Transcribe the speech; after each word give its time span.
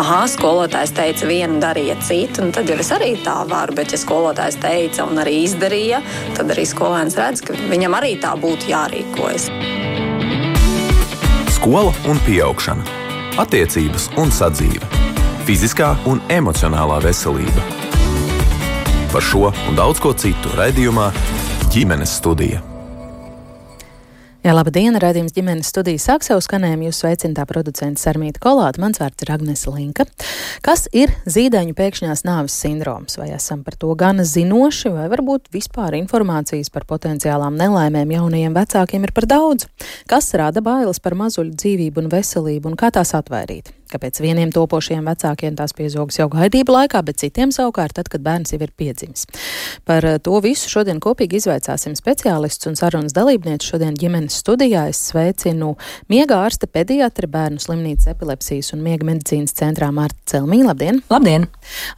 ah, 0.00 0.24
skolotājs 0.30 0.94
teica 0.96 1.28
vienu, 1.28 1.58
darīja 1.62 1.96
citu, 2.04 2.44
un 2.44 2.52
tad 2.54 2.68
jau 2.70 2.78
es 2.80 2.90
arī 2.94 3.12
tā 3.24 3.40
varu. 3.48 3.74
Bet, 3.76 3.92
ja 3.92 4.00
skolotājs 4.00 4.56
teica 4.62 5.04
un 5.08 5.20
arī 5.22 5.42
izdarīja, 5.44 6.00
tad 6.38 6.52
arī 6.54 6.64
skolēns 6.68 7.18
redz, 7.20 7.44
ka 7.44 7.56
viņam 7.70 7.98
arī 7.98 8.14
tā 8.22 8.32
būtu 8.40 8.70
jārīkojas. 8.72 9.50
Skola 11.58 11.92
un 12.08 12.22
augšana, 12.46 12.86
attiecības 13.42 14.08
un 14.20 14.32
sadzīve, 14.32 14.88
fiziskā 15.44 15.92
un 16.08 16.22
emocionālā 16.32 17.02
veselība. 17.04 17.68
Par 19.12 19.22
šo 19.26 19.50
un 19.50 19.76
daudz 19.76 20.00
ko 20.00 20.14
citu 20.14 20.56
raidījumā 20.56 21.10
ģimenes 21.74 22.16
studija. 22.22 22.69
Jā, 24.40 24.54
laba 24.56 24.72
diena, 24.72 24.96
redzījums 25.02 25.34
ģimenes 25.36 25.68
studijas 25.68 26.06
sāk 26.08 26.22
savu 26.24 26.40
skanējumu. 26.40 26.86
Jūs 26.88 27.02
sveicināta 27.02 27.44
producents 27.44 28.06
Sarmīta 28.06 28.40
Kolāta, 28.40 28.80
mans 28.80 28.96
vārds 29.02 29.20
ir 29.20 29.32
Agnese 29.34 29.68
Linka. 29.68 30.06
Kas 30.64 30.86
ir 30.96 31.12
zīdaiņu 31.28 31.76
pēkšņās 31.76 32.24
nāves 32.24 32.56
sindroms? 32.56 33.18
Vai 33.20 33.28
esam 33.36 33.60
par 33.66 33.76
to 33.76 33.92
gana 34.00 34.24
zinoši, 34.24 34.94
vai 34.94 35.10
varbūt 35.12 35.52
vispār 35.52 35.98
informācijas 35.98 36.72
par 36.72 36.88
potenciālām 36.88 37.58
nelaimēm 37.60 38.14
jaunajiem 38.16 38.56
vecākiem 38.56 39.04
ir 39.04 39.12
par 39.12 39.28
daudz? 39.28 39.68
Kas 40.08 40.32
rada 40.40 40.64
bailes 40.64 41.04
par 41.04 41.18
mazuļu 41.20 41.52
dzīvību 41.60 42.00
un 42.06 42.10
veselību 42.16 42.72
un 42.72 42.80
kā 42.80 42.88
tās 42.96 43.12
atvairīt? 43.20 43.74
Kāpēc 43.90 44.20
vieniem 44.22 44.52
topošiem 44.54 45.06
vecākiem 45.10 45.56
tās 45.58 45.74
piezogas 45.76 46.20
jau 46.20 46.28
gaidību 46.30 46.74
laikā, 46.76 47.02
bet 47.06 47.18
citiem 47.22 47.50
savukārt 47.54 47.96
tad, 47.98 48.10
kad 48.12 48.22
bērns 48.22 48.54
jau 48.54 48.60
ir 48.62 48.72
piedzimis? 48.78 49.26
Par 49.88 50.06
eh, 50.06 50.18
to 50.22 50.38
visu 50.44 50.70
šodien 50.70 51.00
kopīgi 51.02 51.40
izvaicāsim 51.40 51.96
speciālistus 51.98 52.70
un 52.70 52.78
sarunas 52.78 53.16
dalībniekus 53.16 53.72
šodien 53.72 53.96
ģimenes 53.98 54.38
studijā. 54.42 54.86
Es 54.92 55.00
sveicinu 55.10 55.72
miega 56.12 56.38
ārste 56.44 56.70
pediatra 56.70 57.30
bērnu 57.30 57.62
slimnīcas 57.62 58.12
epilepsijas 58.14 58.74
un 58.76 58.84
miega 58.86 59.08
medicīnas 59.08 59.56
centrā 59.58 59.90
Marta 59.94 60.36
Celmī. 60.36 60.62
Labdien! 60.66 61.02
Labdien! 61.10 61.48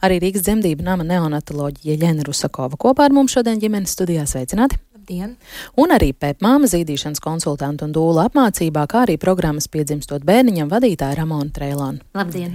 Arī 0.03 0.21
Rīgas 0.23 0.47
dzemdību 0.47 0.85
nama 0.87 1.05
neonatoloģija 1.07 1.93
Jeļena 1.93 2.25
Rusakova 2.27 2.79
kopā 2.79 3.09
ar 3.09 3.15
mums 3.15 3.37
šodien 3.37 3.61
ģimenes 3.61 3.93
studijā 3.97 4.25
sveicināti! 4.29 4.81
Labdien! 5.03 5.33
Un 5.75 5.91
arī 5.91 6.13
pēpmāma 6.15 6.63
zīdīšanas 6.71 7.19
konsultantu 7.19 7.83
un 7.83 7.91
dūla 7.91 8.29
apmācībā, 8.29 8.85
kā 8.87 9.01
arī 9.03 9.17
programmas 9.19 9.65
piedzimstot 9.67 10.23
bērniņam 10.23 10.69
vadītāja 10.71 11.17
Ramona 11.17 11.51
Treilona. 11.51 11.99
Labdien! 12.15 12.53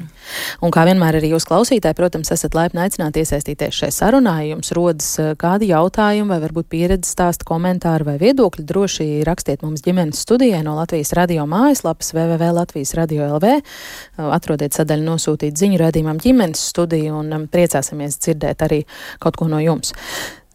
Un 0.65 0.73
kā 0.73 0.87
vienmēr 0.89 1.19
arī 1.19 1.35
jūs 1.35 1.45
klausītāji, 1.45 1.99
protams, 1.99 2.33
esat 2.33 2.57
laipni 2.57 2.81
aicināti 2.87 3.21
iesaistīties 3.21 3.83
šajā 3.83 3.97
sarunā. 3.99 4.39
Jums 4.49 4.73
rodas 4.73 5.11
eh, 5.21 5.35
kādi 5.37 5.69
jautājumi 5.75 6.33
vai 6.33 6.41
varbūt 6.47 6.71
pieredzes 6.73 7.13
stāsti, 7.13 7.45
komentāri 7.53 8.09
vai 8.09 8.17
viedokļi, 8.25 8.65
droši 8.73 9.11
rakstiet 9.29 9.67
mums 9.67 9.85
ģimenes 9.85 10.25
studijai 10.25 10.63
no 10.65 10.79
Latvijas 10.81 11.13
radio 11.21 11.45
mājaslapas 11.53 12.15
www.latvijas 12.17 12.97
radio 12.97 13.29
LV. 13.35 13.59
Eh, 13.61 14.25
atrodiet 14.25 14.73
sadaļu 14.73 15.11
nosūtīt 15.13 15.61
ziņu 15.61 15.85
radījumam 15.85 16.25
ģimenes 16.25 16.65
studiju 16.73 17.21
un 17.21 17.43
um, 17.43 17.49
priecāsimies 17.53 18.17
dzirdēt 18.25 18.65
arī 18.71 18.87
kaut 19.21 19.37
ko 19.37 19.53
no 19.53 19.61
jums. 19.61 19.93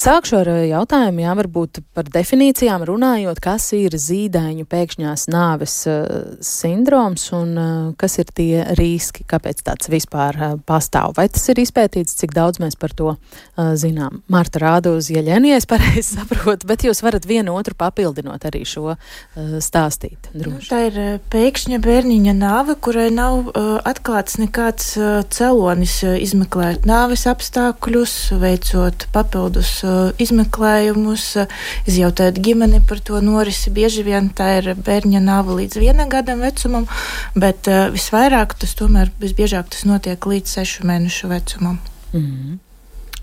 Sākšu 0.04 0.36
ar 0.42 0.50
eh, 0.52 0.64
jautājumu, 0.68 1.22
jā, 1.24 1.34
varbūt 1.40 1.78
par 1.96 2.10
definīcijām 2.12 2.82
runājot, 2.90 3.40
kas 3.40 3.70
ir 3.78 3.94
zīdaiņu 3.96 4.66
pēkšņās 4.68 5.30
nāves 5.32 5.76
uh, 5.88 6.34
sindroms 6.44 7.30
un 7.32 7.54
uh, 7.56 7.70
kas 7.96 8.18
ir 8.20 8.34
tie 8.36 8.66
riski, 8.76 9.24
kāpēc 9.24 9.62
tāds 9.64 9.88
vispār 9.94 10.36
uh, 10.36 10.58
pastāv. 10.68 11.14
Vai 11.16 11.30
tas 11.32 11.48
ir 11.54 11.62
izpētīts, 11.64 12.18
cik 12.20 12.34
daudz 12.36 12.60
mēs 12.60 12.76
par 12.76 12.92
to 12.92 13.14
zinām? 13.80 14.20
Marta 14.28 14.60
rāda 14.60 14.92
uz 14.98 15.08
ieļeni, 15.14 15.54
ja 15.54 15.62
es 15.62 15.70
pareizi 15.72 16.04
saprotu, 16.18 16.68
bet 16.68 16.84
jūs 16.84 17.00
varat 17.06 17.24
vienu 17.30 17.56
otru 17.56 17.78
papildinot 17.80 18.44
arī 18.50 18.66
šo 18.68 18.98
stāstīt. 19.64 20.34
Nu, 20.36 20.58
tā 20.68 20.82
ir 20.90 21.00
pēkšņa 21.32 21.80
bērniņa 21.84 22.36
nāve, 22.42 22.76
kurai 22.76 23.08
nav 23.14 23.54
atklāts 23.88 24.36
nekāds 24.42 24.98
celonis 25.32 25.96
izmeklēt 26.04 26.90
nāves 26.90 27.24
apstākļus, 27.32 28.18
veicot 28.44 29.08
papildus 29.16 29.78
izmeklējumus, 30.22 31.26
izjautāt 31.90 32.40
ģimeni 32.44 32.82
par 32.88 33.02
to 33.06 33.22
norisi. 33.24 33.74
Bieži 33.74 34.06
vien 34.08 34.30
tā 34.36 34.50
ir 34.62 34.74
bērņa 34.76 35.22
nāva 35.24 35.60
līdz 35.60 35.80
viena 35.82 36.08
gadam 36.12 36.44
vecumam, 36.46 36.90
bet 37.36 37.70
eh, 37.72 37.88
visvairāk 37.94 38.58
tas 38.60 38.76
tomēr 38.80 39.14
visbiežāk 39.22 39.72
tas 39.74 39.88
notiek 39.90 40.30
līdz 40.34 40.58
sešu 40.60 40.90
mēnešu 40.90 41.32
vecumam. 41.32 41.80
Mm 42.14 42.26
-hmm. 42.26 42.60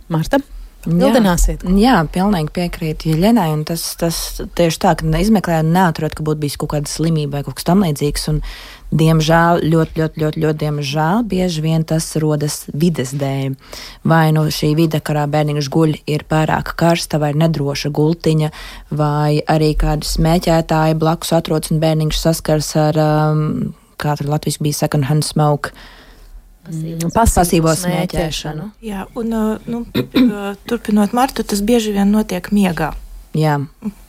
Marta? 0.08 0.40
Papildināsiet. 0.80 1.64
Jā, 1.68 1.76
jā, 1.76 1.96
pilnīgi 2.08 2.52
piekrītu 2.56 3.10
Jeļenai. 3.12 3.48
Tas, 3.68 3.82
tas 4.00 4.40
tieši 4.56 4.80
tā, 4.80 4.94
ka 4.96 5.20
izmeklējot, 5.20 5.68
neatrod, 5.68 6.14
ka 6.16 6.24
būtu 6.24 6.40
bijis 6.40 6.56
kaut 6.56 6.72
kāda 6.72 6.88
slimība 6.88 7.36
vai 7.36 7.42
kaut 7.44 7.58
kas 7.58 7.68
tamlīdzīgs. 7.68 8.28
Diemžēl, 8.90 9.60
ļoti, 9.70 10.00
ļoti, 10.00 10.20
ļoti, 10.20 10.40
ļoti 10.42 10.58
diemžēl, 10.64 11.20
bieži 11.30 11.62
vien 11.62 11.84
tas 11.86 12.08
rodas 12.18 12.64
vides 12.74 13.12
dēļ. 13.14 13.54
Vai 14.10 14.24
nu 14.34 14.48
šī 14.50 14.72
vide, 14.78 14.98
kurā 14.98 15.28
bērniņš 15.30 15.68
guļ, 15.70 15.94
ir 16.10 16.24
pārāk 16.30 16.72
karsta 16.80 17.20
vai 17.22 17.30
nedroša 17.38 17.92
gultiņa, 17.94 18.50
vai 18.90 19.38
arī 19.46 19.70
kādi 19.78 20.10
smēķētāji 20.10 20.98
blakus 20.98 21.30
atrodas 21.38 21.70
un 21.70 21.78
bērniņš 21.84 22.18
saskars 22.18 22.74
ar, 22.82 22.98
um, 22.98 23.46
kā 24.00 24.18
tur 24.18 24.32
Latvijas 24.34 24.58
bija 24.58 24.82
second 24.82 25.06
hand 25.06 25.26
smoke. 25.28 25.70
Pasīvo, 26.66 27.14
pasīvo 27.14 27.72
smēķēšanu. 27.78 28.72
Jā, 28.84 29.06
un 29.18 29.30
nu, 29.70 29.84
turpinot 30.68 31.14
Martu, 31.16 31.46
tas 31.46 31.62
bieži 31.62 31.94
vien 31.94 32.10
notiek 32.10 32.50
miegā. 32.54 32.90
Jā, 33.38 33.60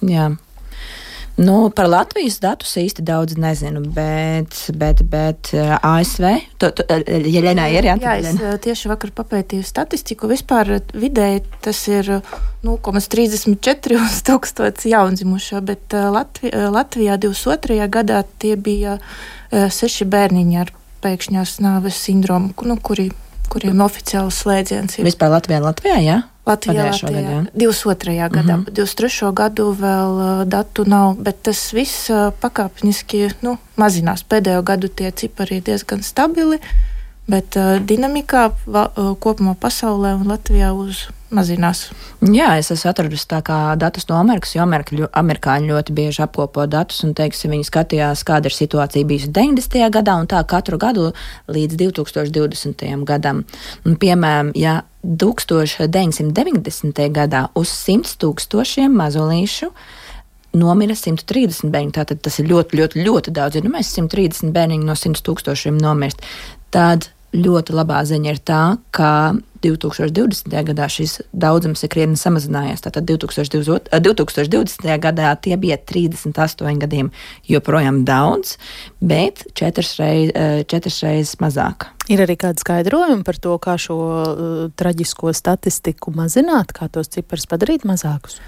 jā. 0.02 0.32
Nu, 1.38 1.70
par 1.74 1.88
Latvijas 1.90 2.38
datus 2.44 2.74
īsti 2.78 3.04
daudz 3.08 3.38
nezinu, 3.40 3.82
bet, 3.96 4.58
bet, 4.78 5.04
bet 5.10 5.52
uh, 5.56 5.78
ASV, 5.80 6.28
to, 6.62 6.72
to, 6.76 6.86
ja 7.32 7.44
Lenā 7.46 7.70
ir, 7.72 7.88
jā, 7.88 7.96
jā, 8.04 8.16
es 8.20 8.36
uh, 8.36 8.58
tieši 8.62 8.92
vakar 8.92 9.14
papētīju 9.16 9.66
statistiku, 9.66 10.30
vispār 10.32 10.76
vidēji 10.92 11.44
tas 11.64 11.80
ir 11.90 12.12
0,34 12.68 14.02
uz 14.02 14.20
tūkstots 14.28 14.90
jaundzimušo, 14.92 15.64
bet 15.66 15.96
Latvi, 15.96 16.52
Latvijā 16.52 17.18
22. 17.22 17.80
gadā 17.92 18.22
tie 18.44 18.58
bija 18.60 19.00
seši 19.52 20.08
bērniņi 20.12 20.62
ar 20.62 20.76
pēkšņās 21.02 21.58
nāves 21.64 21.98
sindromu, 22.06 22.54
nu, 22.68 22.78
kuri, 22.78 23.10
kuriem 23.52 23.82
oficiāls 23.84 24.44
slēdziens 24.44 25.00
ir. 25.00 25.08
Vispār 25.08 25.34
Latvijā, 25.34 25.64
Latvijā, 25.64 25.98
jā? 26.06 26.20
Latvijā, 26.46 26.90
Latvijā. 26.90 27.22
Gadā, 27.22 27.46
23. 27.54 28.12
Mm 28.12 28.20
-hmm. 28.20 28.30
gadā, 28.34 28.56
23. 28.72 29.34
gadu 29.34 29.76
vēl 29.80 30.12
uh, 30.18 30.48
datu 30.48 30.84
nav, 30.88 31.16
bet 31.16 31.44
tas 31.44 31.74
viss 31.74 32.10
uh, 32.10 32.34
pakāpeniski 32.42 33.30
nu, 33.42 33.58
mazinās. 33.76 34.24
Pēdējo 34.24 34.64
gadu 34.64 34.88
tie 34.88 35.12
cipari 35.12 35.56
ir 35.56 35.64
diezgan 35.64 36.02
stabili, 36.04 36.60
bet 37.28 37.56
uh, 37.56 37.78
dinamikā 37.86 38.52
va, 38.66 38.92
uh, 38.98 39.16
kopumā 39.20 39.56
pasaulē 39.56 40.16
un 40.16 40.28
Latvijā 40.28 40.74
uz 40.74 41.08
mazinās. 41.36 41.80
Jā, 42.22 42.60
es 42.60 42.72
esmu 42.74 42.90
atradusi 42.92 43.28
datus 43.82 44.08
no 44.10 44.16
Amerikas, 44.20 44.56
jo 44.56 44.62
Amerika, 44.64 44.92
amerikāņi 45.22 45.72
ļoti 45.72 45.92
bieži 45.98 46.20
apkopo 46.26 46.62
datus 46.70 47.00
un, 47.08 47.12
teiksim, 47.18 47.50
viņi 47.56 47.66
skatījās, 47.68 48.20
kāda 48.28 48.46
ir 48.50 48.56
situācija 48.56 49.08
bijusi 49.08 49.34
90. 49.34 49.90
gadā 49.96 50.14
un 50.20 50.26
tā 50.32 50.40
katru 50.48 50.78
gadu 50.82 51.04
līdz 51.52 51.74
2020. 51.80 53.06
gadam. 53.08 53.38
Un, 53.86 53.92
piemēram, 54.02 54.48
ja 54.56 54.74
1990. 55.02 57.10
gadā 57.16 57.42
uz 57.58 57.70
100 57.74 58.18
tūkstošiem 58.22 58.92
mazulīšu 59.02 59.68
nomira 60.58 60.96
130 60.98 61.72
bērni. 61.72 61.94
Tātad 61.96 62.22
tas 62.24 62.40
ir 62.42 62.50
ļoti, 62.52 62.78
ļoti, 62.80 63.06
ļoti 63.06 63.34
daudz. 63.36 63.58
Ja 63.58 63.66
nu 63.66 63.74
mēs 63.74 63.94
130 63.96 64.54
bērniņu 64.56 64.88
no 64.88 64.96
100 65.00 65.24
tūkstošiem 65.26 65.80
nomirst, 65.80 66.24
tad 66.76 67.10
ļoti 67.34 67.76
labā 67.76 68.02
ziņa 68.08 68.34
ir 68.34 68.42
tā, 68.44 68.64
ka 68.96 69.12
2020. 69.62 70.50
gadā 70.72 70.88
šis 70.90 71.20
daudzums 71.38 71.84
ir 71.86 71.92
krietni 71.94 72.18
samazinājies. 72.18 72.82
Tātad 72.82 73.06
2020. 73.10 73.92
2020. 73.94 74.88
gadā 75.04 75.34
tie 75.42 75.58
bija 75.62 75.78
38 75.78 76.82
gadiem, 76.82 77.12
joprojām 77.48 78.02
daudz, 78.08 78.58
bet 79.00 79.46
četras 79.54 79.94
reizes 80.02 80.66
četras 80.72 81.02
reiz 81.06 81.36
mazāk. 81.42 81.90
Ir 82.12 82.24
arī 82.24 82.36
kāda 82.40 82.62
skaidrojuma 82.62 83.26
par 83.28 83.38
to, 83.42 83.56
kā 83.62 83.78
šo 83.80 83.98
uh, 84.00 84.64
traģisko 84.78 85.34
statistiku 85.36 86.14
mazināt, 86.16 86.74
kā 86.76 86.90
tos 86.92 87.12
ciprus 87.14 87.48
padarīt 87.50 87.86
mazākus. 87.88 88.40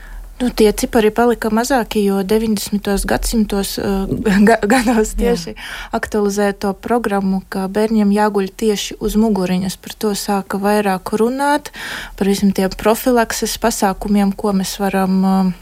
Nu, 0.42 0.50
tie 0.50 0.72
cipari 0.74 1.12
palika 1.14 1.52
mazāki, 1.54 2.02
jo 2.08 2.24
90. 2.26 3.06
gadsimtos 3.06 3.76
uh, 3.78 4.10
ga, 4.48 4.58
gados 4.66 5.14
tieši 5.20 5.54
Jā. 5.54 5.66
aktualizēja 5.94 6.56
to 6.66 6.72
programmu, 6.74 7.44
ka 7.54 7.68
bērniem 7.72 8.12
jāguļ 8.12 8.50
tieši 8.58 8.98
uz 8.98 9.18
muguriņas. 9.20 9.78
Par 9.78 9.94
to 9.94 10.16
sāka 10.18 10.58
vairāk 10.60 11.14
runāt, 11.22 11.70
par 12.18 12.32
visiem 12.32 12.52
tiem 12.52 12.74
profilakses 12.74 13.60
pasākumiem, 13.62 14.34
ko 14.34 14.56
mēs 14.58 14.74
varam 14.82 15.20
uh, 15.22 15.54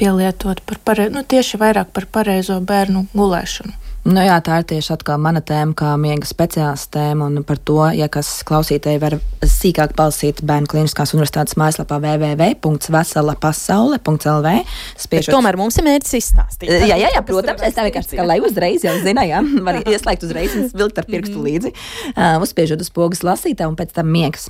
pielietot, 0.00 0.64
par 0.64 0.80
pare, 0.84 1.10
nu, 1.12 1.22
tieši 1.22 1.60
vairāk 1.60 1.92
par 1.92 2.08
pareizo 2.10 2.58
bērnu 2.64 3.06
gulēšanu. 3.12 3.87
Nu 4.08 4.22
jā, 4.24 4.38
tā 4.40 4.62
ir 4.62 4.64
tieši 4.70 4.94
atkal 4.94 5.18
mana 5.20 5.42
tēma, 5.44 5.74
kā 5.76 5.90
miega 6.00 6.24
speciālists 6.24 6.88
tēma, 6.94 7.26
un 7.28 7.42
par 7.44 7.58
to, 7.60 7.92
ja 7.92 8.08
kas 8.08 8.40
klausītāji 8.48 8.96
var 9.02 9.18
sīkāk 9.44 9.92
palasīt 9.98 10.40
Bērnu 10.48 10.64
Kliniskās 10.70 11.12
universitātes 11.12 11.58
mājaslapā 11.60 11.98
www.veselapasaule.lv. 12.00 14.48
Spiežot... 14.96 15.34
Tomēr 15.34 15.58
mums 15.60 15.76
ir 15.76 15.84
mērķis 15.90 16.14
izstāstīt. 16.22 16.72
Jā, 16.72 16.96
jā, 16.96 17.08
jā 17.12 17.22
protams, 17.26 17.60
es 17.68 17.76
vienkārši, 17.76 18.16
ka, 18.16 18.24
lai 18.30 18.38
uzreiz 18.44 18.80
jau 18.86 18.94
zinājām, 19.04 19.44
var 19.66 19.74
ieslēgt 19.82 20.22
uzreiz 20.24 20.52
un 20.56 20.62
vilkt 20.72 20.98
ar 21.02 21.06
pirkstu 21.10 21.36
mhm. 21.36 21.44
līdzi, 21.50 21.70
uh, 22.14 22.40
uzspiežot 22.46 22.80
uz 22.84 22.90
pogas 22.94 23.20
lasītā 23.26 23.64
un 23.68 23.76
pēc 23.76 23.90
tam 23.98 24.06
miegs. 24.14 24.44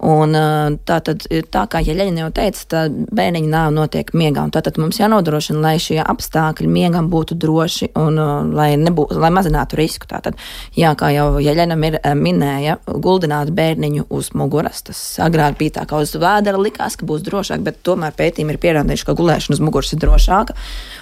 Un 0.00 0.32
uh, 0.32 0.80
tā 0.88 0.96
tad, 1.04 1.18
tā 1.28 1.62
kā 1.68 1.78
Jeļaņa 1.84 2.20
jau 2.24 2.32
teica, 2.40 2.60
tā 2.72 2.80
bērniņa 2.88 3.50
nāve 3.52 3.72
notiek 3.76 4.08
miegā, 4.16 4.40
un 4.48 4.52
tātad 4.56 4.80
mums 4.80 4.96
jānodrošina, 5.02 5.60
lai 5.60 5.76
šie 5.82 6.00
apstākļi 6.00 6.68
miegam 6.72 7.12
būtu 7.12 7.36
droši 7.36 7.92
un 8.00 8.16
uh, 8.16 8.48
lai 8.48 8.80
nebūtu 8.80 8.93
nebūtu, 8.94 9.18
lai 9.20 9.30
mazinātu 9.34 9.78
risku. 9.78 10.06
Tātad, 10.08 10.38
jā, 10.76 10.94
kā 10.98 11.10
jau 11.14 11.40
Jeļena 11.42 11.76
eh, 11.76 12.14
minēja, 12.14 12.78
guldināt 12.86 13.50
bērniņu 13.54 14.06
uz 14.10 14.32
muguras. 14.34 14.82
Tas 14.86 15.00
agrāk 15.22 15.58
bija 15.58 15.80
tā, 15.80 15.86
ka 15.86 15.98
uz 16.02 16.14
vēdera 16.14 16.60
likās, 16.60 16.96
ka 16.96 17.06
būs 17.06 17.24
drošāk, 17.26 17.64
bet 17.64 17.82
tomēr 17.82 18.14
pētījumi 18.16 18.54
ir 18.54 18.60
pierādījuši, 18.62 19.06
ka 19.06 19.16
gulēšana 19.18 19.58
uz 19.58 19.62
muguras 19.64 19.92
ir 19.92 20.02
drošāka. 20.02 20.56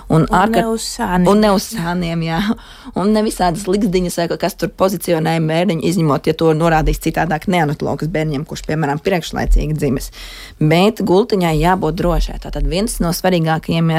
Un, 0.08 0.24
un 0.24 0.28
ārkārt, 0.28 0.64
ne 0.64 0.72
uz 0.72 0.86
sāniem. 0.86 1.28
Un 1.30 1.42
ne 1.42 1.52
uz 1.54 1.68
sāniem, 1.72 2.24
jā. 2.26 2.40
Un 2.98 3.12
ne 3.14 3.22
visādas 3.24 3.66
likdiņas, 3.68 4.18
kas 4.40 4.56
tur 4.58 4.72
pozicionēja 4.76 5.42
bērniņu, 5.46 5.84
izņemot, 5.88 6.28
ja 6.28 6.36
to 6.38 6.50
norādīs 6.56 7.00
citādāk 7.02 7.46
neanatologas 7.52 8.10
bērniem, 8.12 8.44
kurš, 8.48 8.64
piemēram, 8.68 9.00
priekšlaicīgi 9.04 9.76
dzimis. 9.78 10.10
Bet 10.60 11.02
gultiņai 11.06 11.54
jābūt 11.60 11.98
drošai. 12.00 12.38
Tātad 12.42 12.66
viens 12.68 12.98
no 13.02 13.12
svarīgākajiem 13.16 13.92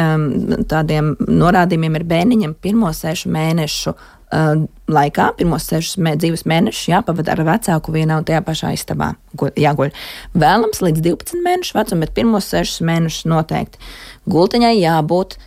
tādiem 0.69 1.13
norādījumiem 1.23 1.97
ir 1.99 2.07
bērniņam 2.09 2.55
pirmo 2.63 2.91
sešu 2.93 3.31
mēnešu 3.33 3.72
uh, 3.91 4.65
laikā, 4.91 5.29
pirmos 5.39 5.67
sešus 5.69 5.97
mē, 6.03 6.15
dzīves 6.21 6.45
mēnešus, 6.49 6.89
jāpavada 6.91 7.35
ar 7.35 7.43
vecāku 7.47 7.95
vienā 7.95 8.19
un 8.21 8.27
tajā 8.27 8.43
pašā 8.45 8.73
istabā. 8.77 9.13
Jāguļ. 9.59 9.93
Vēlams 10.35 10.83
līdz 10.85 11.05
12 11.05 11.41
mēnešu 11.45 11.79
vecumam, 11.79 12.05
bet 12.05 12.15
pirmos 12.17 12.51
sešus 12.53 12.83
mēnešus 12.87 13.27
noteikti. 13.31 13.81
Gultiņai 14.29 14.75
jābūt 14.77 15.37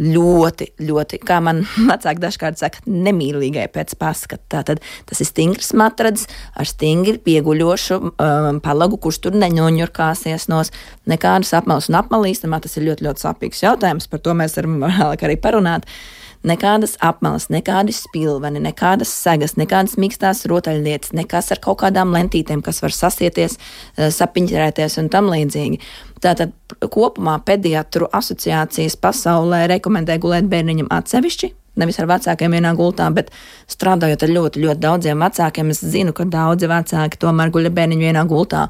ļoti, 0.00 0.70
ļoti, 0.86 1.18
kā 1.26 1.40
man 1.44 1.62
vecāki 1.90 2.22
dažkārt 2.22 2.60
saka, 2.60 2.82
nemīlīgai 2.86 3.66
pēc 3.74 3.96
paskata. 4.00 4.42
Tātad 4.56 4.84
tas 5.08 5.20
ir 5.22 5.28
stingrs 5.28 5.72
matrads 5.76 6.26
ar 6.54 6.68
stingri 6.68 7.18
pieguļošu 7.24 7.98
um, 8.00 8.60
palagu, 8.64 9.00
kurš 9.02 9.20
tur 9.26 9.36
neņoņurkāsies 9.40 10.48
nos, 10.52 10.72
nekādas 11.10 11.52
apmales 11.58 11.90
un 11.90 12.00
apmalīstamā. 12.00 12.62
Tas 12.64 12.78
ir 12.78 12.88
ļoti, 12.88 13.08
ļoti 13.08 13.26
sāpīgs 13.26 13.66
jautājums, 13.66 14.08
par 14.10 14.24
to 14.24 14.36
mēs 14.38 14.56
varam 14.58 14.80
vēlāk 14.86 15.28
arī 15.28 15.38
parunāt. 15.42 15.88
Nekādas 16.40 16.94
apmales, 17.04 17.50
nekādi 17.52 17.92
spilveni, 17.92 18.62
nekādas 18.64 19.10
segas, 19.12 19.58
nekādas 19.60 19.98
mīkstās 20.00 20.46
rotaļlietas, 20.48 21.12
nekas 21.12 21.50
ar 21.52 21.60
kaut 21.60 21.82
kādām 21.82 22.14
lentītēm, 22.16 22.62
kas 22.64 22.80
var 22.80 22.94
sasieties, 22.96 23.58
eh, 23.96 24.08
sapiņķerēties 24.08 24.96
un 25.02 25.10
tam 25.12 25.28
līdzīgi. 25.28 25.80
Tātad 26.20 26.52
kopumā 26.80 27.38
pediatru 27.44 28.08
asociācijas 28.08 28.96
pasaulē 28.96 29.66
rekomendē 29.68 30.16
gulēt 30.18 30.48
bērniņam 30.48 30.88
atsevišķi, 30.88 31.52
nevis 31.76 32.00
ar 32.00 32.06
vecākiem 32.06 32.56
vienā 32.56 32.72
gultā, 32.76 33.12
bet 33.12 33.30
strādājot 33.68 34.22
ar 34.22 34.28
ļoti, 34.28 34.64
ļoti 34.64 34.80
daudziem 34.80 35.18
vecākiem, 35.20 35.70
es 35.70 35.84
zinu, 35.84 36.14
ka 36.16 36.24
daudzi 36.24 36.66
vecāki 36.66 37.20
tomēr 37.20 37.52
guļ 37.52 37.68
bērniņu 37.68 38.08
vienā 38.08 38.24
gultā. 38.28 38.68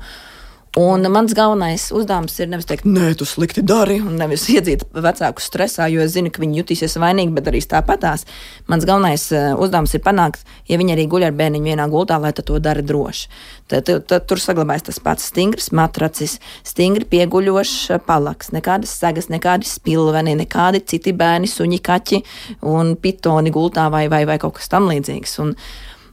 Un 0.78 1.02
mans 1.10 1.32
galvenais 1.34 1.88
uzdevums 1.90 2.36
ir 2.38 2.46
nevis 2.46 2.68
teikt, 2.70 2.84
nē, 2.86 3.08
tu 3.18 3.26
slikti 3.26 3.64
dari, 3.66 3.96
un 4.06 4.14
nevis 4.14 4.44
iedzīt 4.52 4.84
vecāku 4.94 5.42
stresā, 5.42 5.88
jo 5.90 6.04
es 6.04 6.12
zinu, 6.14 6.30
ka 6.30 6.38
viņi 6.44 6.60
jutīsies 6.60 6.94
vainīgi, 7.02 7.34
bet 7.34 7.48
darīs 7.48 7.66
tāpatās. 7.66 8.22
Mans 8.70 8.86
galvenais 8.86 9.24
uh, 9.34 9.58
uzdevums 9.58 9.96
ir 9.98 10.04
panākt, 10.04 10.46
ja 10.70 10.78
viņi 10.78 10.94
arī 10.94 11.08
guļ 11.10 11.26
ar 11.26 11.34
bērniņu 11.40 11.72
vienā 11.72 11.88
gultā, 11.90 12.20
lai 12.22 12.30
to 12.38 12.62
dara 12.62 12.86
droši. 12.86 13.26
Tad, 13.66 13.88
tad, 13.88 14.06
tad 14.06 14.30
tur 14.30 14.38
saglabājas 14.38 14.86
tas 14.92 15.02
pats 15.02 15.26
stingrs 15.32 15.72
matracis, 15.74 16.38
stingri 16.62 17.08
pieguļošs 17.16 17.98
palaks, 18.06 18.54
nekādas 18.54 18.94
segas, 18.94 19.26
nekādi 19.26 19.66
spilveni, 19.66 20.38
nekādi 20.38 20.84
citi 20.86 21.10
bērni, 21.10 21.50
suņi, 21.50 21.82
kaķi 21.82 22.22
un 22.70 22.94
pitoni 22.94 23.50
gultā 23.50 23.90
vai, 23.90 24.06
vai, 24.12 24.22
vai 24.22 24.38
kaut 24.38 24.60
kas 24.60 24.70
tam 24.70 24.86
līdzīgs. 24.92 25.40
Un, 25.42 25.56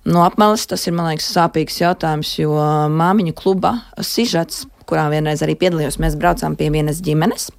No 0.07 0.23
apmales 0.23 0.63
tas 0.71 0.85
ir, 0.87 0.93
man 0.95 1.09
liekas, 1.09 1.27
sāpīgs 1.35 1.81
jautājums, 1.81 2.29
jo 2.39 2.55
māmiņu 2.95 3.33
kluba 3.35 3.73
sižets, 3.99 4.63
kurā 4.87 5.09
vienreiz 5.11 5.43
arī 5.43 5.57
piedalījos, 5.59 5.99
mēs 5.99 6.15
braucām 6.15 6.55
pie 6.55 6.69
vienas 6.71 7.01
ģimenes. 7.03 7.49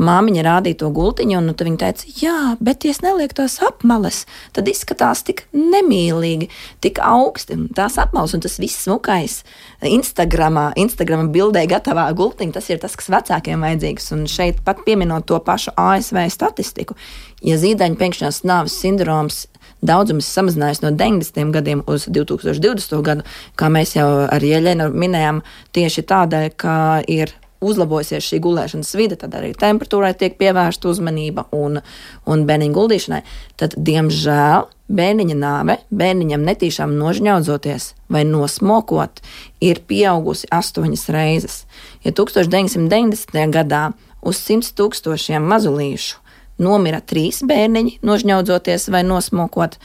Māmiņa 0.00 0.42
rādīja 0.42 0.78
to 0.80 0.88
gultiņu, 0.90 1.36
un 1.38 1.52
viņa 1.54 1.78
teica, 1.78 2.08
jā, 2.18 2.38
bet, 2.64 2.82
ja 2.82 2.90
es 2.90 3.02
nelieku 3.04 3.36
tās 3.38 3.60
apmales, 3.62 4.24
tad 4.56 4.66
izskatās 4.66 5.22
tik 5.28 5.44
nemīlīgi, 5.54 6.48
tik 6.82 6.98
augsti. 7.04 7.60
Tās 7.76 8.00
apmales 8.02 8.34
un 8.34 8.42
tas 8.42 8.56
viss 8.58 8.88
smukais 8.88 9.42
Instagramā, 9.86 10.70
Instagrama 10.80 11.28
bildē 11.30 11.62
gatavā 11.70 12.08
gultiņa, 12.16 12.56
tas 12.56 12.72
ir 12.72 12.82
tas, 12.82 12.96
kas 12.98 13.12
vecākiem 13.12 13.62
vajadzīgs. 13.62 14.10
Un 14.16 14.26
šeit 14.26 14.64
pat 14.66 14.82
pieminot 14.88 15.28
to 15.30 15.38
pašu 15.38 15.76
ASV 15.78 16.24
statistiku, 16.32 16.98
ja 17.44 17.60
zīdaiņu 17.60 18.00
pēkšņās 18.00 18.42
nāves 18.48 18.80
sindroms 18.80 19.44
daudzums 19.84 20.28
samazinājās 20.32 20.82
no 20.84 20.92
90. 20.96 21.52
gadiem 21.54 21.84
uz 21.90 22.08
2020. 22.08 23.00
gadu, 23.04 23.24
kā 23.58 23.70
mēs 23.72 23.96
jau 23.98 24.08
ar 24.26 24.44
Jeļenu 24.44 24.90
minējām, 24.94 25.42
tieši 25.76 26.06
tādēļ, 26.10 26.52
ka 26.60 26.76
ir 27.10 27.34
uzlabojusies 27.64 28.24
šī 28.24 28.40
gulēšanas 28.44 28.94
vide, 28.98 29.18
tad 29.20 29.34
arī 29.38 29.52
temperatūrai 29.56 30.12
tiek 30.18 30.36
pievērsta 30.40 30.90
uzmanība 30.90 31.46
un, 31.56 31.80
un 32.28 32.46
bērniņa 32.48 32.76
guldīšanai, 32.76 33.20
tad, 33.60 33.76
diemžēl, 33.88 34.66
bērniņa 34.94 35.36
nāve, 35.40 35.78
bērniņam 35.88 36.44
netīšām 36.44 36.96
nožņaudzoties 36.98 37.92
vai 38.12 38.24
nosmokot, 38.28 39.22
ir 39.64 39.80
pieaugusi 39.88 40.50
astoņas 40.52 41.06
reizes. 41.14 41.62
Ja 42.04 42.12
1990. 42.12 43.40
gadā 43.54 43.86
uz 44.24 44.40
100 44.44 44.74
tūkstošiem 44.76 45.48
mazulīšu 45.48 46.23
nomira 46.62 47.00
trīs 47.00 47.42
bērniņi, 47.46 47.98
nožņaudzoties 48.04 48.90
vai 48.94 49.04
nosmokot. 49.06 49.78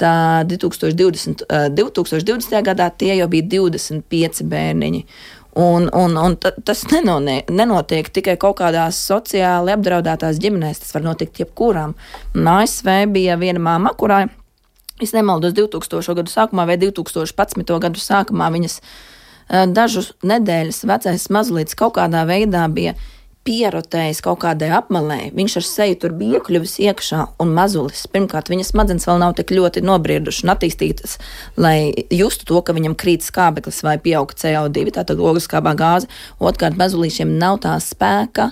Tā 0.00 0.14
2020, 0.48 1.44
2020. 1.76 2.54
gadā 2.64 2.86
tie 2.96 3.12
jau 3.18 3.28
bija 3.28 3.44
25 3.60 4.46
bērniņi. 4.48 5.04
Un, 5.60 5.88
un, 5.92 6.14
un 6.16 6.36
tas 6.38 6.84
nenotiek, 6.92 7.48
nenotiek 7.50 8.08
tikai 8.14 8.36
kaut 8.40 8.60
kādās 8.60 8.96
sociāli 9.10 9.74
apdraudētās 9.74 10.38
ģimenēs, 10.40 10.84
tas 10.84 10.94
var 10.94 11.04
notikt 11.08 11.42
jebkurām. 11.42 11.96
ASV 12.32 12.92
bija 13.10 13.36
viena 13.36 13.60
māma, 13.60 13.90
kurai, 13.98 14.28
es 15.02 15.12
nemaldos, 15.12 15.56
2000. 15.58 16.14
gadu 16.20 16.32
sākumā 16.32 16.68
vai 16.70 16.78
2011. 16.80 17.76
gadu 17.82 18.00
sākumā 18.00 18.52
viņas 18.54 18.78
dažu 19.74 20.04
nedēļas 20.22 20.84
vecais 20.86 21.26
mazlīts 21.34 21.74
kaut 21.74 21.96
kādā 21.98 22.22
veidā 22.28 22.68
bija 22.70 22.94
pierotējis 23.48 24.20
kaut 24.24 24.42
kādai 24.42 24.68
apmalē, 24.76 25.30
viņš 25.36 25.56
ar 25.60 25.64
seju 25.64 25.96
tur 26.02 26.12
bija 26.16 26.38
iekļuvis 26.38 26.76
iekšā 26.84 27.22
un 27.40 27.54
mazulis. 27.56 28.04
Pirmkārt, 28.12 28.50
viņa 28.52 28.66
smadzenes 28.68 29.08
vēl 29.08 29.20
nav 29.22 29.34
tik 29.38 29.54
ļoti 29.56 29.82
nobriedušas 29.86 30.44
un 30.44 30.52
attīstītas, 30.54 31.16
lai 31.60 31.90
justu 32.12 32.48
to, 32.50 32.60
ka 32.64 32.76
viņam 32.76 32.96
krīt 33.00 33.24
skābeklis 33.24 33.80
vai 33.86 33.96
pieaug 34.02 34.34
CO2, 34.36 34.84
tātad 34.98 35.22
ogliskābā 35.24 35.72
gāze. 35.78 36.10
Otrkārt, 36.38 36.76
mazulīšiem 36.80 37.32
nav 37.40 37.62
tā 37.64 37.78
spēka 37.80 38.50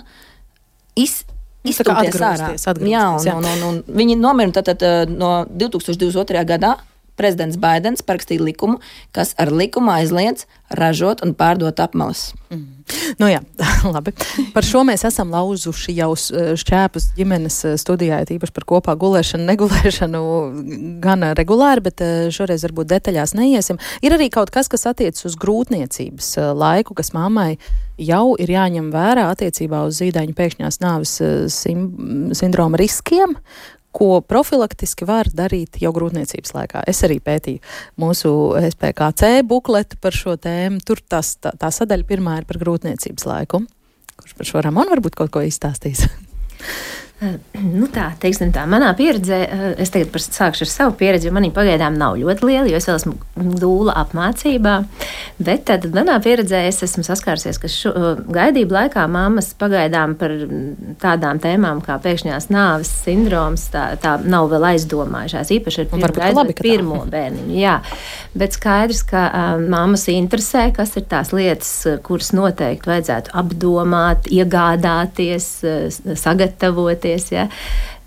iz, 0.97 1.21
izturēties 1.69 2.21
ārā. 2.25 2.53
Jā, 2.57 3.05
un, 3.13 3.25
jā. 3.29 3.37
Un, 3.37 3.45
un, 3.45 3.65
un 3.69 3.81
viņi 4.01 4.17
nomira 4.17 4.57
tātad 4.57 5.13
no 5.13 5.43
2022. 5.53 6.47
gadā 6.49 6.79
prezidents 7.19 7.59
Baidens 7.59 8.05
parakstīja 8.05 8.47
likumu, 8.47 8.79
kas 9.15 9.35
ar 9.41 9.51
likumu 9.51 9.93
aizliedz 9.97 10.47
ražot 10.69 11.23
un 11.25 11.33
pārdot 11.37 11.79
apmales. 11.81 12.29
Mm. 12.49 12.79
Nu 13.21 13.29
jā, 13.29 13.41
labi. 13.95 14.13
Par 14.53 14.65
šo 14.65 14.81
mēs 14.87 15.03
esam 15.07 15.33
lauzuši 15.33 15.93
jau 15.97 16.11
šķēpus 16.17 17.11
ģimenes 17.17 17.57
eh, 17.67 17.77
studijā, 17.81 18.21
tīpaši 18.29 18.55
par 18.55 18.65
kopā 18.69 18.95
gulēšanu, 18.99 19.45
negulēšanu 19.51 20.23
gan 21.03 21.29
regulāri, 21.37 21.85
bet 21.89 22.05
eh, 22.05 22.29
šoreiz 22.33 22.65
varbūt 22.67 22.91
detaļās 22.93 23.35
neiesim. 23.37 23.81
Ir 24.05 24.17
arī 24.17 24.29
kaut 24.33 24.53
kas, 24.53 24.71
kas 24.71 24.87
attiecas 24.89 25.27
uz 25.29 25.37
grūtniecības 25.41 26.31
eh, 26.37 26.51
laiku, 26.57 26.97
kas 26.97 27.13
mammai 27.17 27.55
jau 27.99 28.37
ir 28.39 28.53
jāņem 28.53 28.93
vērā 28.93 29.27
attiecībā 29.33 29.83
uz 29.87 29.99
zīdaiņu 29.99 30.37
pēkšņās 30.37 30.79
nāves 30.79 31.17
sim, 31.51 31.81
sindroma 32.37 32.79
riskiem, 32.79 33.35
ko 33.95 34.19
profilaktiski 34.21 35.07
var 35.09 35.29
darīt 35.33 35.79
jau 35.81 35.91
grūtniecības 35.95 36.53
laikā. 36.55 36.83
Es 36.89 37.01
arī 37.07 37.19
pētīju 37.23 37.63
mūsu 38.01 38.31
SPKC 38.69 39.41
bukletu 39.49 39.99
par 40.01 40.15
šo 40.15 40.35
tēmu. 40.39 40.83
Tur 40.85 41.01
tas, 41.01 41.35
tā, 41.41 41.53
tā 41.57 41.71
sadaļa 41.73 42.07
pirmā 42.09 42.39
ir 42.41 42.49
par 42.49 42.61
grūtniecības 42.61 43.27
laiku. 43.29 43.63
Kurš 44.19 44.35
par 44.37 44.49
šo 44.51 44.63
Ramonu 44.65 44.93
varbūt 44.93 45.17
kaut 45.19 45.33
ko 45.33 45.43
izstāstīs? 45.45 46.05
Nu 47.79 47.87
tā, 47.91 48.09
teiksim, 48.21 48.53
tā 48.55 48.63
manā 48.69 48.89
pieredzē, 48.97 49.39
es 49.81 49.91
tagad 49.91 50.15
sākšu 50.23 50.63
ar 50.65 50.69
savu 50.71 50.93
pieredzi, 50.99 51.27
jo 51.27 51.33
manī 51.35 51.49
pagaidām 51.53 51.97
nav 51.99 52.15
ļoti 52.19 52.47
liela, 52.47 52.69
jo 52.71 52.79
es 52.79 52.87
vēl 52.87 52.99
esmu 52.99 53.15
dūla 53.59 53.95
apmācībā. 53.99 54.75
Bet 55.43 55.65
tad 55.67 55.87
manā 55.95 56.15
pieredzē 56.23 56.61
es 56.69 56.79
esmu 56.85 57.03
saskārusies, 57.07 57.59
ka 57.59 57.71
šo, 57.71 57.91
gaidību 58.31 58.75
laikā 58.75 59.03
mammas 59.11 59.51
pagaidām 59.59 60.15
par 60.19 60.33
tādām 61.03 61.41
tēmām 61.43 61.81
kā 61.83 61.99
pēkšņās 62.03 62.49
nāves 62.53 62.91
sindroms 63.03 63.67
tā, 63.73 63.85
tā 64.01 64.15
nav 64.23 64.49
vēl 64.53 64.69
aizdomājušās. 64.73 65.53
Īpaši 65.59 65.85
ar 65.85 65.91
pirmo, 66.15 66.31
labi, 66.39 66.55
pirmo 66.59 67.01
bērniņu. 67.09 67.59
Jā. 67.59 67.79
Bet 68.39 68.55
skaidrs, 68.55 69.03
ka 69.09 69.25
um, 69.27 69.67
mammas 69.71 70.07
interesē, 70.11 70.69
kas 70.75 70.95
ir 70.99 71.07
tās 71.11 71.33
lietas, 71.35 71.73
kuras 72.05 72.31
noteikti 72.35 72.91
vajadzētu 72.91 73.35
apdomāt, 73.39 74.31
iegādāties, 74.31 75.49
sagatavoties. 76.19 77.08
Ja. 77.33 77.49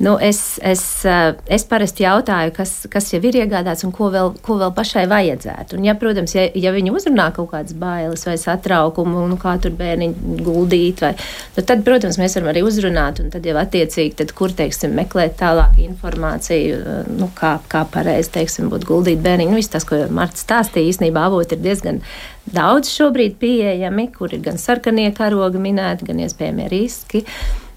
Nu, 0.02 0.16
es, 0.18 0.59
es, 0.62 1.04
eh, 1.06 1.35
es 1.47 1.62
parasti 1.71 2.02
jautāju, 2.02 2.50
kas, 2.56 2.71
kas 2.90 3.12
jau 3.12 3.21
ir 3.23 3.37
iegādāts 3.38 3.85
un 3.87 3.92
ko 3.94 4.09
vēl, 4.11 4.32
ko 4.42 4.56
vēl 4.59 4.73
pašai 4.75 5.04
vajadzētu. 5.06 5.76
Un, 5.78 5.85
ja, 5.87 5.94
protams, 5.94 6.32
ja, 6.35 6.49
ja 6.59 6.73
viņi 6.75 6.90
uzrunā 6.90 7.28
kaut 7.37 7.52
kādas 7.52 7.76
bailes 7.78 8.26
vai 8.26 8.35
satraukumu, 8.40 9.23
nu, 9.30 9.37
kā 9.38 9.52
tur 9.62 9.76
bērniņu 9.78 10.40
guldīt, 10.42 11.04
vai, 11.04 11.12
nu, 11.54 11.62
tad, 11.62 11.85
protams, 11.87 12.18
mēs 12.18 12.35
varam 12.35 12.50
arī 12.50 12.64
uzrunāt 12.66 13.21
un 13.23 13.30
tad 13.30 13.47
jau 13.47 13.54
attiecīgi, 13.62 14.16
tad, 14.25 14.35
kur 14.35 14.50
teiksim, 14.59 14.97
meklēt 14.99 15.38
tālāk 15.44 15.78
informāciju, 15.85 16.82
eh, 16.82 17.14
nu, 17.23 17.30
kā, 17.38 17.54
kā 17.71 17.85
pareizi 17.94 18.35
teiksim, 18.40 18.73
būtu 18.75 18.90
guldīt 18.90 19.23
bērniņu. 19.23 19.54
Nu, 19.54 19.62
viss 19.62 19.71
tas, 19.71 19.87
ko 19.87 20.02
Marta 20.11 20.42
stāstīja, 20.42 20.97
īstenībā 20.97 21.28
avoti 21.30 21.54
ir 21.54 21.62
diezgan 21.62 22.02
daudz 22.50 22.90
šobrīd 22.90 23.38
pieejami, 23.38 24.11
kur 24.18 24.35
ir 24.35 24.42
gan 24.50 24.59
sarkanie 24.59 25.12
karogi 25.14 25.62
minēti, 25.62 26.11
gan 26.11 26.26
iespējamie 26.26 26.71
riski. 26.75 27.23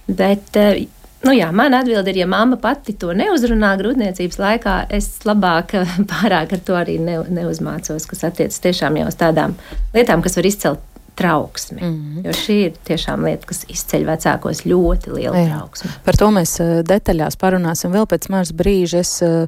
Bet, 0.09 0.55
eh, 0.57 0.87
Nu 1.25 1.33
jā, 1.33 1.47
man 1.55 1.73
atbilde 1.73 2.11
ir, 2.13 2.21
ja 2.21 2.27
mamma 2.29 2.57
pati 2.61 2.93
to 3.01 3.13
neuzrunā 3.17 3.71
grūtniecības 3.79 4.41
laikā, 4.41 4.75
es 4.93 5.09
labāk 5.25 5.73
pārāk 6.11 6.57
ar 6.57 6.65
to 6.67 6.75
arī 6.77 6.99
ne, 7.01 7.19
neuzmācos, 7.39 8.05
kas 8.09 8.27
attiecas 8.29 8.61
tiešām 8.61 8.99
jau 9.01 9.07
uz 9.09 9.17
tādām 9.19 9.55
lietām, 9.95 10.21
kas 10.25 10.37
var 10.37 10.49
izcelt 10.51 10.91
trauksmi. 11.15 11.81
Mm 11.81 11.87
-hmm. 11.87 12.25
Jo 12.27 12.31
šī 12.31 12.51
ir 12.65 12.73
tiešām 12.87 13.23
lieta, 13.23 13.45
kas 13.45 13.65
izceļ 13.67 14.05
vecākos 14.05 14.65
ļoti 14.65 15.13
lielu 15.15 15.35
Jā. 15.35 15.47
trauksmi. 15.47 15.91
Par 16.03 16.17
to 16.17 16.27
mēs 16.27 16.59
eh, 16.59 16.83
detaļās 16.83 17.37
parunāsim 17.37 17.91
vēl 17.91 18.05
pēc 18.05 18.29
mažas 18.29 18.53
brīža. 18.53 18.97
Es 18.97 19.21
eh, 19.21 19.47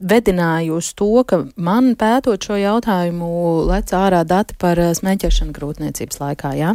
vedināju 0.00 0.74
uz 0.74 0.92
to, 0.94 1.24
ka 1.24 1.44
man 1.56 1.94
pētot 1.94 2.44
šo 2.44 2.56
jautājumu 2.56 3.66
lec 3.68 3.92
ārā 3.92 4.24
dati 4.24 4.54
par 4.58 4.78
eh, 4.78 4.94
smēķēšanu 4.94 5.52
grūtniecības 5.52 6.20
laikā. 6.20 6.52
Ja? 6.54 6.74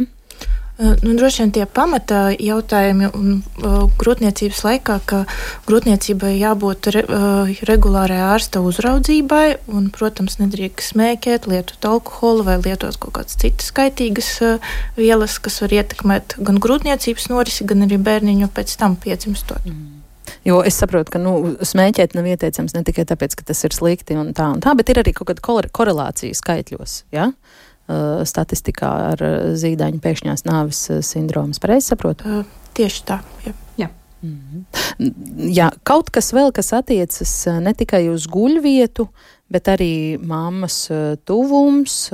Nu, 0.78 1.14
droši 1.14 1.42
vien 1.44 1.50
tie 1.54 1.64
pamata 1.70 2.32
jautājumi 2.34 3.06
un 3.14 3.28
uh, 3.62 3.84
grūtniecības 3.94 4.62
laikā, 4.66 4.96
ka 5.06 5.20
grūtniecībai 5.68 6.32
jābūt 6.34 6.88
re, 6.96 7.02
uh, 7.06 7.52
regulārai 7.68 8.18
ārsta 8.32 8.58
uzraudzībai, 8.58 9.44
un, 9.70 9.86
protams, 9.94 10.40
nedrīkst 10.40 10.96
smēķēt, 10.96 11.46
lietot 11.46 11.86
alkoholu 11.86 12.42
vai 12.48 12.56
lietot 12.58 12.98
kaut 12.98 13.14
kādas 13.20 13.38
citas 13.38 13.70
kaitīgas 13.76 14.32
uh, 14.42 14.72
vielas, 14.98 15.36
kas 15.38 15.60
var 15.62 15.76
ietekmēt 15.78 16.34
gan 16.42 16.58
grūtniecības 16.58 17.28
norisi, 17.30 17.66
gan 17.70 17.86
arī 17.86 18.00
bērniņu 18.02 18.50
pēc 18.56 18.74
tam 18.80 18.96
piedzimstot. 18.98 19.62
Mm. 19.70 20.00
Jo 20.44 20.58
es 20.66 20.74
saprotu, 20.80 21.12
ka 21.14 21.20
nu, 21.22 21.54
smēķēt 21.62 22.16
nav 22.18 22.26
ieteicams 22.32 22.74
ne 22.74 22.82
tikai 22.82 23.06
tāpēc, 23.06 23.38
ka 23.38 23.46
tas 23.52 23.62
ir 23.62 23.76
slikti 23.76 24.18
un 24.18 24.34
tā, 24.34 24.50
un 24.56 24.64
tā 24.64 24.74
bet 24.74 24.90
ir 24.90 25.04
arī 25.04 25.14
kaut 25.14 25.30
kāda 25.30 25.70
korelācija 25.70 26.34
skaitļos. 26.34 27.04
Ja? 27.14 27.30
Uh, 27.30 27.63
statistikā 28.24 28.90
ar 29.12 29.24
uh, 29.24 29.34
zīdaiņu 29.60 30.00
pēkšņās 30.04 30.46
nāves 30.48 30.86
uh, 30.90 31.02
sindromas. 31.04 31.60
Pareizi 31.62 31.92
saprotu? 31.92 32.42
Tieši 32.74 33.04
tā. 33.08 33.20
Jā. 33.44 33.52
jā. 33.78 33.88
Mm 34.22 34.38
-hmm. 34.40 35.52
Jā, 35.52 35.70
kaut 35.82 36.10
kas 36.10 36.32
vēl, 36.32 36.52
kas 36.52 36.72
attiecas 36.72 37.46
ne 37.60 37.74
tikai 37.74 38.08
uz 38.08 38.26
guļvietu, 38.26 39.08
bet 39.50 39.68
arī 39.68 40.18
mammas 40.18 40.88
tuvums, 41.24 42.10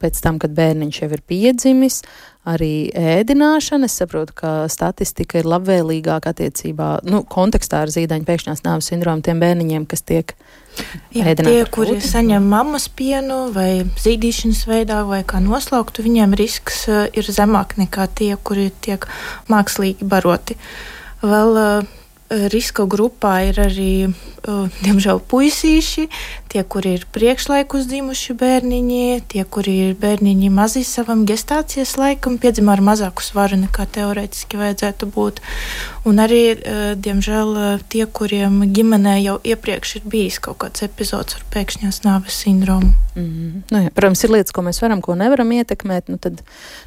pēc 0.00 0.20
tam, 0.22 0.38
kad 0.38 0.50
bērniņš 0.50 1.02
jau 1.02 1.10
ir 1.12 1.22
piedzimis, 1.26 2.02
arī 2.48 2.90
ēdināšana. 2.96 3.86
Es 3.86 3.98
saprotu, 4.00 4.34
ka 4.42 4.52
statistika 4.72 5.40
ir 5.40 5.48
labvēlīgāka 5.50 6.32
attiecībā, 6.34 6.88
nu, 7.08 7.22
kontekstā 7.28 7.84
ar 7.86 7.92
zīdaiņu 7.94 8.26
pēkšņās 8.28 8.64
nāves 8.66 8.90
sindromu 8.90 9.24
tiem 9.24 9.42
bērniņiem, 9.42 9.86
kas 9.90 10.04
tiek 10.06 10.34
Jā, 11.12 11.34
tie, 11.36 11.58
kuri 11.68 11.98
saņem 12.00 12.46
mammas 12.48 12.86
pienu 12.88 13.50
vai 13.52 13.84
zīdīšanas 13.84 14.62
veidā 14.70 15.02
vai 15.04 15.20
kā 15.28 15.42
noslauktu, 15.44 16.04
viņiem 16.06 16.32
risks 16.38 16.86
uh, 16.88 17.04
ir 17.12 17.28
zemāk 17.28 17.76
nekā 17.80 18.08
tie, 18.16 18.32
kuri 18.40 18.70
tiek 18.84 19.04
mākslīgi 19.52 20.08
baroti. 20.08 20.56
Vēl 21.20 21.60
uh, 21.60 21.90
riska 22.52 22.86
grupā 22.88 23.34
ir 23.50 23.58
arī, 23.60 23.92
uh, 24.08 24.68
diemžēl, 24.84 25.20
puisīši, 25.28 26.06
tie, 26.52 26.62
kuri 26.64 26.96
ir 26.98 27.06
priekšlaikus 27.12 27.86
dzimuši 27.90 28.36
bērniņi, 28.40 29.04
tie, 29.32 29.44
kuri 29.44 29.74
ir 29.88 29.94
bērniņi 30.00 30.50
mazi 30.52 30.84
savam 30.88 31.26
gestācijas 31.28 31.96
laikam, 32.00 32.38
piedzima 32.42 32.74
ar 32.76 32.84
mazāku 32.84 33.24
svaru 33.24 33.58
nekā 33.60 33.86
teorētiski 33.96 34.60
vajadzētu 34.60 35.08
būt. 35.12 35.42
Un 36.08 36.22
arī, 36.22 36.42
uh, 36.56 36.82
diemžēl, 36.98 37.54
tie, 37.92 38.04
kuriem 38.06 38.62
ģimenē 38.74 39.18
jau 39.22 39.38
iepriekš 39.44 39.96
ir 40.00 40.08
bijis 40.12 40.40
kaut 40.42 40.62
kāds 40.64 40.84
epizods 40.86 41.38
ar 41.38 41.46
pēkšņās 41.54 42.02
nāves 42.06 42.42
sindromu. 42.44 42.94
Mm 43.14 43.24
-hmm. 43.24 43.62
nu, 43.70 43.78
jā, 43.84 43.90
protams, 43.94 44.24
ir 44.24 44.30
lietas, 44.30 44.52
ko 44.52 44.62
mēs 44.62 44.80
varam, 44.80 45.00
ko 45.00 45.14
nevaram 45.14 45.52
ietekmēt. 45.52 46.08
Nu, 46.08 46.16
tad 46.16 46.40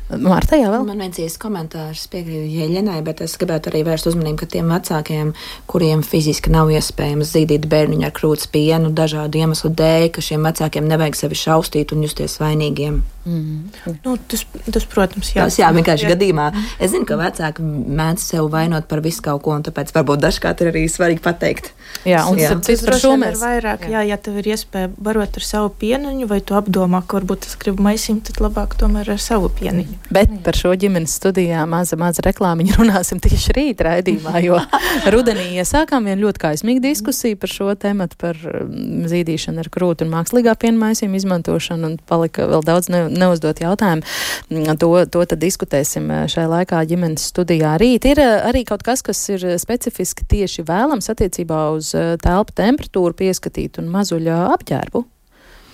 Marta 0.06 0.58
jau 0.60 0.70
vēl. 0.70 0.84
Man 0.86 1.00
viens 1.02 1.18
īsts 1.18 1.42
komentārs 1.42 2.04
piekrīt 2.14 2.52
Jeļenai, 2.54 3.00
bet 3.06 3.24
es 3.26 3.34
gribētu 3.42 3.72
arī 3.72 3.82
vērst 3.88 4.12
uzmanību, 4.12 4.38
ka 4.44 4.50
tiem 4.54 4.70
vecākiem, 4.70 5.32
kuriem 5.72 6.04
fiziski 6.06 6.54
nav 6.54 6.70
iespējams 6.76 7.34
zīdīt 7.34 7.66
bērniņu 7.72 8.06
ar 8.06 8.14
krūts 8.14 8.46
pienu 8.54 8.94
dažādu 8.94 9.42
iemeslu 9.42 9.74
dēļ, 9.74 10.12
ka 10.14 10.22
šiem 10.28 10.46
vecākiem 10.46 10.86
nevajag 10.94 11.18
sevi 11.24 11.42
šaustīt 11.42 11.96
un 11.96 12.06
justies 12.06 12.38
vainīgiem. 12.44 13.02
Mm. 13.26 13.72
Nu, 14.06 14.18
tas, 14.30 14.44
tas, 14.70 14.86
protams, 14.86 15.32
jā. 15.34 15.48
Tas, 15.48 15.58
jā, 15.58 15.72
vienkārši 15.74 16.06
jā. 16.06 16.12
gadījumā. 16.14 16.46
Es 16.78 16.92
zinu, 16.94 17.08
ka 17.10 17.18
vecāki 17.18 17.64
mēdz 17.66 18.22
sev 18.22 18.52
vainot 18.54 18.86
par 18.90 19.02
visu 19.02 19.24
kaut 19.26 19.42
ko, 19.46 19.56
un 19.58 19.66
tāpēc 19.66 19.90
varbūt 19.96 20.22
dažkārt 20.22 20.62
ir 20.62 20.70
arī 20.70 20.84
svarīgi 20.92 21.24
pateikt. 21.26 21.72
Jā, 22.06 22.22
un 22.30 22.38
jā. 22.38 22.52
tas 22.62 22.84
par 22.86 23.00
šo 23.02 23.16
mēs 23.18 23.42
vairāk, 23.42 23.88
jā. 23.90 24.04
jā, 24.04 24.12
ja 24.12 24.18
tev 24.22 24.38
ir 24.42 24.52
iespēja 24.54 24.92
barot 24.94 25.40
ar 25.40 25.46
savu 25.46 25.72
pieniņu, 25.82 26.28
vai 26.30 26.38
tu 26.46 26.54
apdomā, 26.58 27.02
ka 27.02 27.18
varbūt 27.18 27.48
es 27.50 27.58
gribu 27.62 27.82
maisīt, 27.88 28.22
tad 28.30 28.44
labāk 28.46 28.78
tomēr 28.78 29.10
ar 29.16 29.22
savu 29.22 29.50
pieniņu. 29.58 29.98
Bet 30.14 30.36
par 30.46 30.60
šo 30.60 30.76
ģimenes 30.78 31.18
studijā 31.18 31.66
maza, 31.70 31.98
maza 31.98 32.22
reklāmiņa 32.28 32.78
runāsim 32.82 33.22
tieši 33.26 33.58
rīt 33.58 33.82
raidījumā, 33.86 34.36
jo 34.46 34.62
rudenī 35.16 35.48
iesākām 35.64 36.06
vienu 36.12 36.28
ļoti 36.28 36.44
kaismīgu 36.46 36.86
diskusiju 36.86 37.42
par 37.42 37.56
šo 37.56 37.74
tematu, 37.74 38.22
par 38.22 38.38
mm, 38.38 39.10
zīdīšanu 39.10 39.66
ar 39.66 39.72
krūtu 39.74 40.06
un 40.06 40.14
mākslīgā 40.14 40.54
pienmaisījumu 40.62 41.24
izmantošanu, 41.24 41.90
un 41.90 42.00
palika 42.06 42.46
vēl 42.54 42.66
daudz 42.70 42.94
ne 42.94 43.06
neuzdot 43.20 43.62
jautājumu. 43.64 44.06
Mm, 44.50 44.78
to, 44.82 44.92
to 45.12 45.24
tad 45.32 45.42
diskutēsim 45.42 46.12
eh, 46.12 46.26
šajā 46.32 46.52
laikā 46.52 46.84
ģimenes 46.90 47.30
studijā 47.32 47.76
rīt. 47.82 48.08
Ir 48.12 48.22
eh, 48.24 48.36
arī 48.52 48.66
kaut 48.68 48.86
kas, 48.86 49.04
kas 49.06 49.22
ir 49.34 49.48
specifiski 49.62 50.28
tieši 50.36 50.66
vēlams 50.68 51.12
attiecībā 51.14 51.66
uz 51.76 51.94
eh, 51.98 52.16
telpu 52.22 52.56
temperatūru 52.56 53.18
pieskatīt 53.26 53.82
un 53.82 53.92
mazuļa 53.94 54.46
apģērbu. 54.56 55.06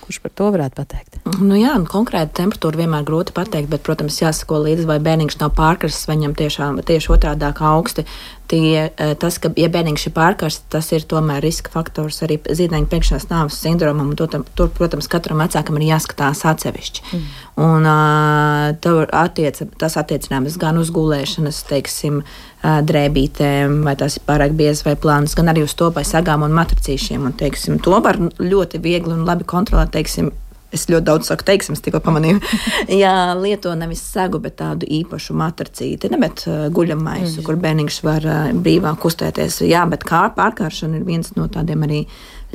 Kurš 0.01 0.17
par 0.23 0.31
to 0.33 0.47
varētu 0.51 0.75
pateikt? 0.75 1.19
Nu 1.39 1.55
jā, 1.59 1.75
nu, 1.79 1.85
konkrēti 1.87 2.33
temperatūru 2.41 2.81
vienmēr 2.81 3.05
grūti 3.07 3.35
pateikt, 3.37 3.69
bet, 3.71 3.83
protams, 3.85 4.17
jāsako 4.19 4.63
līdzi, 4.65 4.87
vai 4.89 4.97
bērniņš 5.03 5.37
nav 5.39 5.53
pārkarsts, 5.55 6.07
vai 6.09 6.17
viņam 6.17 6.33
tiešām 6.39 6.81
tieši 6.87 7.13
otrādi 7.13 7.47
augsti 7.47 8.07
tie, 8.51 8.91
eh, 8.91 9.13
tas, 9.15 9.37
ka, 9.41 9.51
ja 9.57 9.69
bērniņš 9.71 10.05
ir 10.09 10.13
pārkarsts, 10.15 10.67
tas 10.73 10.89
ir 10.91 11.05
tomēr 11.07 11.41
riska 11.43 11.71
faktors 11.73 12.21
arī 12.25 12.37
zīdaiņa 12.43 12.89
pēkšņās 12.91 13.27
nāves 13.31 13.59
sindromam. 13.63 14.11
Tur, 14.19 14.43
tur, 14.57 14.69
protams, 14.75 15.07
katram 15.11 15.41
vecākam 15.43 15.79
ir 15.79 15.87
jāskatās 15.93 16.43
atsevišķi. 16.51 17.05
Mm. 17.07 17.25
Un, 17.61 17.87
uh, 17.87 19.15
attiec, 19.21 19.61
tas 19.79 19.97
attiecināms 19.99 20.59
gan 20.61 20.79
uz 20.81 20.91
gulēšanas, 20.93 21.63
teiksim, 21.69 22.21
uh, 22.21 22.79
drēbītēm, 22.87 23.81
vai 23.87 23.95
tās 23.99 24.19
ir 24.19 24.27
pārāk 24.27 24.55
biezas 24.59 24.85
vai 24.87 24.97
plānas, 24.99 25.35
gan 25.37 25.51
arī 25.53 25.65
uz 25.67 25.75
to 25.77 25.91
vai 25.95 26.03
sagām 26.07 26.43
un 26.47 26.55
matricīšiem. 26.57 27.27
Un, 27.29 27.37
teiksim, 27.37 27.79
to 27.83 27.99
var 28.03 28.19
ļoti 28.39 28.83
viegli 28.83 29.15
un 29.15 29.27
labi 29.27 29.47
kontrolēt, 29.47 29.93
teiksim, 29.95 30.33
Es 30.71 30.87
ļoti 30.87 31.03
daudz 31.07 31.27
saku, 31.27 31.45
teiksim, 31.47 31.75
tikko 31.75 31.99
pamanīju. 32.03 32.39
Jā, 33.01 33.33
lieto 33.35 33.73
nevis 33.75 34.03
segu, 34.07 34.39
bet 34.43 34.55
tādu 34.61 34.87
īpašu 34.87 35.35
matricīti, 35.35 36.11
ne 36.13 36.19
bet 36.21 36.45
uh, 36.47 36.65
guļamaisu, 36.71 37.41
mm. 37.41 37.45
kur 37.47 37.59
bērniņš 37.59 38.01
var 38.07 38.27
uh, 38.27 38.41
brīvāk 38.55 39.01
kustēties. 39.03 39.61
Jā, 39.67 39.83
bet 39.91 40.07
kā 40.07 40.25
pārkāršana 40.37 41.01
ir 41.01 41.07
viens 41.07 41.35
no 41.35 41.49
tādiem 41.51 41.83
arī 41.87 42.01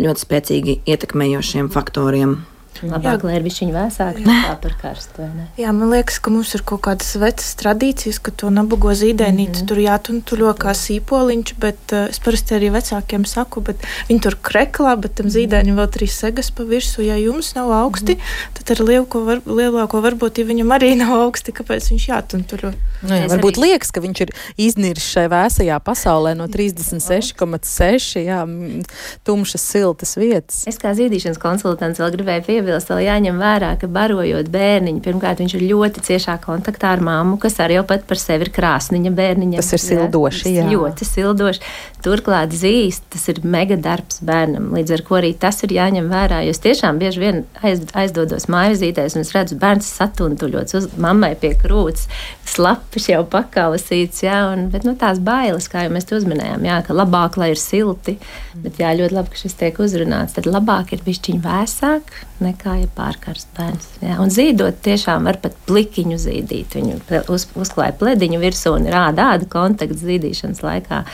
ļoti 0.01 0.27
spēcīgi 0.27 0.81
ietekmējošiem 0.89 1.69
faktoriem. 1.73 2.39
Labāk, 2.83 3.23
jā. 3.23 3.29
lai 3.29 3.37
ir 3.39 3.45
viņa 3.47 3.73
vēsāka 3.75 4.19
nekā 4.25 4.55
par 4.63 4.75
karstu. 4.81 5.29
Jā, 5.59 5.71
man 5.73 5.91
liekas, 5.93 6.19
ka 6.23 6.29
mums 6.35 6.51
ir 6.57 6.63
kaut 6.69 6.83
kādas 6.87 7.11
vecas 7.21 7.55
tradīcijas, 7.61 8.19
ka 8.23 8.31
to 8.31 8.47
nabago 8.53 8.91
zīdainīti 8.93 9.51
mm 9.51 9.55
-hmm. 9.63 9.69
tur 9.71 9.79
jātuntuļo 9.81 10.51
kā 10.61 10.71
sīpoliņš, 10.77 11.55
bet 11.63 11.81
uh, 11.93 11.99
es 12.13 12.19
parasti 12.21 12.55
arī 12.59 12.69
vecākiem 12.75 13.25
saku, 13.25 13.61
bet 13.61 13.77
viņi 14.09 14.21
tur 14.23 14.35
kreklā, 14.43 14.97
bet 15.01 15.13
tam 15.21 15.27
zīdainim 15.33 15.77
vēl 15.81 15.91
trīs 15.91 16.15
segas 16.21 16.51
pa 16.51 16.63
virsmu. 16.63 17.05
Ja 17.07 17.17
jums 17.17 17.55
nav 17.55 17.73
augsti, 17.73 18.15
mm 18.15 18.21
-hmm. 18.21 18.59
tad 18.59 18.71
ar 18.77 18.81
lielāko, 18.87 19.25
var, 19.25 19.41
lielāko 19.47 20.03
varbūt, 20.03 20.39
ja 20.39 20.45
viņam 20.45 20.73
arī 20.77 20.97
nav 20.97 21.21
augsti, 21.21 21.53
kāpēc 21.53 21.91
viņš 21.91 22.09
jātuntuļo. 22.09 22.73
Nu, 23.03 23.15
jā, 23.15 23.29
varbūt 23.29 23.59
arī... 23.59 23.69
liekas, 23.69 23.91
ka 23.91 24.01
viņš 24.01 24.21
ir 24.21 24.31
iznīris 24.57 25.05
šai 25.05 25.29
vēsajā 25.29 25.81
pasaulē 25.81 26.35
no 26.35 26.47
36,6 26.47 28.85
tumšas 29.25 29.63
siltas 29.63 30.17
vietas. 30.17 30.67
Es 30.67 30.79
kā 30.79 30.95
zīdīšanas 30.95 31.39
konsultants 31.39 32.01
vēl 32.01 32.11
gribēju 32.11 32.43
piebilst 32.47 32.66
piebilst, 32.67 32.91
vēl 32.91 33.05
jāņem 33.07 33.39
vērā, 33.41 33.73
ka 33.81 33.89
barojot 33.91 34.51
bērniņu, 34.53 35.03
pirmkārt, 35.05 35.41
viņš 35.43 35.55
ir 35.59 35.67
ļoti 35.71 36.03
ciešā 36.07 36.37
kontaktā 36.43 36.93
ar 36.97 37.03
māmu, 37.05 37.39
kas 37.41 37.59
arī 37.63 37.79
jau 37.79 37.87
pat 37.89 38.07
par 38.09 38.21
sevi 38.21 38.47
ir 38.47 38.53
krāsniņa 38.55 39.13
bērniņa. 39.17 39.61
Tas 39.61 39.73
ir 39.77 39.83
sildoši, 39.83 40.55
jā. 40.57 40.67
Ļoti 40.73 41.09
sildoši. 41.09 41.63
Turklāt 42.05 42.55
zīst, 42.55 43.07
tas 43.13 43.25
ir 43.33 43.41
mega 43.47 43.79
darbs 43.81 44.21
bērnam, 44.27 44.69
līdz 44.77 44.97
ar 44.97 45.05
ko 45.07 45.19
arī 45.21 45.33
tas 45.39 45.63
ir 45.67 45.75
jāņem 45.75 46.11
vērā, 46.13 46.43
jo 46.47 46.55
es 46.55 46.63
tiešām 46.63 47.01
bieži 47.03 47.23
vien 47.23 47.41
aiz, 47.67 47.83
aizdodos 47.99 48.47
mājvizītēs 48.53 49.17
un 49.17 49.25
es 49.25 49.33
redzu 49.35 49.59
bērns 49.59 49.89
satuntuļots 49.99 50.79
uz 50.79 50.89
mammai 51.03 51.33
pie 51.41 51.55
krūts, 51.59 52.07
slapis 52.47 53.11
jau 53.11 53.25
pakausīts, 53.31 54.23
jā, 54.27 54.39
un, 54.53 54.69
bet, 54.71 54.87
nu, 54.87 54.95
tās 54.99 55.19
bailes, 55.23 55.67
kā 55.73 55.87
jau 55.87 55.95
mēs 55.97 56.07
to 56.07 56.21
uzminējām, 56.21 56.63
jā, 56.69 56.79
ka 56.87 56.95
labāk, 56.95 57.41
lai 57.41 57.51
ir 57.55 57.61
silti, 57.61 58.17
bet 58.63 58.79
jā, 58.83 58.95
ļoti 59.01 59.19
labi, 59.19 59.35
ka 59.35 59.43
šis 59.43 59.59
tiek 59.59 59.83
uzrunāts, 59.83 60.39
tad 60.39 60.47
labāk 60.47 60.95
ir 60.95 61.03
bišķiņ 61.07 61.43
vēsāk 61.43 62.15
nekā, 62.57 62.75
ja 62.81 62.91
pārkarst 62.97 63.53
bērns. 63.57 63.89
Jā, 64.03 64.19
un 64.23 64.33
zīdot 64.33 64.81
tiešām 64.83 65.29
var 65.29 65.39
pat 65.43 65.57
plikiņu 65.69 66.19
zīdīt, 66.19 66.75
viņu 66.75 66.99
uz, 67.33 67.47
uzklāja 67.55 67.95
plediņu 68.01 68.41
virsū 68.43 68.75
un 68.81 68.89
rāda 68.91 69.35
āda 69.37 69.49
kontakts 69.53 70.03
zīdīšanas 70.03 70.65
laikā. 70.65 71.05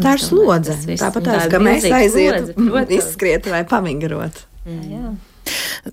Tā 0.00 0.14
ir 0.16 0.22
slodze. 0.22 0.78
Tāpat 0.86 1.26
tās, 1.26 1.48
ka 1.50 1.60
mēs 1.60 1.84
aizietu, 1.90 2.54
izskriet 2.94 3.50
vai 3.50 3.64
pavingrot. 3.68 4.46
Jā, 4.64 4.80
jā. 4.94 5.92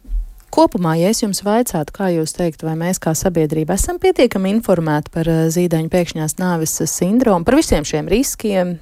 Kopumā, 0.53 0.95
ja 0.97 1.11
es 1.13 1.19
jums 1.21 1.43
vaicātu, 1.45 1.93
kā 1.93 2.07
jūs 2.15 2.33
teiktu, 2.33 2.65
vai 2.65 2.73
mēs 2.79 2.97
kā 3.03 3.11
sabiedrība 3.17 3.75
esam 3.77 3.99
pietiekami 4.01 4.55
informēti 4.55 5.11
par 5.13 5.29
zīdaiņu 5.53 5.91
pēkšņās 5.93 6.37
nāves 6.39 6.77
sindromu, 6.89 7.45
par 7.45 7.59
visiem 7.59 7.85
šiem 7.85 8.09
riskiem, 8.09 8.77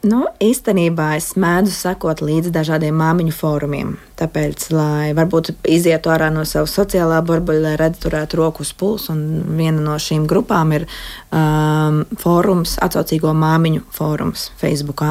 Nu, 0.00 0.22
īstenībā 0.40 1.10
es 1.18 1.34
mēdzu 1.36 1.74
sekot 1.76 2.22
līdzi 2.24 2.48
dažādiem 2.54 2.94
māmiņu 2.96 3.34
fórumiem. 3.36 3.90
Tāpēc, 4.16 4.62
lai 4.72 5.10
varbūt 5.16 5.50
izietu 5.68 6.08
ārā 6.14 6.30
no 6.32 6.46
savas 6.48 6.72
sociālā 6.78 7.18
burbuļa, 7.28 7.60
lai 7.66 7.72
redzētu, 7.76 8.06
turētu 8.06 8.38
roku 8.40 8.64
uz 8.64 8.70
pulsu. 8.72 9.12
Viena 9.58 9.82
no 9.84 9.98
šīm 10.00 10.24
grupām 10.30 10.72
ir 10.72 10.86
um, 10.88 11.98
fórums, 12.22 12.78
atsaucīgo 12.80 13.34
māmiņu 13.36 13.82
fórums 13.92 14.46
Facebook. 14.62 15.04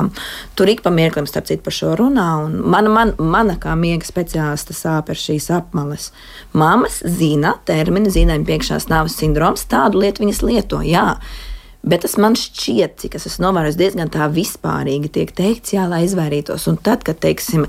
Tur 0.58 0.74
ik 0.74 0.82
pa 0.82 0.90
mirklim, 0.94 1.30
starp 1.30 1.52
citu, 1.52 1.62
par 1.68 1.78
šo 1.78 1.94
runā. 2.00 2.26
Mana, 2.50 2.90
man, 2.90 3.14
mana 3.22 3.60
kā 3.62 3.76
miega 3.78 4.10
speciālista 4.10 4.74
sāp 4.74 5.14
ir 5.14 5.22
šīs 5.22 5.52
apmales. 5.54 6.10
Māmas 6.58 6.98
zina 7.06 7.60
terminu 7.70 8.10
zīmēm 8.10 8.42
piekšās 8.50 8.90
nāves 8.90 9.22
sindroms, 9.22 9.70
tādu 9.70 10.02
lietu 10.02 10.26
viņas 10.26 10.44
lieto. 10.50 10.82
Jā. 10.82 11.12
Bet 11.80 12.04
tas 12.04 12.18
man 12.20 12.36
šķiet, 12.36 12.98
cik 13.00 13.14
es 13.16 13.26
esmu 13.30 13.46
novērojis, 13.46 13.78
diezgan 13.80 14.10
tā 14.12 14.26
vispārīgi 14.34 15.12
tiek 15.16 15.30
teikts, 15.32 15.72
jā, 15.78 15.86
lai 15.88 16.02
izvairītos. 16.04 16.66
Un 16.68 16.76
tad, 16.84 17.06
kad, 17.08 17.22
teiksim, 17.24 17.64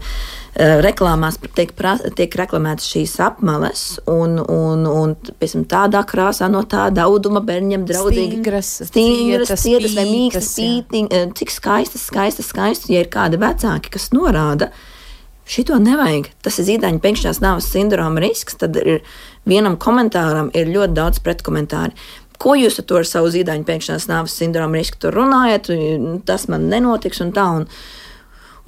eh, 0.58 0.80
reklāmās 0.82 1.38
tiek, 1.54 1.70
pra, 1.78 1.94
tiek 2.18 2.34
reklamētas 2.40 2.90
šīs 2.90 3.14
apmales, 3.22 3.84
un, 4.10 4.40
un, 4.42 4.82
un 4.90 5.14
piemēram, 5.30 5.66
tādā 5.70 6.02
krāsā, 6.10 6.50
no 6.50 6.64
tāda 6.66 7.06
auduma 7.06 7.38
bērniem 7.38 7.86
draudzīgi. 7.86 8.40
Stingras, 8.40 8.72
stingras 8.90 9.52
cietas, 9.54 9.66
cietas 9.68 9.98
vai 10.00 10.08
mīkstas 10.10 10.52
pītiņas, 10.58 11.14
eh, 11.14 11.34
cik 11.38 11.54
skaistas, 11.54 12.08
skaistas, 12.10 12.50
skaistas, 12.50 12.90
ja 12.90 13.04
ir 13.04 13.12
kādi 13.14 13.38
vecāki, 13.38 13.94
kas 13.94 14.10
norāda. 14.16 14.72
Šito 15.50 15.78
nevajag. 15.82 16.28
Tas 16.46 16.60
ir 16.60 16.66
zīdaiņa 16.68 17.00
pēkšņās 17.02 17.40
nāves 17.42 17.66
sindroma 17.72 18.22
risks. 18.22 18.54
Tad 18.60 18.76
ir 18.78 19.00
vienam 19.50 19.74
komentāram 19.82 20.50
ir 20.54 20.70
ļoti 20.70 20.94
daudz 20.94 21.18
pretkomentāru. 21.26 21.96
Ko 22.40 22.54
jūs 22.56 22.78
ar 22.80 22.86
to 22.88 23.00
ar 23.00 23.08
savu 23.08 23.32
zīdaiņu 23.32 23.66
pēkšņās 23.68 24.08
nāves 24.08 24.36
sindromu 24.40 24.80
risku 24.80 25.00
tur 25.02 25.16
runājat? 25.18 25.68
Tas 26.28 26.46
man 26.48 26.70
nenotiks 26.72 27.20
un 27.24 27.34
tā. 27.36 27.48
Un, 27.60 27.68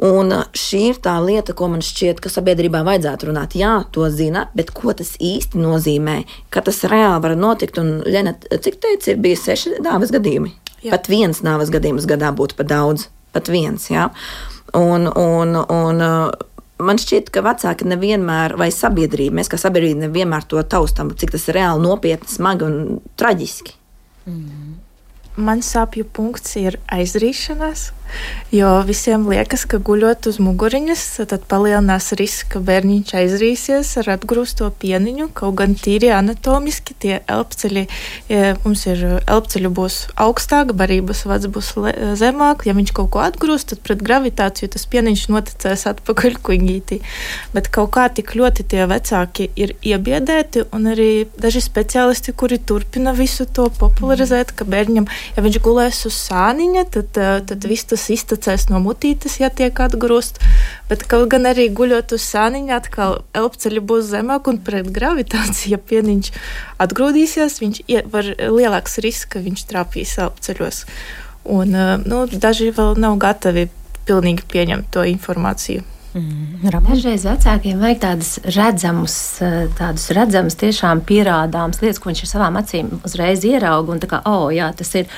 Un 0.02 0.32
šī 0.56 0.80
ir 0.90 0.96
tā 0.98 1.12
lieta, 1.22 1.54
ko 1.54 1.68
man 1.70 1.82
šķiet, 1.84 2.18
ka 2.24 2.30
sabiedrībā 2.32 2.80
vajadzētu 2.82 3.28
runāt. 3.28 3.54
Jā, 3.54 3.84
to 3.94 4.08
zina, 4.10 4.48
bet 4.58 4.72
ko 4.74 4.90
tas 4.98 5.12
īsti 5.22 5.60
nozīmē? 5.62 6.16
Ka 6.50 6.64
tas 6.66 6.80
reāli 6.90 7.22
var 7.22 7.36
notikt. 7.38 7.78
Un, 7.78 8.00
Lena, 8.02 8.32
cik 8.34 8.80
teici, 8.82 9.12
ir 9.12 9.20
bijis 9.22 9.44
seši 9.46 9.76
nāves 9.84 10.10
gadījumi? 10.14 10.50
Jā. 10.82 10.96
Pat 10.96 11.06
viens 11.12 11.44
nāves 11.46 11.70
gadījums 11.70 12.08
gadā 12.10 12.32
būtu 12.34 12.58
par 12.58 12.66
daudz. 12.72 13.06
Pat 13.36 13.46
viens, 13.52 13.84
jā. 13.92 14.08
Un, 14.74 15.06
un, 15.06 15.54
un, 15.60 16.02
man 16.84 17.00
šķiet, 17.00 17.30
ka 17.32 17.42
vecāki 17.44 17.86
nevienmēr, 17.90 18.56
vai 18.60 18.70
sabiedrība, 18.74 19.38
mēs 19.40 19.50
kā 19.52 19.60
sabiedrība 19.60 20.06
nevienmēr 20.06 20.46
to 20.50 20.62
taustām, 20.62 21.12
cik 21.18 21.34
tas 21.34 21.48
ir 21.48 21.58
reāli 21.60 21.84
nopietni, 21.84 22.30
smagi 22.30 22.66
un 22.66 22.78
traģiski. 23.20 23.76
Mm. 24.28 24.76
Man 25.42 25.62
sāpju 25.64 26.04
punkts 26.12 26.58
ir 26.60 26.76
aizrīšanās. 26.92 27.88
Jo 28.52 28.82
visiem 28.84 29.24
liekas, 29.30 29.64
ka 29.64 29.78
guļot 29.80 30.26
uz 30.28 30.36
muguriņas, 30.42 31.02
tad 31.30 31.46
palielinās 31.48 32.10
risks, 32.20 32.44
ka 32.52 32.60
bērniņš 32.60 33.12
aizrīsies 33.16 33.92
ar 34.02 34.10
atgrūsto 34.18 34.68
pieniņu. 34.82 35.30
Kaut 35.38 35.56
gan 35.60 35.72
tīri 35.78 36.10
anatomiski 36.12 36.96
tie 37.00 37.14
elpceļi, 37.32 37.86
ja 38.28 38.52
mums 38.66 38.84
ir 38.90 39.04
elpceļu 39.22 39.70
būs 39.72 39.96
augstāk, 40.20 40.74
barības 40.76 41.24
vads 41.30 41.48
būs 41.48 41.72
zemāk. 42.20 42.66
Ja 42.68 42.76
viņš 42.76 42.92
kaut 42.98 43.08
ko 43.14 43.22
atgrūst, 43.24 43.72
tad 43.72 43.80
pret 43.86 44.04
gravitāciju 44.04 44.68
tas 44.76 44.84
pieniņš 44.92 45.24
noticēs 45.32 45.86
atpakaļ 45.94 46.36
kuģītī. 46.44 47.00
Bet 47.56 47.72
kaut 47.72 47.94
kā 47.96 48.08
tik 48.12 48.34
ļoti 48.36 48.68
tie 48.68 48.84
vecāki 48.90 49.48
ir 49.56 49.74
iebiedēti, 49.80 50.66
un 50.76 50.92
arī 50.92 51.10
daži 51.40 51.64
speciālisti, 51.64 52.36
kuri 52.36 52.60
turpina 52.60 53.16
visu 53.16 53.48
to 53.48 53.70
popularizēt, 53.80 54.52
ka 54.56 54.68
bērnam, 54.68 55.08
ja 55.36 55.48
viņš 55.48 55.60
gulēs 55.64 56.04
uz 56.08 56.20
sāniņa, 56.28 56.86
tad, 56.92 57.22
tad 57.48 57.68
viss 57.68 57.88
tas 57.88 58.01
tas 58.02 58.10
iztecēs 58.10 58.66
no 58.70 58.80
mutītes, 58.82 59.38
ja 59.38 59.50
tiek 59.54 59.78
atgrūst. 59.78 60.40
Bet 60.90 61.06
kaut 61.10 61.30
gan 61.32 61.46
arī 61.46 61.68
guļot 61.70 62.16
uz 62.16 62.24
sāniņa, 62.26 62.80
atkal 62.80 63.20
elpceļi 63.38 63.82
būs 63.86 64.10
zemāk 64.10 64.50
un 64.50 64.58
pret 64.66 64.90
gravitāciju, 64.90 65.76
ja 65.76 65.78
pieniņš 65.78 66.32
atgrūdīsies, 66.82 67.60
viņš 67.62 67.82
var 68.10 68.32
lielāks 68.42 68.98
risks, 69.04 69.30
ka 69.30 69.44
viņš 69.44 69.68
trāpīs 69.70 70.18
elpceļos. 70.18 70.82
Un, 71.52 71.74
nu, 72.06 72.26
daži 72.26 72.70
vēl 72.74 72.98
nav 73.02 73.18
gatavi 73.22 73.68
pilnīgi 74.06 74.46
pieņemt 74.50 74.90
to 74.94 75.06
informāciju. 75.06 75.86
Mm, 76.12 76.68
Dažreiz 76.84 77.22
vecākiem 77.24 77.78
vajag 77.80 78.00
tādas 78.02 78.32
redzamas, 78.44 79.14
tādas 79.78 80.10
redzamas, 80.12 80.58
tiešām 80.60 81.00
pierādāmas 81.08 81.80
lietas, 81.80 82.02
ko 82.02 82.10
viņš 82.10 82.26
ar 82.26 82.30
savām 82.34 82.58
acīm 82.60 82.90
uzreiz 83.00 83.46
ierauga. 83.48 83.94
Un 83.94 84.02
tā 84.02 84.10
kā, 84.10 84.20
oh, 84.28 84.50
jā, 84.52 84.68
tas 84.76 84.92
ir. 84.98 85.08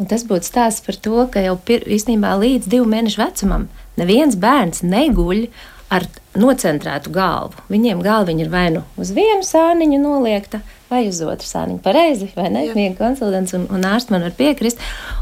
Un 0.00 0.08
tas 0.08 0.24
būtu 0.24 0.48
stāsts 0.48 0.80
par 0.86 0.96
to, 0.96 1.26
ka 1.28 1.42
jau 1.44 1.58
pir, 1.60 1.84
īstenībā 1.84 2.32
līdz 2.40 2.70
divu 2.72 2.88
mēnešu 2.88 3.20
vecumam 3.20 3.68
neviens 4.00 4.38
bērns 4.40 4.80
neguļ 4.80 5.42
ar 5.92 6.06
nocentrētu 6.40 7.12
galvu. 7.12 7.66
Viņiem 7.68 8.00
galviņa 8.04 8.46
ir 8.46 8.52
vai 8.52 8.68
nu 8.72 8.84
uz 9.00 9.10
vienu 9.12 9.44
sāniņu 9.44 9.98
noliekta, 10.00 10.62
vai 10.90 11.04
uz 11.08 11.20
otru 11.22 11.46
sāniņu. 11.46 11.80
Pareizi, 11.84 12.28
vai 12.34 12.48
ne? 12.52 12.64
Viena 12.74 12.96
konsultants 12.98 13.54
un, 13.56 13.66
un 13.70 13.86
ārsts 13.86 14.10
man 14.10 14.24
var 14.26 14.34
piekrist. 14.36 14.80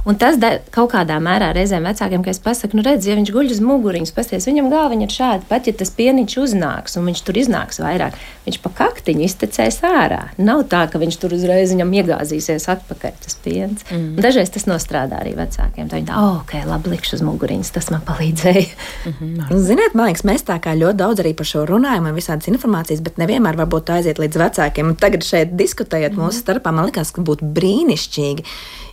Un 0.09 0.17
tas 0.21 0.39
da, 0.41 0.55
kaut 0.75 0.93
kādā 0.95 1.19
mērā 1.21 1.51
reizēm 1.57 1.85
vecākiem, 1.85 2.25
ka 2.25 2.33
es 2.33 2.41
pasaku, 2.43 2.79
nu 2.79 2.85
redz, 2.87 3.07
ja 3.09 3.17
viņš 3.19 3.33
guļ 3.35 3.53
uz 3.53 3.61
muguriņas, 3.65 4.15
pasties, 4.17 4.47
viņam 4.49 4.71
galviņa 4.73 5.05
ir 5.05 5.15
šāda, 5.15 5.45
pat 5.51 5.69
ja 5.69 5.75
tas 5.77 5.93
pieniņš 5.99 6.37
uznāks 6.41 6.97
un 6.97 7.09
viņš 7.11 7.23
tur 7.27 7.41
iznāks 7.43 7.83
vairāk, 7.83 8.17
viņš 8.47 8.61
pa 8.65 8.73
kaktiņu 8.81 9.27
iztecēs 9.27 9.81
ārā. 9.85 10.23
Nav 10.41 10.65
tā, 10.73 10.87
ka 10.89 11.01
viņš 11.03 11.21
tur 11.21 11.37
uzreiz 11.37 11.75
viņam 11.75 11.93
iegāzīsies 12.01 12.69
atpakaļ 12.73 13.19
tas 13.27 13.37
piens. 13.45 13.85
Mm. 13.91 14.15
Un 14.17 14.25
dažreiz 14.25 14.55
tas 14.55 14.65
nostrādā 14.71 15.21
arī 15.21 15.35
vecākiem. 15.37 15.91
Tā 15.91 16.01
viņi 16.01 16.09
tā, 16.09 16.23
oh, 16.23 16.41
ok, 16.41 16.57
labi, 16.69 16.95
likšu 16.95 17.19
uz 17.19 17.27
muguriņas, 17.29 17.75
tas 17.77 17.93
man 17.95 18.05
palīdzēja. 18.09 18.67
Mm 19.09 19.13
-hmm. 19.19 19.59
Ziniet, 19.63 19.95
man 19.95 20.09
liekas, 20.09 20.25
mēs 20.25 20.43
tā 20.45 20.59
kā 20.61 20.75
ļoti 20.77 20.99
daudz 20.99 21.21
arī 21.23 21.33
par 21.37 21.47
šo 21.47 21.65
runājam 21.67 22.09
un 22.09 22.17
visādas 22.17 22.49
informācijas, 22.51 23.01
bet 23.05 23.19
nevienmēr 23.21 23.57
varbūt 23.57 23.91
aiziet 23.95 24.19
līdz 24.19 24.39
vecākiem. 24.41 24.89
Un 24.91 24.97
tagad 24.97 25.25
šeit 25.25 25.55
diskutējot 25.59 26.15
mm. 26.15 26.23
mūsu 26.23 26.43
starpā, 26.43 26.73
man 26.75 26.89
liekas, 26.89 27.13
ka 27.15 27.25
būtu 27.25 27.49
brīnišķīgi, 27.57 28.47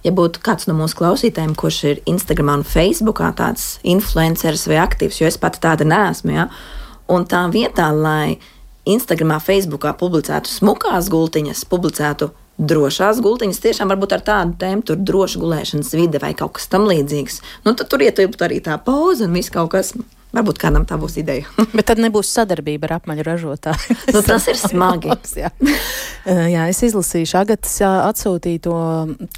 ja 0.08 0.14
būtu 0.16 0.42
kāds 0.46 0.70
no 0.70 0.76
mūsu 0.78 1.00
klausītājiem, 1.00 1.56
kurš 1.60 1.82
ir 1.92 2.02
Instagram 2.10 2.54
un 2.58 2.66
Facebook 2.68 3.22
tāds 3.38 3.76
influenceris 3.86 4.68
vai 4.72 4.82
aktīvs, 4.84 5.22
jo 5.22 5.30
es 5.30 5.40
pati 5.42 5.62
tāda 5.64 5.88
neesmu. 5.88 6.36
Ja? 6.36 6.50
Un 7.12 7.28
tā 7.30 7.46
vietā, 7.54 7.92
lai 7.94 8.38
Instagramā, 8.86 9.40
Facebookā 9.42 9.96
publicētu 9.98 10.52
smukās 10.52 11.10
gultiņas, 11.14 11.66
publicētu 11.70 12.30
drošās 12.58 13.20
gultiņas, 13.24 13.62
tiešām 13.64 13.92
varbūt 13.92 14.16
ar 14.16 14.24
tādu 14.26 14.60
tēmu, 14.62 14.86
tur 14.88 15.00
droša 15.02 15.42
gulēšanas 15.42 15.96
vide 15.98 16.22
vai 16.24 16.32
kaut 16.38 16.56
kas 16.60 16.70
tam 16.72 16.88
līdzīgs. 16.88 17.42
Nu, 17.66 17.74
tad 17.74 17.90
tur 17.92 18.06
ietilpt 18.06 18.46
arī 18.46 18.62
tā 18.64 18.78
pauze 18.82 19.28
un 19.28 19.36
viss 19.36 19.54
kaut 19.54 19.74
kas. 19.74 19.92
Varbūt 20.36 20.60
kādam 20.60 20.84
tā 20.88 20.98
būs 21.00 21.16
ideja. 21.22 21.48
Bet 21.78 21.88
tad 21.88 22.02
nebūs 22.04 22.28
sadarbība 22.36 22.90
ar 22.90 22.98
apmaņu 22.98 23.24
ražotāju. 23.24 23.96
nu, 24.16 24.22
tas 24.26 24.48
ir 24.52 24.60
smagi. 24.60 25.14
jā. 25.40 25.52
jā, 26.26 26.66
es 26.68 26.82
izlasīšu 26.84 27.38
Agatas 27.40 27.78
atsūtīto 27.86 28.76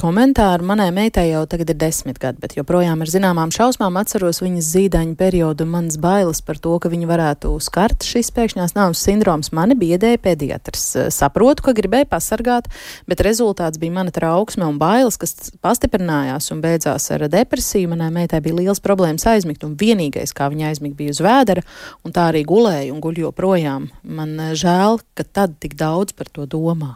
komentāru. 0.01 0.65
Manai 0.65 0.89
meitai 0.95 1.27
jau 1.29 1.43
tagad 1.49 1.73
ir 1.73 1.77
desmit 1.83 2.17
gadi, 2.21 2.41
bet 2.41 2.55
joprojām 2.57 3.03
ar 3.03 3.11
zināmām 3.11 3.53
šausmām 3.53 3.99
atceros 4.01 4.41
viņas 4.41 4.71
zīdaiņu 4.73 5.13
periodu 5.19 5.67
un 5.67 5.73
manas 5.75 5.99
bailes 6.01 6.41
par 6.45 6.57
to, 6.63 6.73
ka 6.81 6.89
viņu 6.89 7.09
varētu 7.09 7.53
skart 7.61 8.07
šis 8.07 8.31
pēkšņās 8.33 8.73
nāves 8.77 9.03
sindroms. 9.05 9.51
Mani 9.53 9.77
biedēja 9.77 10.21
pediatrs. 10.23 10.87
Saprotu, 11.13 11.67
ka 11.67 11.75
gribēju 11.77 12.09
pasargāt, 12.09 12.71
bet 13.09 13.21
rezultāts 13.25 13.77
bija 13.81 13.93
mana 13.99 14.13
trauksme 14.15 14.65
un 14.65 14.79
bailes, 14.81 15.19
kas 15.21 15.51
pastiprinājās 15.61 16.49
un 16.55 16.63
beidzās 16.63 17.09
ar 17.13 17.27
depresiju. 17.31 17.93
Manai 17.93 18.09
meitai 18.13 18.41
bija 18.45 18.61
liels 18.63 18.81
problēmas 18.83 19.27
aizmigt 19.29 19.65
un 19.67 19.75
vienīgais, 19.77 20.33
kā 20.35 20.49
viņa 20.53 20.71
aizmigt, 20.71 20.86
viennozīmīgi 20.87 20.95
biju 20.95 21.11
uz 21.11 21.21
vēdera, 21.21 21.63
un 22.03 22.13
tā 22.13 22.29
arī 22.31 22.43
gulēju 22.45 22.93
un 22.93 23.01
guļu 23.01 23.27
joprojām. 23.27 23.89
Man 24.03 24.39
eh, 24.39 24.55
žēl, 24.55 24.99
ka 25.15 25.23
tad 25.23 25.57
tik 25.59 25.75
daudz 25.75 26.13
par 26.13 26.27
to 26.27 26.45
domāju. 26.45 26.95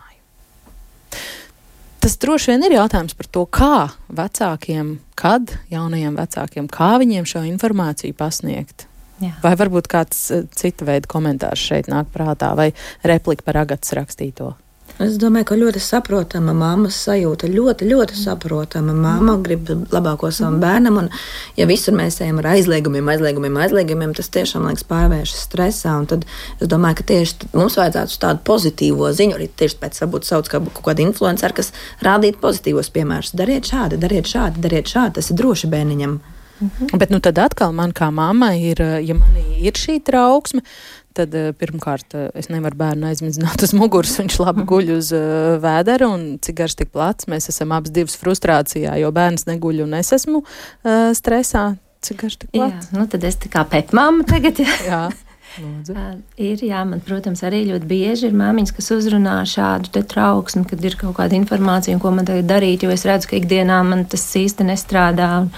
Tas 2.01 2.17
droši 2.17 2.51
vien 2.51 2.63
ir 2.65 2.80
jautājums 2.80 3.13
par 3.13 3.27
to, 3.30 3.45
kā 3.45 3.91
vecākiem, 4.10 4.99
kad 5.13 5.54
jaunajiem 5.69 6.15
vecākiem, 6.17 6.67
kā 6.67 6.97
viņiem 6.97 7.27
šo 7.30 7.43
informāciju 7.45 8.15
pasniegt. 8.17 8.88
Jā. 9.21 9.36
Vai 9.43 9.54
varbūt 9.54 9.88
kāds 9.88 10.32
eh, 10.32 10.47
cita 10.49 10.86
veida 10.86 11.08
komentārs 11.08 11.62
šeit 11.62 11.91
nāk 11.91 12.10
prātā, 12.13 12.56
vai 12.56 12.71
replika 13.04 13.45
par 13.45 13.62
agatas 13.65 13.93
rakstīto? 13.93 14.56
Es 15.02 15.16
domāju, 15.18 15.48
ka 15.50 15.56
ļoti 15.58 15.80
saprotama 15.82 16.54
mammas 16.54 16.98
sajūta, 17.08 17.48
ļoti, 17.50 17.88
ļoti 17.90 18.18
saprotama. 18.20 18.94
Māma 18.94 19.38
grib 19.42 19.70
labāko 19.94 20.30
savam 20.34 20.60
bērnam, 20.62 21.00
un, 21.02 21.08
ja 21.58 21.66
visur 21.70 21.96
mēs 21.98 22.20
ejam 22.22 22.42
ar 22.42 22.52
aizliegumiem, 22.52 23.10
aizliegumiem, 23.14 23.58
aizliegumiem, 23.64 24.14
tas 24.18 24.30
tiešām 24.36 24.68
liekas 24.68 24.86
pārvēršas 24.92 25.46
stresā. 25.48 25.96
Tad 26.12 26.28
es 26.60 26.70
domāju, 26.70 27.00
ka 27.00 27.08
tieši 27.14 27.50
mums 27.56 27.80
vajadzētu 27.80 28.20
tādu 28.22 28.46
pozitīvo 28.52 29.10
ziņu, 29.16 29.40
arī 29.40 29.50
tieši 29.64 29.80
pēc 29.82 30.04
varbūt 30.04 30.30
sauc 30.30 30.52
kā 30.52 30.62
kaut 30.68 30.84
kāda 30.92 31.06
influencer, 31.08 31.56
kas 31.58 31.74
rādītu 32.06 32.44
pozitīvos 32.44 32.94
piemērus. 32.94 33.34
Dariet 33.38 33.72
šādi, 33.72 34.02
dariet 34.02 34.30
šādi, 34.30 34.62
dariet 34.62 34.92
šādi, 34.92 35.18
tas 35.18 35.32
ir 35.32 35.42
droši 35.42 35.72
bērniņam. 35.72 36.20
Mhm. 36.62 36.98
Bet 37.02 37.10
nu, 37.10 37.18
tad 37.20 37.40
atkal 37.42 37.74
man 37.74 37.90
kā 37.90 38.12
mammai 38.14 38.60
ir, 38.70 38.82
ja 39.02 39.16
manī 39.18 39.64
ir 39.66 39.74
šī 39.74 39.98
trauksme, 40.06 40.62
tad 41.17 41.36
uh, 41.38 41.52
pirmkārt 41.58 42.15
uh, 42.17 42.28
es 42.38 42.50
nevaru 42.52 42.80
bērnu 42.80 43.10
aizmidzināt 43.12 43.65
uz 43.65 43.74
muguras. 43.78 44.17
Viņš 44.21 44.39
labi 44.41 44.67
guļ 44.69 44.93
uz 44.97 45.12
uh, 45.15 45.56
vēdera 45.63 46.10
un 46.12 46.28
cik 46.43 46.60
garš 46.62 46.78
tik 46.82 46.93
plats. 46.93 47.30
Mēs 47.32 47.52
esam 47.54 47.74
abas 47.76 47.93
divas 47.95 48.17
frustrācijā, 48.21 48.97
jo 49.02 49.12
bērns 49.15 49.47
neguļ 49.50 49.86
un 49.88 49.97
es 50.00 50.13
esmu 50.17 50.43
uh, 50.43 51.12
stresā. 51.17 51.71
Cik 52.02 52.24
garš 52.24 52.39
tik 52.43 52.54
plats? 52.56 52.89
Jā, 52.91 53.00
nu 53.00 53.10
tad 53.12 53.28
es 53.28 53.38
tā 53.41 53.52
kā 53.54 53.65
pepmāma 53.69 54.26
tagad. 54.30 54.63
Jā. 54.63 54.80
jā. 54.91 55.04
Lūdzu. 55.60 55.95
Ir, 56.50 56.63
jā, 56.63 56.82
man, 56.88 57.02
protams, 57.04 57.43
arī 57.47 57.65
ļoti 57.69 57.88
bieži 57.89 58.30
ir 58.30 58.36
māmiņas, 58.39 58.76
kas 58.78 58.91
uzrunā 58.95 59.41
šādu 59.50 60.04
trauksmi, 60.08 60.63
kad 60.69 60.84
ir 60.86 60.97
kaut 61.00 61.17
kāda 61.19 61.36
informācija, 61.38 62.00
ko 62.02 62.13
man 62.15 62.28
tagad 62.30 62.47
darīt, 62.50 62.86
jo 62.86 62.93
es 62.93 63.06
redzu, 63.08 63.32
ka 63.32 63.39
ikdienā 63.39 63.82
man 63.88 64.06
tas 64.10 64.24
īsti 64.39 64.67
nestrādā. 64.71 65.32
Un, 65.43 65.52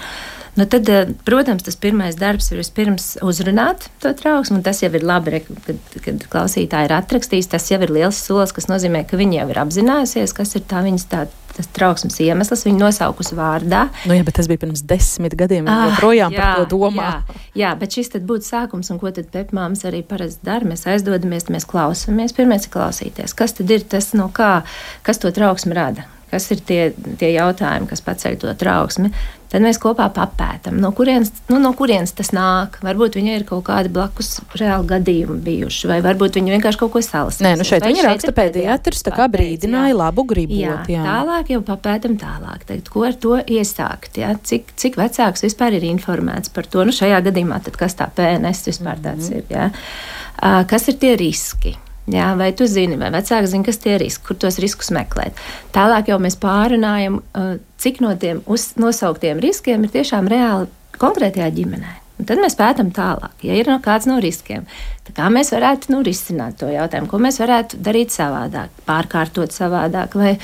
Nu 0.54 0.64
tad, 0.70 0.88
eh, 0.88 1.08
protams, 1.24 1.64
tas 1.66 1.76
pirmais 1.76 2.14
darbs 2.14 2.52
ir 2.52 2.60
vispirms 2.62 3.16
uzrunāt 3.26 3.88
to 4.02 4.12
trauksmu, 4.14 4.60
tas 4.62 4.84
jau 4.84 4.90
ir 4.94 5.02
labi, 5.02 5.40
kad, 5.42 5.80
kad 6.04 6.26
klausītāji 6.30 6.86
ir 6.86 6.94
atrakstījis. 6.94 7.50
Tas 7.50 7.66
jau 7.72 7.80
ir 7.82 7.90
liels 7.90 8.20
solis, 8.22 8.54
kas 8.54 8.70
nozīmē, 8.70 9.02
ka 9.08 9.18
viņi 9.18 9.40
jau 9.40 9.48
ir 9.50 9.60
apzinājusies, 9.64 10.36
kas 10.36 10.54
ir 10.54 10.62
tā 10.70 10.84
viņas 10.86 11.08
tā. 11.10 11.26
Tas 11.54 11.68
trauksmes 11.70 12.16
iemesls 12.18 12.64
viņa 12.66 12.80
nosaukusi 12.80 13.36
vārdā. 13.38 13.84
Nu, 14.10 14.16
jā, 14.16 14.24
bet 14.26 14.34
tas 14.34 14.48
bija 14.50 14.58
pirms 14.64 14.80
desmit 14.90 15.36
gadiem. 15.38 15.68
Viņa 15.68 15.74
ah, 15.84 15.92
joprojām 15.92 16.34
jā, 16.34 16.40
par 16.40 16.64
to 16.64 16.70
domā. 16.72 17.04
Jā, 17.04 17.44
jā, 17.60 17.70
bet 17.78 17.94
šis 17.94 18.10
būtu 18.26 18.48
sākums, 18.48 18.90
un 18.90 18.98
ko 18.98 19.12
tad 19.14 19.28
pepmāmas 19.30 19.86
arī 19.86 20.00
parasti 20.02 20.42
dara. 20.42 20.66
Mēs 20.66 20.82
aizdodamies, 20.90 21.46
mēs 21.54 21.68
klausāmies. 21.70 22.34
Pirmais 22.34 22.66
ir 22.66 22.74
klausīties, 22.74 23.36
kas 23.38 23.54
tad 23.54 23.70
ir 23.70 23.86
tas, 23.86 24.10
no 24.18 24.26
kā, 24.34 24.64
kas 25.06 25.22
to 25.22 25.30
trauksmi 25.30 25.78
rada 25.78 26.08
kas 26.34 26.50
ir 26.50 26.60
tie, 26.66 26.82
tie 27.20 27.32
jautājumi, 27.36 27.88
kas 27.90 28.04
paceļ 28.04 28.42
to 28.42 28.58
trauksmi. 28.58 29.14
Tad 29.54 29.62
mēs 29.62 29.76
kopā 29.78 30.08
papētām, 30.10 30.80
no 30.82 30.88
kurienes, 30.96 31.28
nu, 31.46 31.60
no 31.62 31.70
kurienes 31.78 32.10
tas 32.18 32.32
nāk. 32.34 32.80
Varbūt 32.82 33.14
viņai 33.20 33.36
ir 33.38 33.44
kaut 33.46 33.62
kādi 33.68 33.92
blakus 33.94 34.40
reāli 34.58 34.88
gadījumi 34.90 35.36
bijuši, 35.44 35.86
vai 35.92 36.00
varbūt 36.02 36.40
viņa 36.40 36.56
vienkārši 36.56 36.80
kaut 36.80 36.90
ko 36.96 37.02
salasījusi. 37.06 37.46
Nē, 37.46 37.52
nu 37.60 37.66
šeit 37.68 37.86
viņa 37.86 38.06
raksta 38.08 38.34
pēdējais, 38.34 39.04
tā 39.06 39.14
kā 39.14 39.28
brīdināja 39.30 39.94
labu 39.94 40.26
gribu. 40.26 40.58
Jā, 40.58 40.80
jā, 40.90 41.06
tālāk 41.06 41.54
jau 41.54 41.62
papētam 41.70 42.18
tālāk, 42.18 42.66
teikt, 42.66 42.90
ko 42.90 43.06
ar 43.06 43.14
to 43.14 43.38
iesākt. 43.38 44.18
Jā? 44.18 44.34
Cik, 44.42 44.74
cik 44.80 44.98
vecāks 44.98 45.46
vispār 45.46 45.78
ir 45.78 45.86
informēts 45.86 46.50
par 46.50 46.66
to? 46.66 46.82
Nu, 46.82 46.96
šajā 46.96 47.22
gadījumā 47.28 47.62
tad 47.62 47.78
kas 47.78 47.94
tā 48.00 48.10
PNS 48.10 48.66
vispār 48.72 48.98
tāds 49.06 49.30
mm 49.30 49.38
-hmm. 49.38 49.38
ir? 49.38 49.44
Jā? 49.54 50.66
Kas 50.66 50.90
ir 50.90 50.98
tie 50.98 51.14
riski? 51.14 51.78
Jā, 52.12 52.34
vai 52.36 52.50
tu 52.52 52.66
zini, 52.68 52.98
vai 53.00 53.08
vecāki 53.14 53.48
zina, 53.48 53.64
kas 53.64 53.78
tie 53.80 53.94
ir 53.96 54.02
riski, 54.04 54.26
kur 54.26 54.36
tos 54.36 54.58
riskus 54.60 54.90
meklēt. 54.92 55.38
Tālāk 55.72 56.10
jau 56.12 56.18
mēs 56.20 56.36
pārunājam, 56.40 57.22
uh, 57.32 57.54
cik 57.80 58.02
no 58.04 58.12
tiem 58.20 58.42
nosauktiem 58.44 59.40
riskiem 59.40 59.86
ir 59.86 59.92
tiešām 59.94 60.28
reāli 60.28 60.68
konkrētajā 61.00 61.48
ģimenē. 61.56 61.94
Un 62.20 62.28
tad 62.28 62.38
mēs 62.38 62.54
pētām 62.58 62.92
tālāk, 62.94 63.32
ja 63.42 63.56
ir 63.58 63.70
no 63.72 63.78
kāds 63.82 64.06
no 64.06 64.20
riskiem. 64.22 64.68
Kā 65.16 65.30
mēs 65.32 65.50
varētu 65.54 65.90
nu, 65.94 66.02
risināt 66.06 66.60
to 66.60 66.68
jautājumu, 66.70 67.08
ko 67.10 67.18
mēs 67.24 67.40
varētu 67.42 67.80
darīt 67.82 68.14
savādāk, 68.14 68.70
pārkārtot 68.86 69.56
savādāk, 69.56 70.14
vai, 70.20 70.36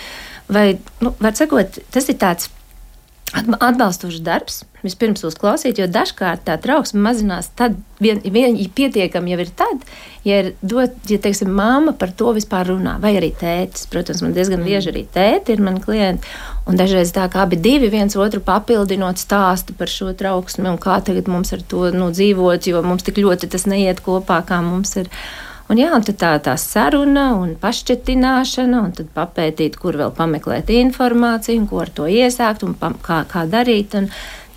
vai 0.50 0.64
nu, 1.04 1.12
var 1.20 1.36
sakot, 1.38 1.78
tas 1.94 2.08
ir 2.10 2.18
tāds 2.20 2.50
atbalstošs 3.36 4.20
darbs. 4.24 4.64
Vispirms 4.80 5.20
uzklausīt, 5.28 5.76
jo 5.76 5.84
dažkārt 5.92 6.46
tā 6.46 6.54
trauksme 6.60 7.02
mazinās. 7.04 7.50
Tad 7.56 7.74
vien, 8.00 8.22
vien 8.24 8.56
pietiekami 8.56 9.34
jau 9.34 9.40
ir 9.42 9.50
tad, 9.56 9.82
ja 10.24 10.38
ir 10.40 10.48
dot, 10.64 10.96
ja 11.10 11.18
teiksim, 11.20 11.50
māma 11.52 11.92
par 12.00 12.14
to 12.16 12.32
vispār 12.36 12.70
runā, 12.72 12.96
vai 13.02 13.12
arī 13.18 13.28
tētis. 13.36 13.84
Protams, 13.92 14.22
man 14.24 14.32
diezgan 14.36 14.64
bieži 14.64 14.88
mm. 14.88 14.94
arī 14.94 15.04
tēti 15.12 15.52
ir 15.52 15.62
mani 15.66 15.84
klienti. 15.84 16.32
Un 16.70 16.80
dažreiz 16.80 17.12
tā 17.12 17.26
kā 17.32 17.44
abi 17.44 17.60
divi 17.60 17.90
viens 17.92 18.16
otru 18.16 18.40
papildinot 18.44 19.20
stāstu 19.20 19.76
par 19.76 19.92
šo 19.92 20.14
trauksmi 20.16 20.70
un 20.70 20.80
kā 20.80 20.96
tagad 21.04 21.28
mums 21.28 21.52
ar 21.56 21.62
to 21.68 21.90
nu, 21.92 22.08
dzīvot, 22.14 22.72
jo 22.72 22.82
mums 22.86 23.04
tik 23.04 23.20
ļoti 23.20 23.52
tas 23.52 23.68
neiet 23.68 24.00
kopā, 24.06 24.40
kā 24.48 24.62
mums 24.64 24.96
ir. 25.02 25.12
Un, 25.70 25.78
jā, 25.78 25.92
un 25.94 26.02
tā 26.02 26.32
tā 26.42 26.56
saruna 26.58 27.28
un 27.38 27.54
pašķetināšana, 27.60 28.82
un 28.88 28.94
tad 28.96 29.12
papētīt, 29.14 29.78
kur 29.78 29.98
vēl 30.00 30.10
pameklēt 30.16 30.72
informāciju, 30.74 31.68
ko 31.70 31.84
ar 31.84 31.92
to 31.94 32.08
iesākt 32.10 32.64
un 32.66 32.74
pa, 32.78 32.90
kā, 33.06 33.22
kā 33.30 33.46
darīt. 33.50 33.94
Un, 33.98 34.10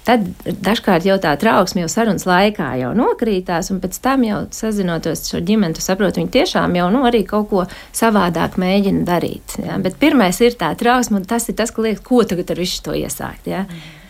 Tad 0.03 0.25
dažkārt 0.43 1.05
jau 1.07 1.15
tā 1.23 1.31
trauksme 1.39 1.85
jau 1.85 1.87
sarunas 1.87 2.25
laikā 2.27 2.73
jau 2.81 2.89
nokrītās, 2.97 3.69
un 3.71 3.77
pēc 3.79 4.01
tam 4.03 4.25
jau 4.27 4.41
sazinoties 4.51 5.29
ar 5.37 5.45
ģimeni, 5.47 5.77
tu 5.77 5.83
saproti, 5.85 6.19
viņi 6.19 6.33
tiešām 6.33 6.75
jau 6.75 6.89
nu, 6.91 7.05
arī 7.07 7.21
kaut 7.23 7.47
ko 7.53 7.63
savādāk 7.95 8.57
mēģina 8.59 9.05
darīt. 9.07 9.55
Ja? 9.63 9.79
Bet 9.79 9.95
pirmais 10.03 10.41
ir 10.43 10.59
tā 10.59 10.73
trausma, 10.75 11.21
un 11.21 11.29
tas 11.29 11.47
ir 11.47 11.55
tas, 11.55 11.71
ka 11.71 11.87
liekas, 11.87 12.03
ko 12.03 12.19
tagad 12.27 12.51
ar 12.51 12.59
visu 12.59 12.83
to 12.83 12.97
iesākt. 12.99 13.47
Ja? 13.47 13.63
Mm. 13.63 14.02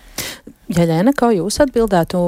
Jaļēna, 0.73 1.13
kā 1.17 1.29
jūs 1.35 1.59
atbildētu 1.61 2.19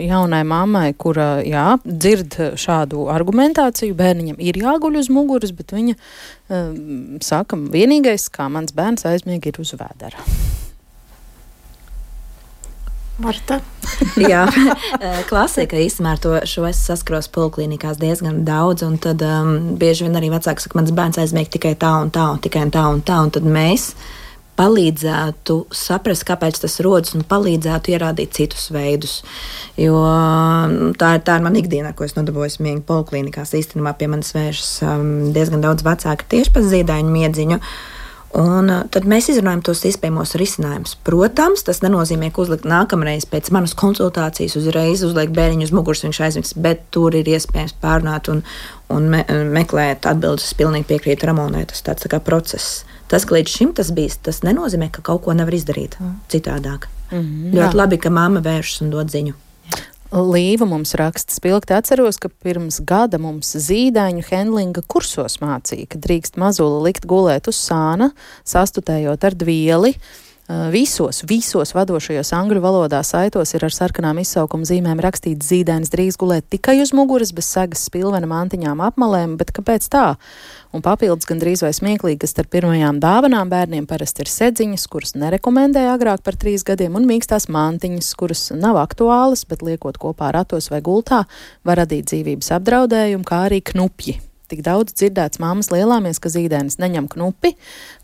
jaunai 0.00 0.42
mammai, 0.48 0.86
kura 0.96 1.42
jā, 1.44 1.74
dzird 1.84 2.38
šādu 2.60 3.06
argumentāciju, 3.12 3.96
bērniņam 3.98 4.40
ir 4.40 4.60
jāguļ 4.62 4.98
uz 5.02 5.10
muguras, 5.12 5.52
bet 5.56 5.74
viņa 5.76 5.96
um, 5.98 7.20
saka, 7.24 7.58
vienīgais, 7.74 8.30
kā 8.32 8.48
mans 8.52 8.72
bērns 8.76 9.04
aizmiega, 9.10 9.52
ir 9.52 9.60
uz 9.60 9.74
vēdera. 9.76 10.24
Marta. 13.20 13.60
Jā, 14.32 14.46
klasika 15.28 15.76
īstenībā 15.78 16.14
ar 16.16 16.22
to 16.22 16.32
šo 16.48 16.64
es 16.68 16.80
saskaros 16.86 17.28
poliklinikās 17.32 18.00
diezgan 18.00 18.40
daudz. 18.46 18.86
Un 18.86 18.96
tad 19.02 19.22
um, 19.26 19.74
bieži 19.78 20.06
vien 20.06 20.16
arī 20.18 20.32
vecāki 20.32 20.64
saka, 20.64 20.78
mans 20.80 20.94
bērns 20.96 21.20
aizmiega 21.20 21.52
tikai 21.52 21.74
tā 21.78 21.92
un 22.02 22.10
tā, 22.14 22.24
un 22.32 22.40
tikai 22.42 22.64
tā 22.72 22.86
un 22.88 23.04
tā. 23.04 23.20
Un 23.22 23.32
tad 23.34 23.46
mēs 23.46 23.92
palīdzētu 24.62 25.56
saprast, 25.74 26.26
kāpēc 26.28 26.60
tas 26.62 26.78
rodas, 26.84 27.16
un 27.16 27.26
palīdzētu 27.26 27.94
ierādīt 27.96 28.36
citus 28.38 28.68
veidus. 28.74 29.20
Jo 29.80 29.98
nu, 30.70 30.92
tā, 30.98 31.16
tā 31.24 31.38
ir 31.38 31.46
mana 31.46 31.58
ikdiena, 31.62 31.94
ko 31.96 32.06
es 32.06 32.14
nodarbojos 32.18 32.60
miega 32.62 32.84
poliklinikās. 32.86 33.56
Īstenībā 33.58 33.96
pie 33.98 34.10
manis 34.12 34.34
vēršas 34.36 34.76
um, 34.86 35.10
diezgan 35.34 35.64
daudz 35.64 35.86
vecāku 35.86 36.28
tieši 36.36 36.54
par 36.54 36.68
zīdaiņu 36.68 37.16
miedziņu. 37.16 37.58
Un 38.38 38.70
uh, 38.72 38.84
tad 38.88 39.04
mēs 39.08 39.28
izrunājam 39.28 39.64
tos 39.66 39.82
iespējamos 39.90 40.36
risinājumus. 40.40 40.94
Protams, 41.04 41.66
tas 41.66 41.82
nenozīmē, 41.84 42.30
ka 42.32 42.44
uzlikt 42.46 42.64
nākamreiz 42.68 43.26
pēc 43.28 43.50
manas 43.52 43.74
konsultācijas 43.76 44.56
uzreiz 44.60 45.02
uzliek 45.04 45.34
bērniņu 45.36 45.68
uz 45.68 45.74
muguras, 45.76 46.04
viņš 46.06 46.22
aizmigs, 46.28 46.54
bet 46.56 46.86
tur 46.94 47.18
ir 47.18 47.28
iespējams 47.28 47.76
pārunāt 47.82 48.30
un, 48.32 48.40
un 48.94 49.10
me, 49.12 49.26
meklēt 49.58 50.08
atbildes. 50.08 50.48
Es 50.48 50.56
pilnīgi 50.56 50.88
piekrītu 50.94 51.28
Ramonai, 51.28 51.66
tas 51.68 51.84
tāds 51.84 52.06
tā 52.06 52.14
kā 52.14 52.22
process. 52.24 52.86
Tas, 53.12 53.26
ka 53.28 53.36
līdz 53.36 53.52
šim 53.52 53.72
tas 53.76 53.90
bijis, 53.92 54.16
tas 54.24 54.40
nenozīmē, 54.40 54.88
ka 54.92 55.02
kaut 55.04 55.26
ko 55.26 55.34
nevar 55.36 55.52
izdarīt 55.52 55.98
mm. 56.00 56.12
citādāk. 56.32 56.88
Mm 57.10 57.18
-hmm, 57.20 57.50
Ļoti 57.52 57.74
jā. 57.74 57.80
labi, 57.82 57.98
ka 58.00 58.10
mamma 58.10 58.40
vēršas 58.40 58.80
un 58.86 58.90
dod 58.90 59.12
ziņu. 59.12 59.34
Līva 60.12 60.66
mums 60.68 60.94
raksta, 60.94 61.32
spilgti 61.32 61.72
atceros, 61.72 62.18
ka 62.20 62.28
pirms 62.28 62.80
gada 62.84 63.18
mums 63.18 63.54
zīdaiņu 63.56 64.24
handlinga 64.30 64.82
kursos 64.86 65.38
mācīja, 65.40 65.86
ka 65.88 65.98
drīkst 65.98 66.36
mazuli 66.36 66.82
likt 66.88 67.06
gulēt 67.08 67.48
uz 67.48 67.56
sāna, 67.56 68.10
sastutējot 68.44 69.24
ar 69.24 69.34
dvieli. 69.34 69.94
Visos, 70.50 71.20
visos 71.22 71.70
vadošajos 71.70 72.32
angļu 72.34 72.60
valodā 72.64 72.98
saitos 73.06 73.54
ir 73.54 73.62
ar 73.62 73.72
sarkanām 73.72 74.18
izsaukuma 74.18 74.66
zīmēm 74.66 74.98
rakstīts 75.00 75.46
zīdainis 75.46 75.92
drīz 75.92 76.18
gulēt 76.18 76.48
tikai 76.50 76.80
uz 76.82 76.90
muguras, 76.92 77.30
bez 77.32 77.46
segas 77.46 77.84
spilvena 77.86 78.26
mantiņām 78.26 78.82
apmalēm, 78.82 79.36
bet 79.38 79.52
kāpēc 79.54 79.86
tā? 79.92 80.16
Un 80.74 80.82
papildus 80.82 81.30
gandrīz 81.30 81.62
vai 81.62 81.70
smieklīgi, 81.76 82.18
ka 82.24 82.30
starp 82.30 82.50
pirmajām 82.56 82.98
dāvanām 82.98 83.52
bērniem 83.54 83.86
parasti 83.86 84.26
ir 84.26 84.32
sedziņas, 84.34 84.88
kuras 84.90 85.14
nerekomendēja 85.22 85.94
agrāk 85.94 86.26
par 86.26 86.34
trīs 86.34 86.66
gadiem, 86.66 86.98
un 86.98 87.06
mīkstās 87.06 87.46
mantiņas, 87.46 88.10
kuras 88.18 88.48
nav 88.56 88.82
aktuālas, 88.82 89.46
bet 89.46 89.62
liekot 89.62 90.02
kopā 90.02 90.34
ratos 90.34 90.72
vai 90.74 90.82
gultā, 90.82 91.22
var 91.62 91.84
radīt 91.84 92.10
dzīvības 92.10 92.50
apdraudējumu, 92.58 93.30
kā 93.30 93.46
arī 93.46 93.62
knupji 93.72 94.18
tik 94.52 94.62
daudz 94.66 94.94
dzirdēts 94.94 95.40
māmas 95.42 95.72
lielāmies, 95.72 96.20
ka 96.22 96.30
zīdainis 96.32 96.78
neņem 96.82 97.08
knupi, 97.12 97.54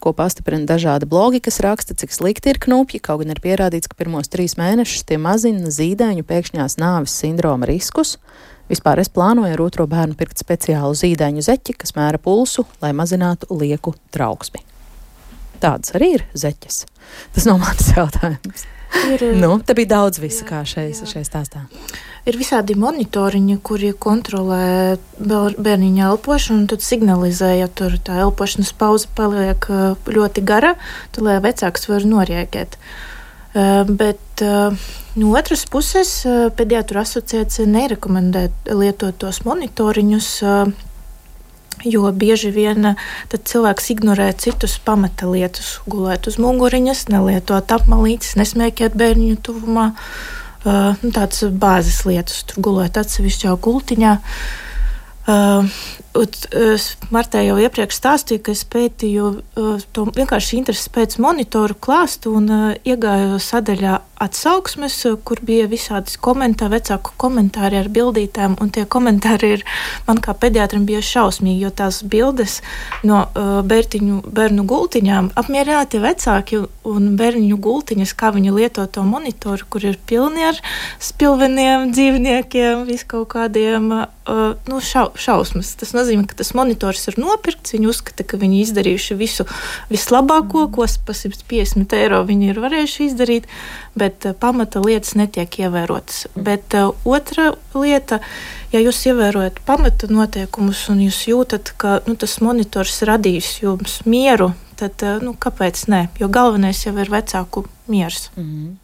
ko 0.03 0.15
pastiprina 0.17 0.69
dažādi 0.69 1.09
blogi, 1.11 1.43
kas 1.45 1.61
raksta, 1.65 1.97
cik 1.99 2.15
slikti 2.15 2.55
ir 2.55 2.61
knupji, 2.63 3.03
kaut 3.05 3.23
gan 3.23 3.35
ir 3.35 3.43
pierādīts, 3.45 3.91
ka 3.91 3.99
pirmos 3.99 4.33
trīs 4.33 4.57
mēnešus 4.61 5.05
tie 5.09 5.21
mazina 5.21 5.73
zīdaiņu 5.75 6.25
pēkšņās 6.29 6.79
nāves 6.81 7.17
sindroma 7.21 7.69
riskus. 7.69 8.17
Vispār 8.69 9.01
es 9.01 9.09
plānoju 9.13 9.55
ar 9.57 9.63
otro 9.65 9.87
bērnu 9.89 10.17
pirkt 10.19 10.41
speciālu 10.41 10.97
zīdaiņu 10.97 11.45
zeķi, 11.47 11.77
kas 11.81 11.95
mēra 11.97 12.21
pulsu, 12.21 12.67
lai 12.85 12.93
mazinātu 12.97 13.49
lieku 13.57 13.95
trauksmi. 14.13 14.61
Tādas 15.63 15.95
arī 15.97 16.15
ir 16.19 16.27
zeķes. 16.37 16.83
Tas 17.35 17.49
nav 17.49 17.63
mans 17.63 17.95
jautājums. 17.97 18.69
Ir, 19.09 19.23
nu, 19.37 19.59
te 19.65 19.75
bija 19.77 19.93
daudz 19.95 20.21
visa, 20.21 20.45
jā, 20.45 20.49
kā 20.49 20.63
šeit 20.69 21.29
stāstā. 21.29 21.65
Ir 22.29 22.37
visādi 22.37 22.77
monitoriņi, 22.77 23.59
kuri 23.65 23.93
kontrolē 23.97 24.97
bērniņa 25.19 26.09
elpošanu, 26.11 26.63
un 26.63 26.67
tad 26.73 26.85
signalizē, 26.85 27.55
ja 27.61 27.69
tur 27.69 27.97
tā 28.05 28.19
elpošanas 28.25 28.73
pauze 28.77 29.09
paliek 29.17 29.69
ļoti 30.09 30.45
gara, 30.45 30.75
tad 31.15 31.25
lai 31.25 31.39
vecāks 31.45 31.89
var 31.89 32.05
norēģēt. 32.09 32.77
Bet 33.89 34.45
no 35.19 35.31
otras 35.41 35.65
puses, 35.71 36.13
pediatru 36.59 37.01
asociācija 37.01 37.69
nerekomendē 37.69 38.49
lietot 38.69 39.17
tos 39.25 39.41
monitoriņus 39.49 40.29
Jo 41.87 42.11
bieži 42.11 42.51
vien 42.55 42.95
cilvēks 43.31 43.93
ignorē 43.95 44.33
citus 44.41 44.79
pamata 44.83 45.29
lietas, 45.31 45.79
gulēt 45.87 46.27
uz 46.31 46.39
muguriņas, 46.43 47.07
nelietot 47.13 47.71
apmalītes, 47.77 48.35
nesmēķēt 48.41 48.99
bērnu 48.99 49.39
tuvumā. 49.47 49.93
Uh, 50.67 50.99
tādas 51.15 51.45
bāzes 51.55 52.03
lietas, 52.09 52.43
tur 52.51 52.65
gulēt 52.67 52.99
atsevišķā 52.99 53.55
gultiņā. 53.63 54.17
Uh, 55.29 55.69
Martē 57.13 57.43
jau 57.45 57.59
iepriekš 57.61 57.99
stāstīju, 58.01 58.43
ka 58.43 58.53
es 58.57 58.65
pētīju 58.67 59.27
to 59.95 60.07
vienkārši 60.17 60.57
intereses 60.59 60.89
pēc 60.91 61.19
monitoru 61.23 61.77
klāstu 61.79 62.33
un 62.39 62.49
uh, 62.51 62.65
iegāju 62.83 63.39
sadaļā 63.43 63.99
atsauksmes, 64.19 64.97
kur 65.23 65.39
bija 65.47 65.69
visādi 65.71 66.17
komentāri, 66.19 66.79
vecāku 66.79 67.13
komentāri 67.23 67.79
ar 67.79 67.91
bildītēm, 67.95 68.57
un 68.59 68.73
tie 68.75 68.83
komentāri 68.91 69.53
ir 69.59 69.65
man 70.09 70.19
kā 70.25 70.35
pediatram 70.35 70.89
bija 70.89 71.05
šausmīgi, 71.05 71.63
jo 71.63 71.71
tās 71.71 72.01
bildes 72.03 72.59
no 73.07 73.23
uh, 73.29 73.61
bērtiņu, 73.69 74.25
bērnu 74.27 74.67
gultiņām 74.69 75.33
apmierināti 75.39 76.03
vecāki 76.03 76.65
un 76.89 77.13
bērniņu 77.21 77.61
gultiņas, 77.63 78.17
kā 78.19 78.33
viņi 78.35 78.57
lieto 78.57 78.89
to 78.91 79.07
monitoru, 79.07 79.71
kur 79.71 79.87
ir 79.87 80.01
pilni 80.09 80.49
ar 80.51 80.59
spilveniem 80.99 81.93
dzīvniekiem, 81.95 82.89
vis 82.89 83.07
kaut 83.07 83.31
kādiem 83.37 83.93
nu, 84.69 84.81
šau, 84.85 85.09
šausmas. 85.17 85.73
Tas 85.79 85.95
nozīmē, 85.97 86.08
ka 86.29 86.39
tas 86.39 86.53
monitors 86.57 87.05
ir 87.11 87.19
nopirkts. 87.21 87.75
Viņi 87.75 87.91
uzskata, 87.91 88.25
ka 88.25 88.41
viņi 88.41 88.63
izdarījuši 88.65 89.17
visu 89.19 89.47
vislabāko, 89.93 90.67
ko 90.75 90.87
par 91.07 91.19
150 91.19 91.97
eiro 91.99 92.23
viņi 92.29 92.51
ir 92.53 92.61
varējuši 92.65 93.09
izdarīt, 93.11 93.49
bet 93.99 94.29
uh, 94.29 94.37
pamata 94.39 94.83
lietas 94.85 95.15
netiek 95.19 95.61
ievērotas. 95.65 96.27
Bet 96.35 96.77
uh, 96.79 96.95
otra 97.09 97.53
lieta, 97.75 98.21
ja 98.73 98.83
jūs 98.83 99.05
ievērojat 99.11 99.63
pamata 99.69 100.11
noteikumus 100.13 100.87
un 100.93 101.05
jūs 101.07 101.23
jūtat, 101.31 101.75
ka 101.77 102.01
nu, 102.09 102.17
tas 102.17 102.39
monitors 102.45 103.01
radīs 103.09 103.59
jums 103.63 104.01
mieru, 104.09 104.53
tad 104.81 105.05
uh, 105.07 105.23
nu, 105.25 105.37
kāpēc 105.39 105.87
ne? 105.93 106.07
Jo 106.21 106.33
galvenais 106.33 106.85
jau 106.87 106.97
ir 106.97 107.13
vecāku 107.13 107.67
miers. 107.89 108.31
Mm 108.37 108.45
-hmm. 108.45 108.77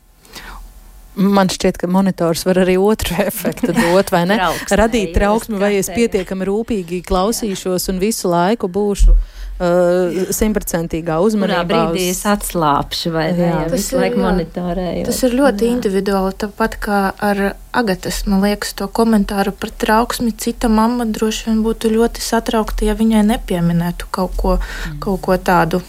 Man 1.14 1.50
šķiet, 1.52 1.78
ka 1.78 1.86
monitors 1.90 2.42
var 2.46 2.58
arī 2.64 2.74
otru 2.80 3.14
efektu 3.28 3.70
dot, 3.76 4.10
vai 4.14 4.24
ne? 4.26 4.38
Trauksmē, 4.40 4.78
Radīt 4.80 5.14
trauksmi, 5.14 5.60
vai 5.60 5.76
es 5.78 5.90
pietiekami 5.94 6.48
rūpīgi 6.48 7.04
klausīšos 7.06 7.88
un 7.92 8.02
visu 8.02 8.30
laiku 8.32 8.70
būšu 8.72 9.14
uh, 9.14 10.24
simtprocentīgā 10.34 11.20
uh, 11.20 11.26
uzmanībā. 11.28 11.62
Kurā 11.62 11.68
brīdī 11.70 12.08
uz... 12.08 12.16
es 12.16 12.26
atslāpšu 12.34 13.14
vai 13.14 13.28
ne, 13.36 13.46
jā, 13.46 13.62
visu 13.70 14.00
laiku 14.00 14.22
monitorēju. 14.24 15.06
Tas 15.06 15.22
ir 15.28 15.38
ļoti 15.38 15.68
jā. 15.68 15.76
individuāli, 15.78 16.34
tāpat 16.44 16.78
kā 16.82 17.00
ar 17.14 17.44
Agatas, 17.74 18.20
man 18.30 18.42
liekas, 18.44 18.74
to 18.78 18.86
komentāru 18.86 19.54
par 19.58 19.72
trauksmi. 19.82 20.34
Cita 20.38 20.70
mamma 20.70 21.06
droši 21.10 21.48
vien 21.48 21.62
būtu 21.66 21.90
ļoti 21.94 22.22
satraukta, 22.22 22.86
ja 22.86 22.94
viņai 22.98 23.24
nepieminētu 23.32 24.10
kaut 24.14 24.36
ko, 24.38 24.58
mm. 24.58 25.00
kaut 25.02 25.22
ko 25.26 25.38
tādu. 25.42 25.82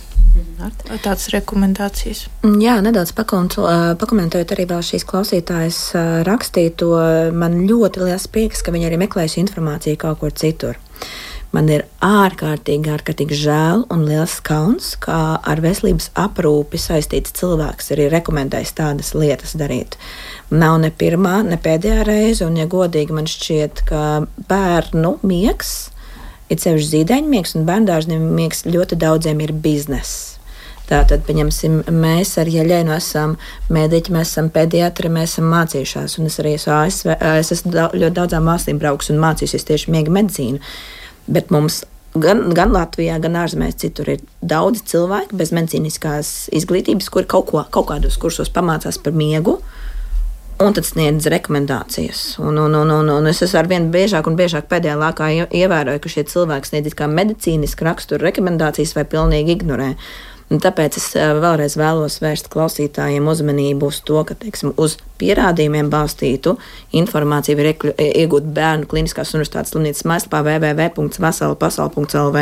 Tādas 0.56 1.30
rekomendācijas. 1.34 2.26
Mm, 2.46 2.58
jā, 2.64 2.76
nedaudz 2.86 3.12
pakomentējot 3.16 4.56
arī 4.56 4.68
šīs 4.90 5.06
klausītājas 5.08 5.80
rakstīto. 6.28 6.92
Man 7.36 7.64
ļoti 7.70 8.06
liels 8.06 8.28
prieks, 8.32 8.64
ka 8.66 8.74
viņi 8.76 8.90
arī 8.90 9.00
meklējuši 9.06 9.42
informāciju 9.44 10.02
kaut 10.02 10.22
kur 10.24 10.36
citur. 10.36 10.80
Man 11.56 11.70
ir 11.72 11.86
ārkārtīgi, 12.04 12.92
ārkārtīgi 12.92 13.38
žēl 13.40 13.86
un 13.94 14.04
liels 14.10 14.42
kauns, 14.44 14.90
ka 15.00 15.38
ar 15.40 15.62
veselības 15.64 16.10
aprūpi 16.20 16.80
saistīts 16.82 17.36
cilvēks 17.38 17.94
arī 17.96 18.10
rekomendējis 18.12 18.76
tādas 18.76 19.14
lietas 19.16 19.56
darīt. 19.56 19.96
Nav 20.52 20.82
ne 20.84 20.92
pirmā, 20.92 21.38
ne 21.48 21.56
pēdējā 21.62 22.04
reize, 22.10 22.44
un, 22.48 22.60
ja 22.60 22.68
godīgi, 22.68 23.16
man 23.16 23.30
šķiet, 23.32 23.86
ka 23.88 24.04
bērnu 24.50 25.16
miegs 25.24 25.76
ir 26.52 26.60
sevišķi 26.62 26.92
zīdaiņmiegs 26.92 27.56
un 27.56 27.68
bērndārznieks 27.70 28.66
ļoti 28.68 29.00
daudziem 29.00 29.46
ir 29.46 29.56
bizness. 29.56 30.35
Tātad, 30.86 31.24
pieņemsim, 31.26 31.80
mēs 31.90 32.36
ar 32.38 32.50
Jeļēnu 32.52 32.94
esam 32.94 33.34
mediķi, 33.74 34.14
mēs 34.14 34.36
esam 34.36 34.52
pediatri, 34.54 35.10
mēs 35.10 35.34
esam 35.34 35.50
mācījušās. 35.50 36.20
Un 36.20 36.30
es 36.30 36.38
arī 36.44 36.54
esmu 36.60 36.76
ASV, 36.76 37.16
es 37.42 37.52
esmu 37.56 37.74
ļoti 37.74 38.14
daudzām 38.20 38.46
valstīm 38.46 38.82
braukus 38.82 39.10
un 39.10 39.18
mācījusies 39.24 39.66
tieši 39.66 39.94
miega 39.96 40.14
medicīnu. 40.14 40.62
Bet 41.26 41.50
mums 41.54 41.82
gan, 42.14 42.44
gan 42.56 42.74
Latvijā, 42.76 43.18
gan 43.24 43.40
ārzemēs 43.42 43.80
citur 43.82 44.14
ir 44.14 44.22
daudz 44.46 44.84
cilvēku 44.92 45.38
bez 45.40 45.54
medicīniskās 45.56 46.36
izglītības, 46.56 47.10
kuri 47.10 47.30
kaut, 47.34 47.50
ko, 47.50 47.64
kaut 47.66 47.90
kādos 47.90 48.20
kursos 48.22 48.54
pamācās 48.54 49.02
par 49.02 49.18
miegu. 49.18 49.58
Un 50.64 50.72
tad 50.72 50.86
sniedz 50.88 51.26
rekomendācijas. 51.28 52.38
Un, 52.40 52.56
un, 52.62 52.78
un, 52.80 52.94
un, 52.94 53.10
un 53.12 53.26
es 53.28 53.42
ar 53.44 53.68
vien 53.68 53.90
biežāk 53.92 54.30
un 54.30 54.38
biežāk 54.40 54.70
pēdējā 54.72 54.94
laikā 55.02 55.28
ievēroju, 55.50 56.00
ka 56.00 56.12
šie 56.14 56.24
cilvēki 56.32 56.70
sniedz 56.70 56.96
kā 56.96 57.10
medicīniski 57.12 57.84
rakstura 57.84 58.30
rekomendācijas 58.30 58.96
vai 58.96 59.04
pilnīgi 59.12 59.58
ignorē. 59.58 59.90
Un 60.54 60.60
tāpēc 60.62 60.98
es 61.00 61.08
eh, 61.18 61.34
vēlreiz 61.42 61.74
vēlos 61.80 62.20
vērst 62.22 62.52
klausītājiem 62.54 63.26
uzmanību 63.32 63.90
uz 63.90 63.98
to, 64.06 64.20
ka 64.28 64.34
teiksim, 64.38 64.74
uz 64.78 64.98
pierādījumiem 65.22 65.90
balstītu 65.94 66.58
informāciju 67.02 67.58
var 67.60 67.68
iegūt 68.06 68.44
Bērnu 68.54 68.86
Kliniskās 68.92 69.34
Universitātes 69.34 69.72
slimnīcas 69.74 70.06
mājaslapā 70.06 70.40
www.veselpasaule.lv. 70.46 72.38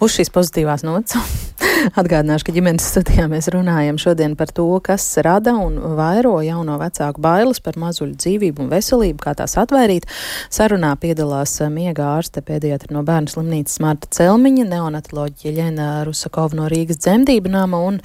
Uz 0.00 0.14
šīs 0.16 0.30
pozitīvās 0.32 0.80
nots 0.80 1.12
atgādināšu, 2.00 2.46
ka 2.46 2.52
ģimenes 2.56 2.86
studijā 2.88 3.26
mēs 3.28 3.50
runājam 3.52 3.98
šodien 4.00 4.32
par 4.38 4.48
to, 4.56 4.64
kas 4.84 5.04
rada 5.20 5.52
un 5.60 5.74
vairo 5.98 6.38
jauno 6.40 6.78
vecāku 6.80 7.20
bailes 7.20 7.60
par 7.60 7.76
mazuļu 7.80 8.16
dzīvību 8.16 8.64
un 8.64 8.70
veselību, 8.72 9.20
kā 9.20 9.34
tās 9.36 9.58
atvairīt. 9.60 10.08
Sarunā 10.48 10.94
piedalās 11.02 11.58
miega 11.68 12.14
ārste 12.14 12.40
pēdējā 12.46 12.88
no 12.96 13.04
bērnu 13.04 13.34
slimnīcas 13.34 13.76
Marta 13.84 14.08
Celmiņa, 14.16 14.66
neonatoloģija 14.72 15.54
Ļena 15.58 15.90
Rusakova 16.08 16.56
no 16.62 16.72
Rīgas 16.72 17.02
dzemdību 17.04 17.52
nama 17.52 17.84
un 17.90 18.00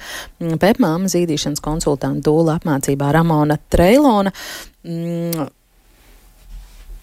pepmāma 0.60 1.08
zīdīšanas 1.08 1.64
konsultanta 1.64 2.28
dūla 2.28 2.60
apmācībā 2.60 3.08
Ramona 3.16 3.56
Treilona. 3.72 4.36
Mm, 4.84 5.48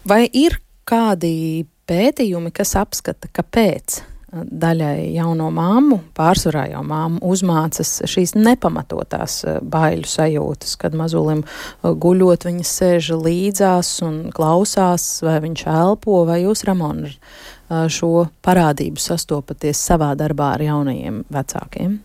vai 0.05 0.23
ir 0.29 0.61
kādi 0.85 1.65
pētījumi, 1.89 2.53
kas 2.53 2.77
apskata, 2.77 3.33
kāpēc 3.33 4.03
daļai 4.33 5.13
jauno 5.13 5.49
māmu, 5.53 5.99
pārsvarā 6.17 6.65
jau 6.71 6.81
māmu, 6.87 7.19
uzmācas 7.33 8.01
šīs 8.09 8.33
nepamatotās 8.37 9.39
eh, 9.45 9.59
baiļu 9.61 10.09
sajūtas, 10.09 10.75
kad 10.81 10.95
mazulim 10.97 11.43
eh, 11.43 11.89
guļot 11.89 12.47
viņas 12.47 12.71
sēž 12.79 13.11
līdzās 13.19 13.91
un 14.05 14.17
klausās, 14.33 15.05
vai 15.25 15.37
viņš 15.43 15.65
elpo, 15.69 16.23
vai 16.29 16.41
jūs, 16.43 16.65
Ramon, 16.69 17.05
eh, 17.05 17.85
šo 17.93 18.27
parādību 18.45 19.01
sastopaties 19.01 19.83
savā 19.91 20.13
darbā 20.19 20.55
ar 20.57 20.65
jaunajiem 20.65 21.23
vecākiem? 21.33 21.99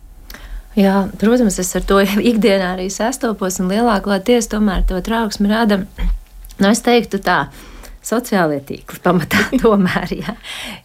Jā, 0.78 1.08
protams, 1.18 1.56
es 1.58 1.72
ar 1.80 1.88
to 1.88 2.02
ikdienā 2.32 2.74
arī 2.76 2.90
sastopos, 2.92 3.58
un 3.62 3.72
lielākoties 3.72 4.52
tomēr 4.52 4.84
to 4.90 5.00
trauksmi 5.04 5.48
rada, 5.50 5.82
nu, 6.60 6.68
es 6.68 6.84
teiktu 6.84 7.22
tā, 7.24 7.40
uh, 7.48 7.77
sociālie 8.08 8.60
tīkli 8.64 9.00
pamatā 9.04 9.44
tomēr, 9.62 10.14
jā. 10.22 10.36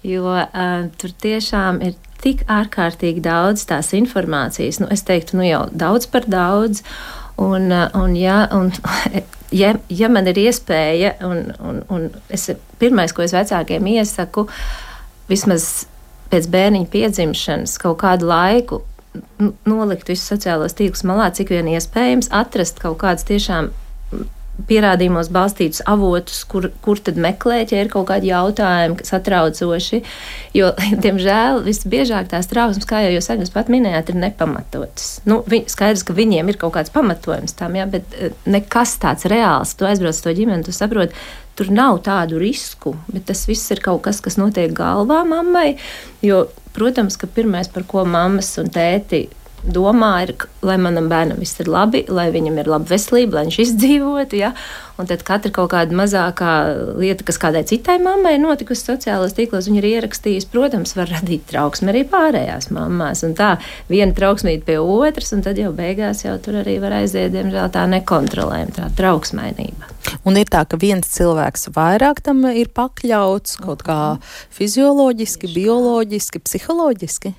jo 0.07 0.25
uh, 0.27 0.87
tur 0.99 1.15
tiešām 1.23 1.81
ir 1.85 1.97
tik 2.23 2.45
ārkārtīgi 2.51 3.23
daudz 3.23 3.65
tās 3.67 3.91
informācijas, 3.97 4.79
nu, 4.83 4.89
es 4.93 5.03
teiktu, 5.07 5.37
nu 5.39 5.47
jau 5.47 5.65
daudz 5.71 6.07
par 6.11 6.27
daudz, 6.29 6.83
un, 7.41 7.71
un, 7.71 8.15
jā, 8.15 8.43
un 8.55 8.71
ja, 9.63 9.73
ja 9.89 10.11
man 10.11 10.29
ir 10.31 10.39
iespēja, 10.45 11.17
un, 11.27 11.51
un, 11.59 11.81
un 11.91 12.07
es, 12.33 12.49
pirmais, 12.79 13.15
ko 13.15 13.25
es 13.25 13.35
vecākiem 13.35 13.91
iesaku, 13.95 14.47
vismaz 15.29 15.85
pēc 16.31 16.49
bērniņa 16.53 16.89
piedzimšanas 16.93 17.77
kaut 17.81 17.99
kādu 18.01 18.31
laiku 18.31 18.81
nolikt 19.67 20.09
visus 20.09 20.25
sociālos 20.31 20.73
tīklus 20.77 21.03
malā, 21.05 21.29
cik 21.35 21.51
vien 21.53 21.69
iespējams, 21.75 22.31
atrast 22.33 22.79
kaut 22.81 22.97
kādas 23.03 23.27
tiešām 23.27 23.69
pierādījumos 24.69 25.31
balstītus 25.33 25.81
avotus, 25.89 26.43
kur, 26.49 26.67
kur 26.85 26.99
tad 27.01 27.17
meklēt, 27.21 27.73
ja 27.73 27.81
ir 27.81 27.89
kaut 27.91 28.05
kādi 28.11 28.29
jautājumi, 28.29 28.97
kas 28.99 29.13
satraucoši. 29.13 30.01
Jo, 30.55 30.71
diemžēl, 31.03 31.63
visbiežāk 31.65 32.29
tās 32.31 32.49
trauksmes, 32.51 32.87
kā 32.89 33.03
jau 33.05 33.15
jūs 33.15 33.31
agnes 33.33 33.53
pat 33.53 33.71
minējāt, 33.73 34.13
ir 34.13 34.21
nepamatotas. 34.21 35.15
Nu, 35.29 35.41
viņ, 35.49 35.67
skaidrs, 35.73 36.05
ka 36.07 36.15
viņiem 36.17 36.53
ir 36.53 36.59
kaut 36.61 36.75
kāds 36.77 36.93
pamatojums 36.93 37.57
tam, 37.59 37.77
ja, 37.79 37.87
bet 37.89 38.17
eh, 38.19 38.35
nekas 38.45 38.95
tāds 39.01 39.27
reāls. 39.31 39.75
Tu 39.77 39.89
aizbrauc 39.89 40.21
to 40.21 40.35
ģimeni, 40.37 40.67
tu 40.67 40.75
saproti, 40.75 41.17
tur 41.57 41.69
nav 41.73 42.01
tādu 42.05 42.41
risku, 42.41 42.95
bet 43.11 43.27
tas 43.29 43.45
viss 43.49 43.73
ir 43.73 43.81
kaut 43.83 44.03
kas, 44.05 44.21
kas 44.23 44.39
notiek 44.41 44.73
galvā 44.77 45.23
mammai. 45.27 45.73
Jo, 46.25 46.45
protams, 46.77 47.17
ka 47.17 47.29
pirmais, 47.29 47.69
par 47.73 47.85
ko 47.89 48.05
mammas 48.09 48.53
un 48.61 48.69
tēti 48.73 49.27
domā, 49.63 50.11
ir, 50.25 50.33
lai 50.65 50.77
manam 50.81 51.07
bērnam 51.11 51.39
viss 51.41 51.59
ir 51.63 51.69
labi, 51.71 52.03
lai 52.11 52.29
viņam 52.33 52.57
ir 52.59 52.69
laba 52.71 52.89
veselība, 52.89 53.37
lai 53.37 53.45
viņš 53.47 53.59
izdzīvotu. 53.63 54.39
Ja? 54.39 54.51
Un 54.99 55.07
tad 55.09 55.23
katra 55.25 55.49
kaut 55.53 55.71
kāda 55.71 55.95
mazākā 55.97 56.51
lieta, 56.99 57.25
kas 57.25 57.39
kādai 57.41 57.63
citai 57.67 57.95
mammai 58.03 58.35
ir 58.35 58.43
notikusi 58.43 58.85
sociālajos 58.85 59.33
tīklos, 59.37 59.69
viņa 59.69 59.79
ir 59.81 59.87
ierakstījusi, 59.89 60.49
protams, 60.53 60.93
var 60.97 61.09
radīt 61.15 61.47
trauksmi 61.49 61.89
arī 61.93 62.03
pārējās 62.11 62.69
mammās. 62.75 63.23
Un 63.25 63.33
tā 63.39 63.55
viena 63.89 64.13
trauksmīta 64.17 64.67
pie 64.67 64.77
otras, 64.81 65.33
un 65.33 65.41
tad 65.45 65.61
jau 65.61 65.73
beigās 65.75 66.25
jau 66.27 66.35
tur 66.43 66.59
arī 66.61 66.77
var 66.83 66.99
aiziet, 66.99 67.33
diemžēl, 67.33 67.71
tā 67.73 67.87
nekontrolējama 67.95 68.77
tā 68.77 68.89
trauksmainība. 68.99 69.89
Un 70.27 70.37
ir 70.37 70.49
tā, 70.51 70.61
ka 70.69 70.77
viens 70.77 71.07
cilvēks 71.15 71.71
vairāk 71.73 72.21
tam 72.25 72.43
ir 72.51 72.69
pakļauts 72.75 73.57
kaut 73.63 73.81
kā 73.87 73.99
fizioloģiski, 74.53 75.49
bioloģiski, 75.55 76.43
psiholoģiski 76.43 77.33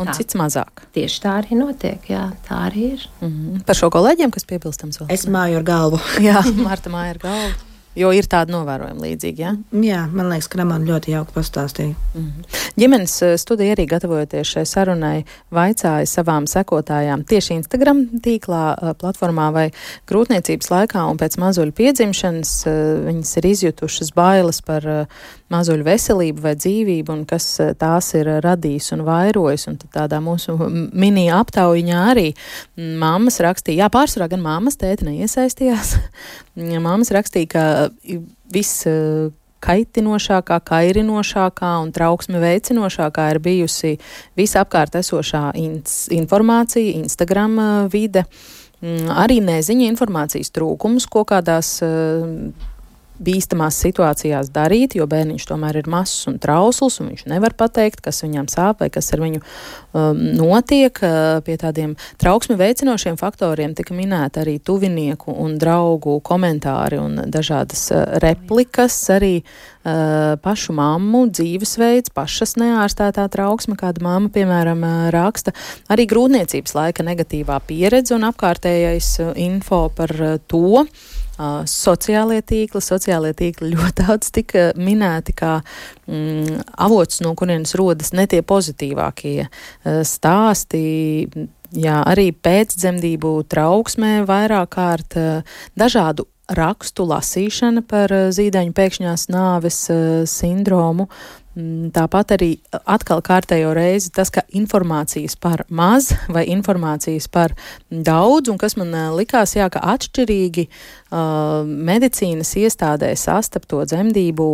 un 0.00 0.10
tā. 0.10 0.16
cits 0.18 0.38
mazāk. 0.40 0.84
Tieši 0.96 1.22
tā 1.24 1.38
arī 1.42 1.58
notiek. 1.58 2.10
Jā, 2.10 2.30
tā 2.48 2.64
arī 2.68 2.92
ir. 2.94 3.08
Mm 3.20 3.28
-hmm. 3.30 3.64
Par 3.64 3.76
šo 3.76 3.90
kolēģiem, 3.90 4.30
kas 4.30 4.44
piebilstams 4.44 5.00
vēl? 5.00 5.12
Es 5.12 5.26
māju 5.26 5.56
ar 5.56 5.62
galvu. 5.62 6.00
jā, 6.28 6.42
Marta 6.56 6.90
māja 6.90 7.10
ar 7.16 7.18
galvu. 7.18 7.70
Jo 7.98 8.12
ir 8.14 8.28
tāda 8.30 8.54
novērojuma 8.54 9.02
līdzīga. 9.02 9.40
Ja? 9.42 9.52
Jā, 9.82 10.00
man 10.14 10.28
liekas, 10.30 10.46
ka 10.48 10.62
man 10.64 10.84
ļoti 10.86 11.10
jauki 11.10 11.34
pastāstīja. 11.34 11.96
Mm 12.14 12.26
-hmm. 12.26 12.60
Ģimenes 12.78 13.22
eh, 13.22 13.36
studija 13.38 13.74
arī 13.74 13.86
gatavojoties 13.90 14.46
šai 14.46 14.64
sarunai, 14.66 15.24
vaicāja 15.50 16.06
savām 16.06 16.46
sekotājām 16.46 17.24
tieši 17.24 17.54
Instagram 17.54 18.06
tīklā, 18.22 18.76
eh, 18.76 18.94
platformā 18.94 19.52
vai 19.52 19.70
grūtniecības 20.06 20.70
laikā 20.70 21.10
un 21.10 21.18
pēc 21.18 21.38
mazuļu 21.38 21.72
piedzimšanas 21.72 22.66
eh, 22.66 22.72
viņas 23.08 23.36
ir 23.36 23.46
izjutušas 23.46 24.14
bailes 24.14 24.60
par 24.62 25.06
mazuļu 25.50 25.86
veselību 25.86 26.44
vai 26.44 26.54
dzīvību 26.58 27.14
un 27.14 27.24
kas 27.28 27.46
tās 27.80 28.12
ir 28.18 28.30
radījis 28.44 28.92
un 28.96 29.04
vairojis. 29.08 29.66
Un 29.70 29.80
tādā 29.82 30.20
mūsu 30.24 30.56
mini 30.70 31.28
aptaujiņā 31.34 32.04
arī 32.12 32.28
mammas 33.00 33.40
rakstīja, 33.42 33.84
jā, 33.84 33.90
pārsvarā 33.92 34.30
gan 34.34 34.44
mammas 34.44 34.78
tēti 34.80 35.08
neiesaistījās. 35.08 35.96
mammas 36.86 37.12
rakstīja, 37.14 37.50
ka 37.50 37.66
viss 38.54 38.86
kaitinošākā, 39.60 40.56
kairinošākā 40.64 41.74
un 41.82 41.92
trauksme 41.92 42.40
veicinošākā 42.42 43.26
ir 43.34 43.40
bijusi 43.44 43.94
visapkārt 44.38 44.96
esošā 45.00 45.50
informācija, 46.16 46.96
Instagram 47.02 47.58
vide, 47.92 48.24
mm, 48.80 49.12
arī 49.20 49.40
neziņa 49.44 49.90
informācijas 49.92 50.52
trūkums, 50.56 51.08
ko 51.12 51.26
kādās 51.28 51.76
bīstamās 53.20 53.76
situācijās 53.84 54.50
darīt, 54.54 54.96
jo 54.96 55.06
bērniņš 55.10 55.46
tomēr 55.50 55.80
ir 55.82 55.88
mazs 55.90 56.24
un 56.30 56.38
trausls, 56.42 56.98
un 57.02 57.10
viņš 57.12 57.26
nevar 57.30 57.54
pateikt, 57.58 58.00
kas 58.04 58.22
viņam 58.24 58.48
sāp 58.50 58.80
vai 58.80 58.88
kas 58.92 59.12
ar 59.14 59.22
viņu 59.24 59.42
um, 59.42 60.22
notiek. 60.38 60.96
Uh, 61.04 61.40
pie 61.44 61.56
tādiem 61.60 61.94
trauksmi 62.20 62.56
veicinošiem 62.60 63.18
faktoriem 63.20 63.74
tika 63.76 63.94
minēta 63.96 64.42
arī 64.44 64.56
tuvinieku 64.64 65.34
un 65.44 65.58
draugu 65.60 66.18
komentāri 66.24 67.00
un 67.00 67.20
dažādas 67.32 67.86
uh, 67.92 68.06
replikas, 68.24 68.96
arī 69.12 69.40
uh, 69.40 70.40
pašu 70.40 70.74
mammu 70.76 71.26
dzīvesveids, 71.30 72.14
pašas 72.16 72.56
neārstētā 72.60 73.28
trauksme, 73.32 73.76
kāda 73.80 74.04
mamma, 74.04 74.32
piemēram, 74.32 74.84
uh, 74.86 75.06
raksta, 75.14 75.54
arī 75.92 76.08
grūtniecības 76.10 76.76
laika 76.78 77.06
negatīvā 77.06 77.60
pieredze 77.68 78.16
un 78.16 78.28
apkārtējais 78.32 79.16
info 79.36 79.88
par 79.96 80.16
to, 80.48 80.86
Uh, 81.40 81.62
sociālie 81.64 82.42
tīkli. 82.44 82.82
Sociālie 82.84 83.32
tīkli 83.32 83.70
ļoti 83.72 84.02
daudz 84.02 84.28
tika 84.34 84.64
minēti 84.76 85.32
kā 85.38 85.54
mm, 86.04 86.58
avots, 86.84 87.22
no 87.24 87.32
kurienes 87.38 87.72
rodas 87.80 88.12
ne 88.12 88.26
tie 88.28 88.42
pozitīvākie 88.44 89.46
uh, 89.46 90.02
stāsti. 90.04 90.82
Jā, 91.80 92.00
arī 92.10 92.28
pēcdzemdību 92.34 93.32
trauksmē 93.48 94.18
vairāk 94.28 94.74
kārt 94.74 95.16
uh, 95.16 95.56
dažādu 95.80 96.28
rakstu 96.50 97.06
lasīšana 97.08 97.86
par 97.88 98.12
zīdaiņu 98.34 98.74
pēkšņās 98.74 99.28
nāves 99.30 99.84
sindromu 100.28 101.06
tāpat 101.94 102.34
arī 102.36 102.50
atkal 102.84 103.22
kārtējo 103.24 103.72
reizi 103.76 104.12
tas, 104.14 104.30
ka 104.32 104.42
informācijas 104.56 105.36
par 105.40 105.64
maz 105.68 106.10
vai 106.32 106.46
informācijas 106.52 107.28
par 107.32 107.54
daudz, 107.90 108.50
un 108.52 108.58
kas 108.60 108.76
man 108.80 108.94
likās, 109.16 109.56
jā, 109.58 109.68
ka 109.72 109.82
atšķirīgi 109.94 110.66
uh, 110.66 111.66
medicīnas 111.66 112.52
iestādē 112.60 113.10
sastapto 113.18 113.82
dzemdību 113.88 114.46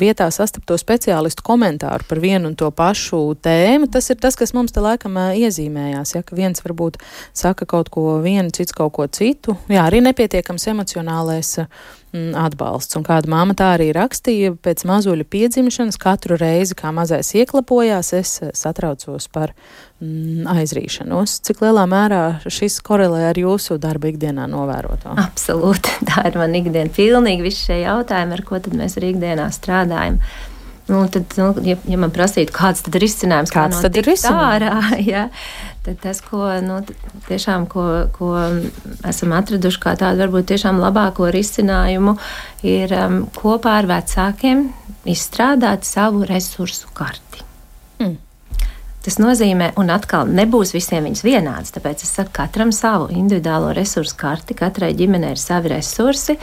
vietā 0.00 0.30
sastapto 0.34 0.78
speciālistu 0.80 1.46
komentāru 1.46 2.08
par 2.08 2.22
vienu 2.22 2.52
un 2.52 2.58
to 2.58 2.70
pašu 2.74 3.22
tēmu, 3.44 3.90
tas 3.92 4.10
ir 4.12 4.20
tas, 4.22 4.38
kas 4.38 4.54
mums 4.56 4.74
te 4.74 4.84
laikam 4.84 5.18
uh, 5.20 5.34
iezīmējās, 5.38 6.16
ja, 6.16 6.24
ka 6.26 6.38
viens 6.38 6.64
varbūt 6.64 7.00
saka 7.36 7.68
kaut 7.68 7.90
ko 7.94 8.18
vienu, 8.24 8.52
cits 8.54 8.76
kaut 8.76 8.94
ko 8.96 9.08
citu, 9.08 9.58
jā, 9.68 9.84
arī 9.84 10.04
nepietiekams 10.04 10.70
emocionālais 10.74 11.58
uh, 11.62 11.68
Mm, 11.68 12.03
atbalsts. 12.14 12.96
Un 12.98 13.04
kāda 13.06 13.30
māma 13.30 13.56
tā 13.58 13.72
arī 13.76 13.90
rakstīja, 13.94 14.54
pēc 14.62 14.84
mazuļa 14.88 15.26
piedzimšanas 15.30 15.98
katru 16.00 16.38
reizi, 16.40 16.76
kā 16.78 16.92
mazais 16.94 17.32
ieklapojās, 17.34 18.12
es 18.16 18.36
eh, 18.44 18.52
satraucos 18.56 19.26
par 19.34 19.54
mm, 20.02 20.46
aizrīšanos. 20.54 21.40
Cik 21.46 21.64
lielā 21.64 21.86
mērā 21.90 22.22
šis 22.46 22.78
korelē 22.86 23.28
ar 23.32 23.40
jūsu 23.40 23.78
darbu 23.82 24.12
ikdienā 24.14 24.46
novēroto? 24.50 25.16
Absolūti, 25.24 25.98
tā 26.10 26.26
ir 26.30 26.40
man 26.40 26.56
ikdiena. 26.60 26.92
Pilnīgi 26.94 27.46
visi 27.46 27.68
šie 27.68 27.82
jautājumi, 27.84 28.38
ar 28.38 28.44
ko 28.46 28.62
tad 28.62 28.76
mēs 28.78 28.98
arī 29.00 29.14
ikdienā 29.16 29.50
strādājam. 29.54 30.20
Nu, 30.84 31.06
tad, 31.08 31.32
nu, 31.40 31.54
ja, 31.64 31.78
ja 31.88 31.96
man 31.96 32.10
prasītu, 32.12 32.52
kāds 32.52 32.82
tad 32.84 32.98
ir 32.98 33.06
izcinājums, 33.06 33.52
kāds 33.52 33.78
kā 33.78 33.86
tad 33.86 33.94
ir 33.96 34.10
izcinājums? 34.12 34.66
Ārā, 34.68 34.98
ja, 35.14 35.22
Tad 35.84 35.98
tas, 36.00 36.22
ko, 36.24 36.46
nu, 36.64 36.78
tiešām, 37.28 37.66
ko, 37.68 37.82
ko 38.16 38.30
esam 39.04 39.34
atraduši 39.36 39.80
kā 39.82 39.92
tādu 40.00 40.22
varbūt 40.22 40.46
tiešām 40.54 40.78
labāko 40.80 41.26
risinājumu, 41.28 42.14
ir 42.64 42.92
um, 42.96 43.18
kopā 43.36 43.74
ar 43.82 43.88
vecākiem 43.90 44.62
izstrādāt 45.12 45.84
savu 45.84 46.24
resursu 46.24 46.88
karti. 46.96 47.44
Mm. 48.00 48.14
Tas 49.04 49.20
nozīmē, 49.20 49.74
un 49.76 49.92
atkal 49.92 50.30
nebūs 50.32 50.72
visiem 50.72 51.04
viņas 51.04 51.22
vienāds, 51.26 51.74
tāpēc 51.74 52.06
es 52.06 52.14
saku, 52.16 52.32
katram 52.38 52.72
savu 52.72 53.10
individuālo 53.12 53.74
resursu 53.76 54.16
karti, 54.22 54.56
katrai 54.56 54.94
ģimenei 54.96 55.34
ir 55.36 55.42
savi 55.42 55.74
resursi. 55.74 56.38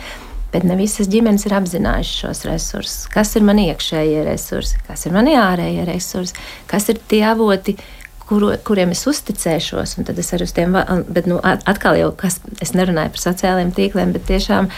Bet 0.52 0.66
ne 0.68 0.76
visas 0.76 1.08
ģimenes 1.08 1.48
ir 1.48 1.54
apzinājušas 1.56 2.22
šos 2.26 2.42
resursus. 2.44 3.08
Kas 3.10 3.30
ir 3.40 3.46
mani 3.48 3.70
iekšējie 3.72 4.26
resursi, 4.28 4.82
kas 4.84 5.08
ir 5.08 5.16
mani 5.16 5.38
ārējie 5.40 5.86
resursi, 5.88 6.36
kas 6.68 6.90
ir 6.92 7.00
tie 7.08 7.22
avoti, 7.30 7.78
uh, 7.80 8.01
kuru, 8.32 8.54
kuriem 8.64 8.94
es 8.96 9.04
uzticēšos, 9.10 9.98
tad 10.08 10.20
es 10.22 10.32
arī 10.32 10.48
uz 10.48 10.56
tiem, 10.56 10.78
bet 11.12 11.28
nu, 11.28 11.40
atkal 11.44 12.00
jau, 12.00 12.12
kas, 12.16 12.40
es 12.64 12.72
nerunāju 12.78 13.12
par 13.16 13.24
sociālajiem 13.26 13.74
tīkliem, 13.76 14.14
bet 14.16 14.28
tiešām, 14.30 14.70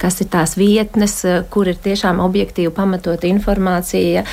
kas 0.00 0.20
ir 0.24 0.30
tās 0.32 0.56
vietnes, 0.56 1.18
kur 1.52 1.68
ir 1.68 1.80
tiešām 1.84 2.22
objektīvi 2.24 2.72
pamatot 2.74 3.26
informācija. 3.28 4.24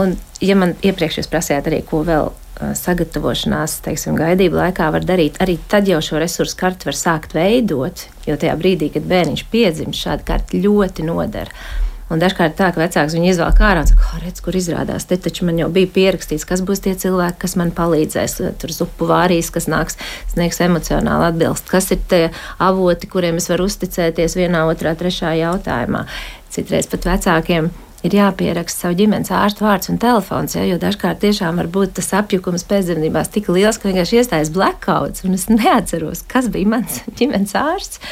Un, 0.00 0.16
ja 0.40 0.56
man 0.56 0.72
iepriekš 0.80 1.20
jūs 1.20 1.28
prasījāt 1.32 1.68
arī, 1.68 1.82
ko 1.84 2.00
vēl 2.08 2.32
sagatavošanās, 2.78 3.78
teiksim, 3.84 4.16
gaidību 4.16 4.60
laikā 4.60 4.88
var 4.94 5.04
darīt, 5.06 5.40
arī 5.42 5.58
tad 5.68 5.88
jau 5.90 6.00
šo 6.04 6.20
resursu 6.22 6.56
karti 6.60 6.88
var 6.88 6.96
sākt 6.96 7.34
veidot, 7.36 8.06
jo 8.28 8.36
tajā 8.38 8.54
brīdī, 8.60 8.92
kad 8.94 9.08
bērniņš 9.08 9.46
piedzimst, 9.52 10.04
šāda 10.06 10.28
karta 10.32 10.60
ļoti 10.62 11.08
nodara. 11.08 11.64
Un 12.12 12.20
dažkārt 12.20 12.58
tā, 12.58 12.68
ka 12.74 12.82
vecāks 12.82 13.14
viņu 13.16 13.30
izvēl 13.32 13.62
ārā 13.64 13.84
un 13.86 13.88
saka, 13.88 14.18
redz, 14.20 14.42
kur 14.44 14.56
izrādās. 14.58 15.06
Te 15.08 15.16
taču 15.16 15.46
man 15.48 15.60
jau 15.60 15.70
bija 15.72 15.88
pierakstīts, 15.94 16.44
kas 16.48 16.60
būs 16.66 16.84
tie 16.84 16.92
cilvēki, 16.98 17.38
kas 17.44 17.56
man 17.56 17.72
palīdzēs. 17.76 18.36
Tur 18.60 18.74
zupu 18.76 19.08
vārīs, 19.08 19.48
kas 19.54 19.68
nāks, 19.72 19.96
sniegs 20.34 20.60
emocionāli 20.64 21.30
atbilst. 21.30 21.72
Kas 21.72 21.88
ir 21.94 22.02
tie 22.12 22.26
avoti, 22.60 23.08
kuriem 23.08 23.40
es 23.40 23.48
varu 23.48 23.70
uzticēties 23.70 24.36
vienā, 24.36 24.66
otrā, 24.68 24.92
trešā 24.98 25.32
jautājumā. 25.40 26.04
Citreiz 26.52 26.90
pat 26.92 27.08
vecākiem 27.08 27.72
ir 28.06 28.16
jāpieraksta 28.16 28.86
savu 28.86 28.96
ģimenes 28.98 29.30
ārstu 29.34 29.66
vārds 29.66 29.90
un 29.92 29.98
telefons. 30.02 30.56
Ja, 30.56 30.64
jo 30.66 30.78
dažkārt 30.82 31.22
tiešām 31.22 31.60
var 31.60 31.70
būt 31.72 31.94
tas 31.98 32.10
apjukums 32.18 32.66
pēcdzemdībās 32.70 33.32
tik 33.34 33.50
liels, 33.54 33.78
ka 33.78 33.90
vienkārši 33.90 34.20
iestājas 34.20 34.52
blackouts, 34.54 35.24
un 35.26 35.38
es 35.38 35.48
neatceros, 35.50 36.24
kas 36.30 36.50
bija 36.52 36.74
mans 36.74 37.02
ģimenes 37.18 37.54
ārsts. 37.58 38.02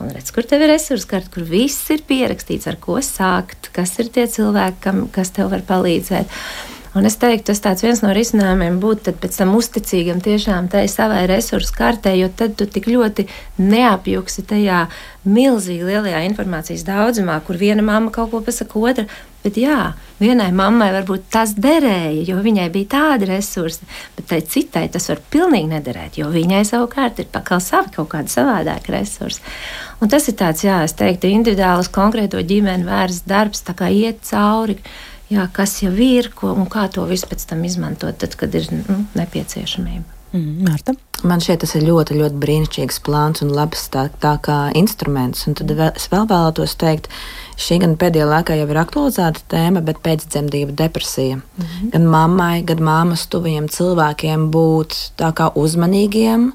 Un 0.00 0.14
redz, 0.14 0.32
kur 0.34 0.46
tev 0.48 0.64
ir 0.66 0.74
resursi 0.74 1.08
karta, 1.10 1.32
kur 1.34 1.46
viss 1.48 1.90
ir 1.94 2.04
pierakstīts, 2.08 2.70
ar 2.70 2.78
ko 2.82 3.00
sākt, 3.04 3.72
kas 3.76 3.96
ir 4.02 4.12
tie 4.14 4.26
cilvēki, 4.30 4.82
kam, 4.86 5.06
kas 5.14 5.34
tev 5.36 5.50
var 5.54 5.66
palīdzēt. 5.66 6.40
Un 6.90 7.06
es 7.06 7.14
teiktu, 7.22 7.54
tas 7.54 7.84
viens 7.84 8.00
no 8.02 8.10
risinājumiem 8.10 8.80
būtu 8.82 9.12
pēc 9.22 9.36
tam 9.38 9.52
uzticīgam 9.54 10.18
tiešām 10.24 10.66
tai 10.72 10.88
savai 10.90 11.22
resursu 11.30 11.74
kartē, 11.76 12.16
jo 12.18 12.26
tad 12.34 12.56
tu 12.58 12.66
tik 12.66 12.88
ļoti 12.90 13.28
neapjuksi 13.62 14.42
tajā 14.50 14.80
milzīgi 15.22 15.86
lielajā 15.86 16.24
informācijas 16.26 16.82
daudzumā, 16.88 17.36
kur 17.46 17.60
viena 17.60 17.84
mamma 17.86 18.10
kaut 18.10 18.32
ko 18.32 18.40
pasaka 18.42 18.82
otra. 18.82 19.04
Bet 19.40 19.56
jā, 19.56 19.94
vienai 20.20 20.50
mammai 20.52 20.90
varbūt 20.92 21.30
tas 21.32 21.54
derēja, 21.56 22.26
jo 22.28 22.40
viņai 22.44 22.66
bija 22.74 22.90
tādi 22.92 23.28
resursi, 23.30 23.86
bet 24.16 24.26
tai 24.28 24.40
citai 24.44 24.82
tas 24.92 25.06
var 25.08 25.22
pilnīgi 25.32 25.70
nederēt, 25.70 26.18
jo 26.20 26.26
viņai 26.34 26.64
savukārt 26.68 27.22
ir 27.22 27.30
pakal 27.32 27.62
savi 27.64 27.94
kaut 27.94 28.10
kādi 28.12 28.34
savādāki 28.34 28.92
resursi. 28.92 29.40
Un 30.02 30.12
tas 30.12 30.28
ir 30.28 30.36
tāds, 30.42 30.66
jā, 30.66 30.82
es 30.84 30.92
teiktu, 30.98 31.30
individuāls 31.30 31.88
konkrēto 31.94 32.42
ģimeni 32.42 32.84
vērsts 32.88 33.30
darbs, 33.30 33.64
tā 33.64 33.76
kā 33.78 33.88
iet 33.94 34.20
cauri 34.28 34.76
jā, 35.30 35.48
kas 35.52 35.80
jau 35.84 35.92
ir 35.94 36.32
ko, 36.36 36.54
un 36.54 36.70
kā 36.70 36.88
to 36.92 37.04
visu 37.10 37.28
pēc 37.30 37.46
tam 37.52 37.64
izmantot, 37.68 38.18
tad, 38.20 38.36
kad 38.38 38.54
ir 38.54 38.70
nu, 38.74 39.04
nepieciešamība. 39.18 40.20
Mm, 40.32 40.62
Marta? 40.62 40.94
Man 41.26 41.42
šķiet, 41.42 41.64
tas 41.64 41.72
ir 41.74 41.82
ļoti, 41.88 42.14
ļoti 42.20 42.38
brīnišķīgs 42.40 43.00
plāns 43.04 43.42
un 43.44 43.50
labs 43.52 43.88
tā, 43.92 44.06
tā 44.22 44.36
kā 44.44 44.58
instruments. 44.78 45.42
Un 45.50 45.56
tad 45.58 45.72
vēl, 45.74 45.90
es 45.98 46.06
vēl 46.12 46.28
vēlētos 46.30 46.76
teikt, 46.80 47.10
šī 47.60 47.80
gan 47.82 47.96
pēdējā 48.00 48.28
laikā 48.30 48.56
jau 48.60 48.68
ir 48.70 48.80
aktualizēta 48.80 49.42
tēma, 49.50 49.82
bet 49.84 49.98
pēcdzemdību 50.06 50.76
depresija. 50.78 51.40
Mm 51.40 51.64
-hmm. 51.64 51.90
Gan 51.96 52.06
mammai, 52.14 52.62
gan 52.62 52.78
māmas 52.78 53.26
tuviem 53.26 53.68
cilvēkiem 53.68 54.50
būt 54.54 54.96
tā 55.18 55.32
kā 55.34 55.50
uzmanīgiem 55.54 56.52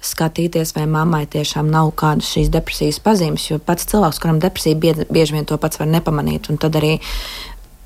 skatīties, 0.00 0.74
vai 0.76 0.86
mammai 0.86 1.26
tiešām 1.26 1.70
nav 1.70 1.90
kādas 1.98 2.30
šīs 2.32 2.50
depresijas 2.54 3.00
pazīmes. 3.00 3.50
Jo 3.50 3.58
pats 3.58 3.86
cilvēks, 3.86 4.20
kuram 4.22 4.38
depresija 4.38 4.76
bieži 5.10 5.32
vien 5.32 5.44
to 5.44 5.58
pats 5.58 5.78
var 5.78 5.88
nepamanīt, 5.88 6.50
un 6.50 6.56
tad 6.56 6.76
arī 6.76 6.98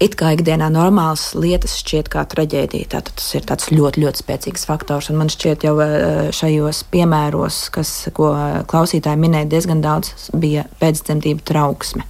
it 0.02 0.16
kā 0.18 0.32
ikdienā 0.36 0.68
normālas 0.72 1.30
lietas 1.38 1.76
šķiet 1.80 2.10
kā 2.12 2.24
traģēdija. 2.28 2.90
Tātad 2.94 3.22
tas 3.48 3.68
ir 3.70 3.78
ļoti, 3.78 4.02
ļoti 4.04 4.22
spēcīgs 4.24 4.66
faktors. 4.68 5.10
Un 5.12 5.20
man 5.22 5.30
šķiet, 5.32 5.66
jau 5.68 5.76
eh, 5.84 6.30
šajos 6.34 6.82
piemēros, 6.92 7.62
kas, 7.74 7.94
ko 8.16 8.32
klausītāji 8.70 9.22
minēja, 9.22 9.50
diezgan 9.54 9.82
daudz 9.84 10.30
bija 10.34 10.66
pēcdzemdību 10.82 11.46
trauksme. 11.48 12.06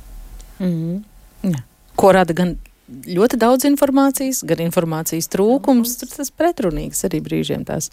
Mm 0.58 0.72
-hmm. 0.72 1.52
ja. 1.52 1.64
Ko 1.96 2.12
rada 2.12 2.32
gan 2.32 2.56
ļoti 2.88 3.38
daudz 3.40 3.66
informācijas, 3.68 4.42
gan 4.48 4.62
informācijas 4.64 5.30
trūkums. 5.32 5.94
Tur 6.00 6.10
tas 6.12 6.32
pretrunīgs 6.34 7.04
arī 7.08 7.22
brīžiem 7.24 7.64
tās. 7.68 7.90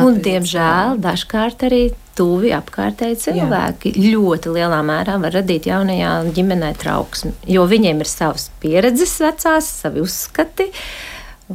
Un, 0.00 0.18
diemžēl, 0.24 0.98
dažkārt 1.02 1.66
arī 1.68 1.82
tuvi 2.18 2.52
apkārtēji 2.54 3.18
cilvēki 3.24 3.94
Jā. 3.94 4.12
ļoti 4.14 4.54
lielā 4.54 4.80
mērā 4.86 5.18
var 5.22 5.34
radīt 5.40 5.68
jaunajā 5.70 6.12
ģimenē 6.34 6.70
trauksmi, 6.80 7.34
jo 7.50 7.66
viņiem 7.70 8.04
ir 8.04 8.10
savas 8.10 8.48
pieredzes 8.62 9.16
vecās, 9.22 9.70
savi 9.82 10.04
uzskati. 10.04 10.70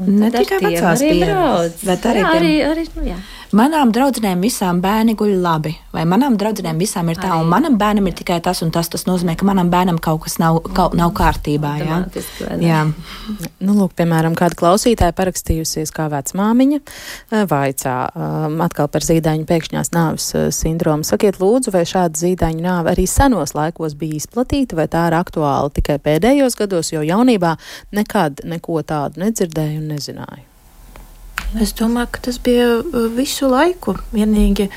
Ne 0.06 0.30
tikai 0.30 0.60
vecās 0.62 1.02
pieredzes, 1.02 1.84
bet 1.88 2.04
arī, 2.06 2.22
jā, 2.22 2.34
arī, 2.38 2.52
arī 2.68 2.84
nu, 2.94 3.06
jā. 3.08 3.16
Manām 3.50 3.90
draudzenēm 3.90 4.44
visām 4.46 4.78
bērni 4.78 5.16
guļ 5.18 5.32
labi, 5.42 5.72
vai 5.90 6.04
manām 6.06 6.36
draudzenēm 6.38 6.78
visām 6.78 7.08
ir 7.10 7.18
tā, 7.18 7.32
Arī. 7.34 7.42
un 7.42 7.48
manam 7.50 7.78
bērnam 7.82 8.06
ir 8.06 8.14
tikai 8.20 8.38
tas 8.46 8.60
un 8.62 8.70
tas. 8.70 8.92
Tas 8.94 9.08
nozīmē, 9.08 9.34
ka 9.40 9.48
manam 9.48 9.72
bērnam 9.74 9.98
kaut 9.98 10.22
kas 10.28 10.38
nav, 10.38 10.60
kaut, 10.78 10.94
nav 10.98 11.16
kārtībā. 11.18 11.72
Jā, 11.82 11.98
jā. 12.62 12.82
Nu, 13.58 13.74
lūk, 13.74 13.96
piemēram, 13.98 14.36
kāda 14.38 14.54
klausītāja 14.60 15.16
parakstījusies 15.18 15.90
kā 15.96 16.06
vecmāmiņa, 16.14 16.80
eh, 16.82 17.48
vaicā 17.50 17.96
um, 18.14 18.60
atkal 18.66 18.92
par 18.94 19.08
zīdaiņu 19.08 19.50
pēkšņās 19.50 19.92
nāves 19.98 20.30
uh, 20.38 20.52
sindromu. 20.54 21.08
Sakiet, 21.08 21.42
lūdzu, 21.42 21.74
vai 21.74 21.88
šāda 21.90 22.22
zīdaiņu 22.22 22.62
nāve 22.68 22.94
arī 22.94 23.08
senos 23.10 23.56
laikos 23.58 23.98
bija 23.98 24.22
izplatīta, 24.22 24.78
vai 24.78 24.86
tā 24.94 25.08
ir 25.10 25.18
aktuāla 25.18 25.74
tikai 25.74 25.98
pēdējos 26.06 26.60
gados, 26.60 26.94
jo 26.94 27.02
jaunībā 27.02 27.56
nekad 27.98 28.46
neko 28.46 28.84
tādu 28.86 29.26
nedzirdēju 29.26 29.82
un 29.82 29.92
nezināju. 29.96 30.49
Es 31.58 31.74
domāju, 31.74 32.12
ka 32.14 32.22
tas 32.30 32.38
bija 32.46 32.80
uh, 32.80 33.08
visu 33.16 33.50
laiku. 33.50 33.96
Vienīgi 34.14 34.70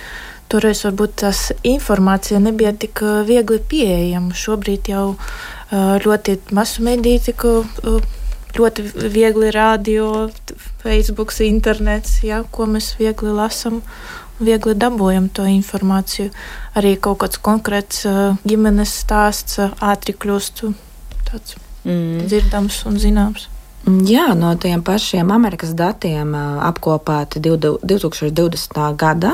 toreiz 0.53 0.81
varbūt 0.87 1.19
tās 1.21 1.51
informācija 1.69 2.41
nebija 2.41 2.73
tik 2.73 3.03
uh, 3.05 3.21
viegli 3.29 3.61
pieejama. 3.61 4.33
Šobrīd 4.33 4.89
jau 4.89 5.05
uh, 5.13 5.95
ļoti 6.01 6.39
masu 6.57 6.85
mediju 6.87 7.21
tika 7.29 7.55
ļoti 8.57 8.87
viegli 9.13 9.51
radio, 9.53 10.31
Facebook, 10.83 11.33
internets, 11.45 12.19
ja, 12.25 12.43
ko 12.51 12.67
mēs 12.69 12.95
viegli 13.01 13.33
lasām. 13.37 13.83
Viegli 14.43 14.75
dabūjam 14.75 15.29
to 15.31 15.45
informāciju. 15.47 16.33
Arī 16.75 16.97
kaut 16.99 17.21
kāds 17.23 17.39
konkrēts 17.39 18.03
ģimenes 18.49 18.97
stāsts 19.05 19.61
ātri 19.61 20.17
kļūst 20.17 20.65
tāds 21.29 21.57
mm. 21.85 22.25
dzirdams 22.27 22.81
un 22.91 22.99
zināms. 22.99 23.47
Jā, 23.83 24.29
no 24.39 24.53
tiem 24.63 24.79
pašiem 24.87 25.33
Amerikas 25.35 25.73
datiem 25.75 26.37
apkopāti 26.39 27.41
2020. 27.43 28.79
gada, 28.95 29.33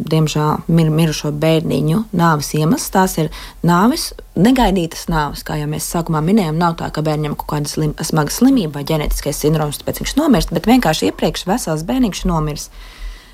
diemžēl 0.00 0.62
mir, 0.72 0.88
mirušo 0.88 1.28
bērniņu 1.42 1.98
nāves 2.16 2.54
iemesls. 2.56 2.88
Tās 2.94 3.18
ir 3.20 3.28
nāves, 3.60 4.14
negaidītas 4.32 5.10
nāves, 5.12 5.44
kā 5.44 5.58
jau 5.60 5.68
mēs 5.68 5.90
sākumā 5.92 6.22
minējām. 6.24 6.56
Nav 6.56 6.78
tā, 6.80 6.88
ka 6.88 7.04
bērnam 7.04 7.36
kaut 7.36 7.50
kāda 7.52 7.68
slim, 7.68 7.92
smaga 8.00 8.32
slimība 8.32 8.78
vai 8.78 8.86
ģenētiskais 8.88 9.42
sindroms, 9.44 9.82
tāpēc 9.82 10.00
viņš 10.06 10.16
nomirst, 10.16 10.56
bet 10.56 10.70
vienkārši 10.70 11.10
iepriekš 11.10 11.44
vesels 11.52 11.84
bērniņš 11.84 12.24
nomirs. 12.32 12.70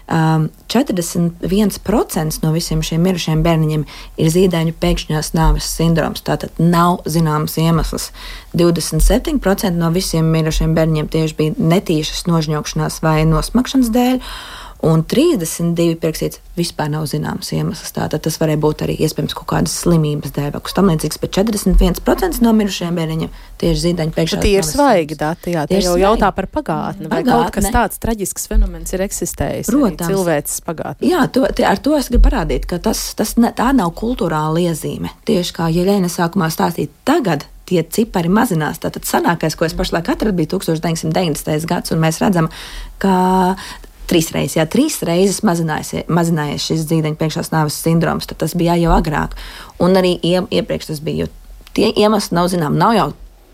Um, 0.07 0.51
41% 0.69 2.43
no 2.43 2.53
visiem 2.55 2.83
šiem 2.87 3.03
mirušiem 3.03 3.41
bērniņiem 3.43 3.81
ir 4.23 4.29
zīdaiņu 4.31 4.75
pēkšņās 4.79 5.33
nāves 5.35 5.67
sindroms. 5.67 6.23
Tātad 6.23 6.61
nav 6.63 7.01
zināms 7.11 7.59
iemesls. 7.59 8.13
27% 8.55 9.75
no 9.75 9.91
visiem 9.91 10.29
mirušiem 10.31 10.77
bērniņiem 10.79 11.11
tieši 11.11 11.39
bija 11.41 11.57
netīšas 11.59 12.29
nožņaukšanās 12.31 13.01
vai 13.03 13.25
nosmakšanas 13.27 13.91
dēļ, 13.99 14.23
un 14.85 15.03
32 15.07 15.97
pierakstīts 16.01 16.41
vispār 16.57 16.91
nav 16.93 17.07
zināms 17.09 17.49
iemesls. 17.57 17.93
Tātad 17.97 18.23
tas 18.25 18.37
varēja 18.41 18.61
būt 18.61 18.85
arī 18.87 18.97
iespējams 19.07 19.37
kaut 19.37 19.49
kādas 19.51 19.75
slimības 19.83 20.35
dēļ 20.37 20.51
vai 20.55 20.61
kas 20.65 20.77
tamlīdzīgs, 20.77 21.21
bet 21.23 21.33
41% 21.37 22.43
no 22.45 22.53
mirušajiem 22.57 23.01
bērniņiem 23.01 23.35
tieši 23.63 23.83
zīdaiņu 23.85 24.17
pēkšņi. 24.17 24.43
Tie 24.45 24.55
ir 24.59 24.69
svaigi 24.69 25.19
dati, 25.21 25.55
jā, 25.57 25.65
tie 25.71 25.81
jau 25.81 25.95
svaigi. 25.95 26.05
jautā 26.05 26.31
par 26.37 26.49
pagātni, 26.53 27.11
vai 27.13 27.23
kaut 27.27 27.53
kas 27.57 27.71
tāds 27.73 28.01
traģisks 28.03 28.49
fenomens 28.53 28.93
ir 28.97 29.05
eksistējis. 29.07 29.73
Protams. 29.73 30.13
Cilvēces 30.13 30.63
pagātnē. 30.67 31.09
Jā, 31.09 31.27
to, 31.33 31.47
ar 31.49 31.83
to 31.83 31.97
es 31.99 32.13
gribu 32.13 32.29
parādīt, 32.29 32.69
ka 32.69 32.81
tas, 32.83 33.09
tas 33.19 33.37
ne, 33.41 33.53
tā 33.57 33.73
nav 33.77 33.93
kultūrāla 33.99 34.69
iezīme. 34.69 35.13
Tieši 35.29 35.57
kā 35.57 35.69
Jeļena 35.73 36.13
sākumā 36.13 36.53
stāstīja, 36.53 36.93
tagad 37.09 37.49
tie 37.67 37.83
cipari 37.83 38.31
mazinās. 38.33 38.79
Tātad 38.83 39.07
senākais, 39.09 39.57
ko 39.59 39.67
es 39.67 39.75
pašlaik 39.77 40.13
atradu, 40.15 40.37
bija 40.39 40.55
1990. 40.55 41.67
gads, 41.69 41.93
un 41.95 42.03
mēs 42.03 42.21
redzam, 42.23 42.51
ka 43.03 43.17
Trīs 44.07 44.31
reizes, 44.35 44.57
jā, 44.57 44.65
trīs 44.71 45.01
reizes 45.03 45.43
mazinājies 45.43 46.67
šis 46.69 46.85
dzīvnieku 46.87 47.19
priekšās 47.19 47.51
nāves 47.51 47.79
sindroms. 47.83 48.29
Tas 48.31 48.55
bija 48.55 48.77
jau 48.79 48.93
agrāk. 48.95 49.35
Un 49.83 49.99
arī 49.99 50.15
ie, 50.23 50.39
iepriekš 50.61 50.93
tas 50.93 51.03
bija. 51.03 51.27
Tie 51.75 51.91
iemesli 51.91 52.39
nav 52.39 52.51
zināmi. 52.53 52.79
Nav 52.79 52.95
jau 52.95 53.09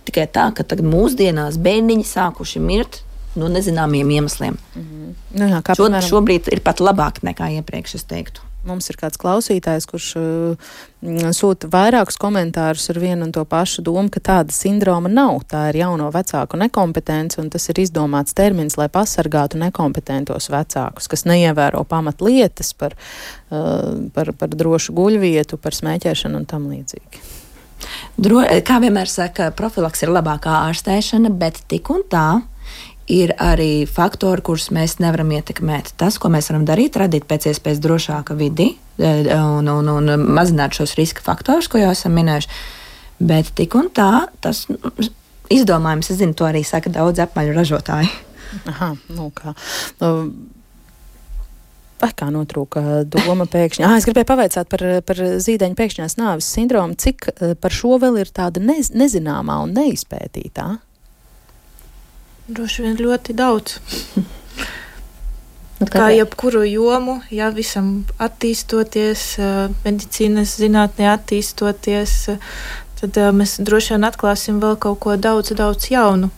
tikai 0.09 0.26
tā, 0.28 0.50
ka 0.53 0.66
tagad 0.66 0.86
mūsdienās 0.86 1.59
bērniņi 1.62 2.07
sākuši 2.07 2.62
mirt 2.62 3.00
no 3.38 3.48
nezināmiem 3.48 4.11
iemesliem. 4.18 4.59
Mm 4.74 4.82
-hmm. 4.82 5.12
nu, 5.40 5.48
jā, 5.48 5.61
Šo, 5.66 5.84
piemēram... 5.84 6.09
Šobrīd 6.09 6.53
ir 6.53 6.61
pat 6.61 6.80
labāk 6.80 7.22
nekā 7.22 7.48
iepriekš, 7.59 7.94
es 7.94 8.05
teiktu. 8.05 8.40
Mums 8.68 8.86
ir 8.92 8.98
kāds 9.00 9.18
klausītājs, 9.18 9.86
kurš 9.90 10.08
uh, 10.20 10.72
sūta 11.34 11.66
vairākus 11.72 12.18
komentārus 12.20 12.86
ar 12.92 13.00
vienu 13.02 13.26
un 13.26 13.32
to 13.34 13.42
pašu 13.48 13.82
domu, 13.82 14.06
ka 14.12 14.22
tāda 14.22 14.54
sindroma 14.54 15.10
nav. 15.10 15.40
Tā 15.50 15.64
ir 15.72 15.80
jauno 15.80 16.06
vecāku 16.14 16.60
nekompetence, 16.60 17.40
un 17.42 17.50
tas 17.50 17.66
ir 17.72 17.82
izdomāts 17.82 18.36
termins, 18.38 18.78
lai 18.78 18.86
pasargātu 18.92 19.58
nekompetentos 19.62 20.46
vecākus, 20.52 21.10
kas 21.10 21.26
neievēro 21.26 21.82
pamatlietas 21.90 22.70
par, 22.78 22.94
uh, 23.50 23.98
par, 24.14 24.30
par 24.38 24.54
drošu 24.54 24.94
guļvietu, 24.94 25.58
par 25.58 25.74
smēķēšanu 25.78 26.42
un 26.42 26.46
tam 26.46 26.70
līdzīgi. 26.70 27.26
Dro, 28.22 28.44
kā 28.62 28.78
vienmēr 28.78 29.10
saka, 29.10 29.50
profilaks 29.58 30.04
ir 30.04 30.12
labākā 30.14 30.54
ārstēšana, 30.68 31.32
bet 31.34 31.64
tik 31.66 31.90
un 31.90 32.06
tā 32.06 32.26
ir 33.12 33.34
arī 33.42 33.84
faktori, 33.88 34.44
kurus 34.44 34.70
mēs 34.74 34.96
nevaram 35.02 35.32
ietekmēt. 35.36 35.92
Tas, 36.00 36.18
ko 36.20 36.30
mēs 36.32 36.48
varam 36.52 36.64
darīt, 36.68 36.96
radīt 37.00 37.26
pēc 37.28 37.50
iespējas 37.50 37.82
drošāku 37.84 38.36
vidi 38.38 38.70
e, 38.72 39.12
un, 39.36 39.68
un, 39.68 39.90
un 39.92 40.28
mazināt 40.32 40.76
šos 40.78 40.96
riska 40.98 41.24
faktorus, 41.24 41.68
ko 41.68 41.82
jau 41.82 41.92
esam 41.92 42.16
minējuši. 42.16 42.62
Bet 43.22 43.52
tik 43.58 43.76
un 43.78 43.90
tā, 43.94 44.26
tas 44.42 44.64
izdomājums, 45.52 46.10
es 46.10 46.18
zinu, 46.22 46.34
to 46.38 46.48
arī 46.48 46.64
saka 46.66 46.90
daudz 46.92 47.22
apmaļu 47.26 47.54
ražotāji. 47.58 48.10
Aha, 48.72 48.92
nu 49.12 49.30
kā. 49.36 49.54
Nu, 50.00 50.16
Vai 52.02 52.08
kā 52.18 52.26
notrūka 52.34 53.04
doma 53.06 53.44
pēkšņi? 53.46 53.84
Ah, 53.86 53.92
es 53.94 54.08
gribēju 54.08 54.26
pavaicāt 54.26 54.66
par, 54.66 54.82
par 55.06 55.20
zīdaiņu 55.44 55.76
pēkšņās 55.78 56.16
nāves 56.18 56.48
sindromu. 56.50 56.96
Cik 56.98 57.28
e, 57.30 57.52
par 57.54 57.70
šo 57.70 57.94
vēl 58.02 58.18
ir 58.24 58.32
tāda 58.34 58.58
nez, 58.58 58.90
nezināmā 58.90 59.60
un 59.62 59.76
neizpētītā? 59.76 60.64
Droši 62.49 62.86
vien 62.86 62.97
ļoti 62.99 63.36
daudz. 63.38 63.78
Nu, 65.82 65.88
kā 65.90 66.12
jebkuru 66.14 66.61
jomu, 66.62 67.16
ja 67.34 67.49
visam 67.51 68.05
attīstoties, 68.22 69.22
medicīnas 69.82 70.53
zinātnē 70.61 71.09
attīstoties, 71.11 72.12
tad 73.01 73.18
mēs 73.34 73.57
droši 73.66 73.97
vien 73.97 74.07
atklāsim 74.07 74.61
vēl 74.62 74.76
kaut 74.78 75.01
ko 75.03 75.16
daudz, 75.18 75.51
daudz 75.59 75.88
jaunu. 75.90 76.30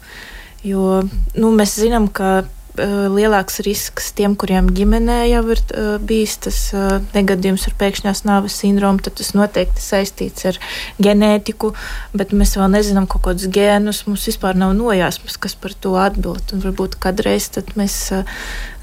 Jo 0.64 1.02
nu, 1.04 1.50
mēs 1.52 1.76
zinām, 1.76 2.08
ka 2.08 2.46
lielāks 2.76 3.60
risks 3.62 4.10
tiem, 4.18 4.34
kuriem 4.38 4.68
ģimenē 4.74 5.18
jau 5.30 5.42
ir 5.54 5.60
uh, 5.62 5.90
bijis 6.02 6.36
tas 6.46 6.58
uh, 6.74 6.98
negadījums 7.14 7.68
ar 7.68 7.76
pēkšņās 7.78 8.24
nāves 8.26 8.56
sindromu, 8.58 9.02
tad 9.04 9.16
tas 9.20 9.30
noteikti 9.36 9.82
saistīts 9.82 10.48
ar 10.50 10.58
ģenētiku, 11.02 11.70
bet 12.18 12.34
mēs 12.34 12.56
vēl 12.58 12.72
nezinām 12.74 13.06
kaut 13.10 13.26
kādus 13.28 13.46
gēnus. 13.54 14.04
Mums 14.08 14.26
vispār 14.30 14.58
nav 14.58 14.74
nojāsmas, 14.78 15.38
kas 15.38 15.54
par 15.54 15.76
to 15.78 15.94
atbild. 16.00 16.54
Un 16.54 16.64
varbūt 16.64 16.98
kādreiz 17.02 17.50
mēs 17.78 17.98
uh, 18.16 18.26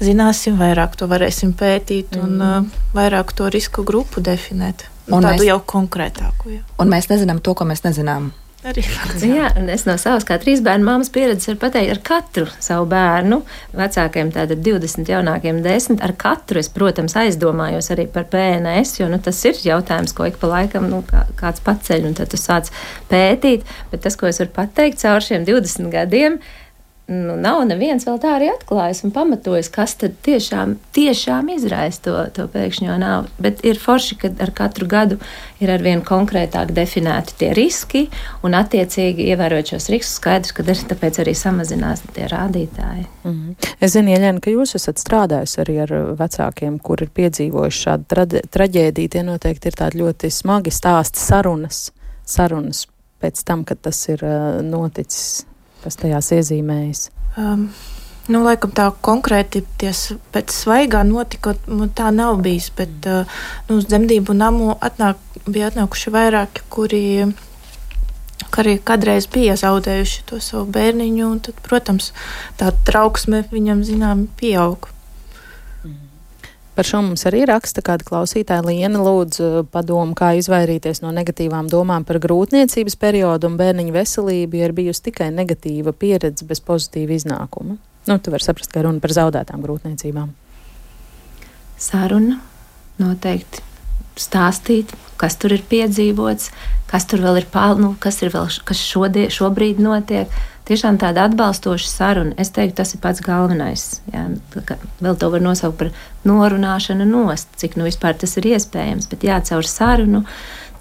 zināsim 0.00 0.56
vairāk, 0.60 0.96
to 0.96 1.08
varēsim 1.10 1.52
pētīt 1.58 2.16
un 2.20 2.38
mm. 2.38 2.70
uh, 2.72 2.94
vairāk 2.96 3.36
to 3.36 3.52
risku 3.52 3.84
grupu 3.84 4.24
definēt. 4.24 4.88
Un 5.10 5.20
tādu 5.20 5.42
mēs, 5.42 5.48
jau 5.50 5.58
konkrētāku. 5.66 6.56
Jā. 6.56 6.62
Un 6.80 6.92
mēs 6.92 7.10
nezinām 7.10 7.42
to, 7.42 7.56
ko 7.58 7.66
mēs 7.68 7.82
nezinām. 7.84 8.30
Arī 8.62 8.82
fakts. 8.86 9.24
Jā, 9.26 9.48
un 9.58 9.66
es 9.74 9.82
no 9.88 9.96
savas 9.98 10.22
kā 10.26 10.36
trīs 10.38 10.60
bērnu 10.62 10.86
māmas 10.86 11.10
pieredzes 11.10 11.48
varu 11.50 11.58
pateikt, 11.64 11.90
ar 11.96 12.00
katru 12.06 12.44
savu 12.62 12.86
bērnu, 12.92 13.40
vecākiem 13.74 14.30
tātad 14.34 14.62
20, 14.62 15.10
jaunākiem 15.10 15.58
10, 15.64 15.98
ar 16.06 16.14
katru 16.18 16.62
es, 16.62 16.70
protams, 16.70 17.16
aizdomājos 17.18 17.90
arī 17.94 18.06
par 18.14 18.28
PNS, 18.30 19.00
jo 19.00 19.10
nu, 19.10 19.18
tas 19.18 19.42
ir 19.50 19.58
jautājums, 19.66 20.14
ko 20.14 20.30
ik 20.30 20.38
pa 20.38 20.52
laikam 20.54 20.86
nu, 20.92 21.02
kā, 21.10 21.24
kāds 21.40 21.64
paceļ, 21.66 22.06
un 22.06 22.14
tad 22.20 22.30
tu 22.30 22.38
sāc 22.38 22.70
pētīt, 23.10 23.66
bet 23.90 24.06
tas, 24.06 24.18
ko 24.20 24.30
es 24.30 24.38
varu 24.44 24.54
pateikt 24.54 25.02
caur 25.02 25.26
šiem 25.26 25.48
20 25.48 25.90
gadiem, 25.90 26.38
ir 26.38 26.61
nu, 27.06 27.34
nav 27.36 27.62
neviens 27.66 28.04
vēl 28.06 28.18
tā 28.22 28.36
arī 28.36 28.48
atklājis 28.52 29.02
un 29.06 29.12
pamatojis, 29.14 29.68
kas 29.72 29.94
tad 30.00 30.14
tiešām, 30.24 30.76
tiešām 30.94 31.50
izraisa 31.54 32.00
to, 32.04 32.14
to 32.36 32.46
pēkšņo 32.52 32.96
nāvi. 33.02 33.32
Bet 33.42 33.62
ir 33.66 33.80
forši, 33.82 34.18
ka 34.20 34.30
ar 34.44 34.52
katru 34.56 34.86
gadu 34.90 35.18
ir 35.62 35.72
arvien 35.74 36.04
konkrētāk 36.06 36.72
definēti 36.76 37.36
tie 37.40 37.50
riski 37.58 38.04
un 38.46 38.56
attiecīgi 38.58 39.28
ievērot 39.34 39.74
šos 39.74 39.90
riskus, 39.92 40.16
skaidrs, 40.20 40.54
ka 40.56 40.64
arī 40.66 40.78
tāpēc 40.94 41.20
arī 41.24 41.36
samazinās 41.38 42.04
tie 42.14 42.28
rādītāji. 42.30 43.06
Mm 43.24 43.32
-hmm. 43.32 43.68
Es 43.80 43.92
zinu, 43.92 44.14
Ieļena, 44.14 44.40
ka 44.40 44.50
jūs 44.50 44.74
esat 44.78 44.98
strādājusi 44.98 45.60
arī 45.64 45.78
ar 45.82 45.92
vecākiem, 46.18 46.78
kur 46.78 47.02
ir 47.02 47.10
piedzīvojuši 47.14 47.82
šādu 47.86 48.04
tra 48.08 48.26
traģēdiju. 48.26 49.08
Tie 49.08 49.22
noteikti 49.22 49.68
ir 49.68 49.74
tādi 49.74 49.98
ļoti 49.98 50.30
smagi 50.30 50.70
stāsti, 50.70 51.18
sarunas, 51.18 51.92
sarunas 52.24 52.86
pēc 53.20 53.44
tam, 53.44 53.64
kad 53.64 53.80
tas 53.80 54.08
ir 54.08 54.24
uh, 54.24 54.62
noticis 54.62 55.44
kas 55.84 55.98
tajās 56.00 56.32
iezīmējas? 56.38 57.10
Um. 57.36 57.70
Nu, 58.30 58.38
laikam 58.46 58.70
tā 58.70 58.84
konkrēti 59.02 59.64
ties, 59.82 60.12
pēc 60.30 60.52
svaigā 60.54 61.00
notika, 61.02 61.56
tā 61.98 62.12
nav 62.14 62.36
bijis, 62.44 62.68
bet 62.78 63.08
uh, 63.10 63.40
nu, 63.66 63.80
uz 63.80 63.88
dzemdību 63.90 64.36
namu 64.38 64.76
atnāk, 64.78 65.18
bija 65.48 65.72
atnākuši 65.72 66.12
vairāki, 66.14 66.62
kuri 66.70 67.02
arī 68.62 68.76
kādreiz 68.78 69.26
bija 69.32 69.56
zaudējuši 69.58 70.22
to 70.30 70.38
savu 70.44 70.68
bērniņu, 70.70 71.32
tad, 71.48 71.58
protams, 71.66 72.12
tā 72.60 72.70
trauksme 72.86 73.42
viņam, 73.50 73.82
zinām, 73.86 74.26
pieauga. 74.38 74.91
Par 76.72 76.88
šo 76.88 77.02
mums 77.04 77.26
arī 77.28 77.42
raksta 77.44 77.82
kāda 77.84 78.06
klausītāja 78.08 78.64
Liena 78.64 79.00
lūdzu 79.04 79.66
padomu, 79.74 80.14
kā 80.16 80.30
izvairīties 80.40 81.02
no 81.04 81.10
negatīvām 81.12 81.68
domām 81.68 82.06
par 82.08 82.16
grūtniecības 82.22 82.96
periodu 82.96 83.50
un 83.50 83.58
bērniņu 83.60 83.92
veselību, 83.92 84.56
ja 84.56 84.70
ir 84.70 84.76
bijusi 84.78 85.04
tikai 85.10 85.28
negatīva 85.36 85.92
pieredze 85.92 86.48
bez 86.48 86.62
pozitīva 86.64 87.12
iznākuma. 87.18 87.76
Nu, 88.08 88.16
tu 88.16 88.32
vari 88.32 88.46
saprast, 88.46 88.72
ka 88.72 88.86
runa 88.86 89.04
par 89.04 89.12
zaudētām 89.12 89.60
grūtniecībām. 89.66 90.32
Saruna 91.76 92.40
noteikti 93.02 93.60
stāstīt, 94.16 94.96
kas 95.20 95.36
tur 95.40 95.52
ir 95.52 95.66
piedzīvots, 95.68 96.50
kas 96.88 97.04
tur 97.08 97.20
vēl 97.24 97.42
ir 97.42 97.50
pāri, 97.52 97.92
kas 98.00 98.22
ir 98.24 98.32
vēl, 98.32 98.48
kas 98.64 98.80
šodien, 98.80 99.28
šobrīd 99.32 99.80
notiek 99.82 100.32
tiešām 100.68 100.98
tāda 101.02 101.26
atbalstoša 101.28 101.88
saruna. 101.90 102.34
Es 102.40 102.52
teiktu, 102.54 102.78
tas 102.80 102.94
ir 102.94 103.02
pats 103.02 103.22
galvenais. 103.24 103.86
Jā, 104.12 104.26
vēl 105.02 105.18
to 105.18 105.30
var 105.32 105.44
nosaukt 105.44 105.78
par 105.80 105.92
norunāšanu 106.28 107.06
nost, 107.08 107.50
cik 107.60 107.78
nu 107.78 107.88
vispār 107.88 108.18
tas 108.18 108.36
ir 108.38 108.50
iespējams. 108.54 109.08
Bet 109.12 109.26
jā, 109.26 109.40
caur 109.48 109.68
sarunu. 109.68 110.26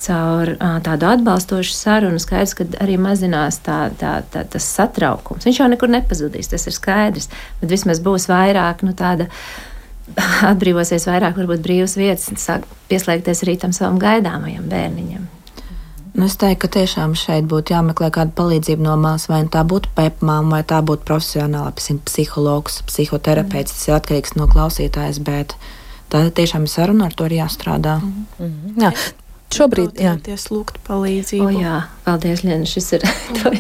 Caur 0.02 0.56
tādu 0.82 1.06
atbalstošu 1.06 1.76
sarunu 1.78 2.18
skaidrs, 2.22 2.56
ka 2.58 2.66
arī 2.82 2.96
mazinās 2.98 3.60
tā, 3.62 3.84
tā, 4.02 4.16
tā, 4.34 4.42
tas 4.50 4.66
satraukums. 4.66 5.46
Viņš 5.46 5.60
jau 5.62 5.68
nekur 5.70 5.92
nepazudīs, 5.94 6.50
tas 6.50 6.66
ir 6.66 6.74
skaidrs. 6.74 7.30
Bet 7.62 7.70
vismaz 7.70 8.02
būs 8.02 8.26
vairāk 8.32 8.82
nu, 8.88 8.96
tāda 8.98 9.30
atbrīvosies 10.52 11.06
vairāk, 11.06 11.38
varbūt 11.38 11.62
brīvas 11.62 11.94
vietas, 12.00 12.32
sāk 12.42 12.66
pieslēgties 12.90 13.46
arī 13.46 13.60
tam 13.62 13.78
savam 13.78 14.02
gaidāmajam 14.02 14.66
bērniņam. 14.72 15.30
Nu, 16.14 16.26
es 16.28 16.36
teiktu, 16.36 16.66
ka 16.66 16.70
tiešām 16.76 17.14
šeit 17.16 17.46
būtu 17.48 17.72
jāmeklē 17.72 18.10
kāda 18.12 18.36
palīdzība 18.36 18.84
no 18.84 18.98
malas, 19.00 19.30
vai 19.32 19.46
nu 19.46 19.52
tā 19.54 19.64
būtu 19.68 19.94
pepmāma, 19.96 20.58
vai 20.58 20.64
tā 20.68 20.82
būtu 20.84 21.08
profesionāla 21.08 21.72
psihologs, 21.78 22.82
psihoterapeits. 22.90 23.78
Tas 23.78 23.88
ir 23.88 23.96
atkarīgs 23.96 24.36
no 24.36 24.50
klausītājas, 24.52 25.22
bet 25.24 25.56
tā 26.12 26.26
tiešām 26.28 26.68
ir 26.68 26.74
saruna, 26.74 27.08
ar 27.08 27.16
to 27.16 27.30
ir 27.32 27.40
jāstrādā. 27.40 28.02
Mm 28.04 28.26
-hmm. 28.40 28.82
Jā. 28.84 28.92
Šobrīd, 29.52 30.00
tas 30.24 30.46
lūgt 30.48 30.78
palīdzību. 30.88 31.46
O, 31.46 31.50
jā, 31.52 31.82
paldies, 32.06 32.44
Liena. 32.44 32.66
Šis 32.66 32.94
ir, 32.96 33.04
to, 33.38 33.52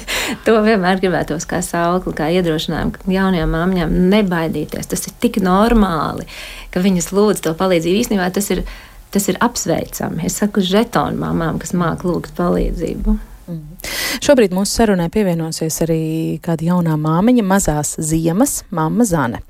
to 0.45 0.53
vienmēr 0.63 1.01
gribētos 1.01 1.47
kā 1.49 1.59
saukli, 1.65 2.13
kā 2.15 2.29
iedrošinājumu 2.31 3.11
jaunajām 3.11 3.51
māmiņām 3.51 3.97
nebaidīties. 4.13 4.87
Tas 4.87 5.07
ir 5.07 5.17
tik 5.19 5.41
normāli, 5.43 6.27
ka 6.71 6.79
viņas 6.79 7.11
lūdz 7.11 7.43
to 7.43 7.53
palīdzību. 7.59 8.03
Īstenībā 8.05 8.29
tas 8.31 8.49
ir 8.55 8.63
tas 9.12 9.28
ir 9.32 9.39
apsveicami. 9.43 10.26
Es 10.28 10.39
saku 10.41 10.64
žetonu 10.66 11.20
mamām, 11.22 11.59
kas 11.62 11.76
māk 11.78 12.05
lūgt 12.07 12.34
palīdzību. 12.38 13.18
Mm. 13.51 13.91
Šobrīd 14.22 14.53
mūsu 14.53 14.78
sarunai 14.78 15.07
pievienosies 15.12 15.82
arī 15.84 16.01
kāda 16.43 16.68
jaunā 16.68 16.93
māmiņa, 16.99 17.43
mazās 17.47 17.95
ziemas, 17.99 18.62
mamma 18.70 19.05
Zane. 19.07 19.41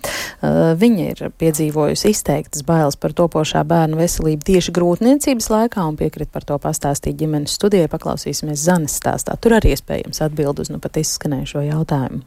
Uh, 0.42 0.72
viņa 0.80 1.08
ir 1.12 1.24
piedzīvojusi 1.38 2.14
izteiktas 2.14 2.64
bailes 2.66 2.98
par 2.98 3.14
topošā 3.18 3.62
bērnu 3.68 4.00
veselību 4.00 4.48
tieši 4.48 4.74
grūtniecības 4.74 5.52
laikā 5.54 5.86
un 5.86 6.00
piekrit 6.00 6.32
par 6.34 6.48
to 6.48 6.58
pastāstīt 6.62 7.20
ģimenes 7.20 7.58
studijai. 7.60 7.92
Paklausīsimies 7.92 8.66
Zanes 8.66 8.98
stāstā. 8.98 9.38
Tur 9.38 9.60
arī 9.60 9.76
iespējams 9.76 10.24
atbild 10.26 10.64
uz 10.64 10.72
nu 10.74 10.82
pat 10.82 10.98
izskanējušo 11.04 11.66
jautājumu. 11.68 12.24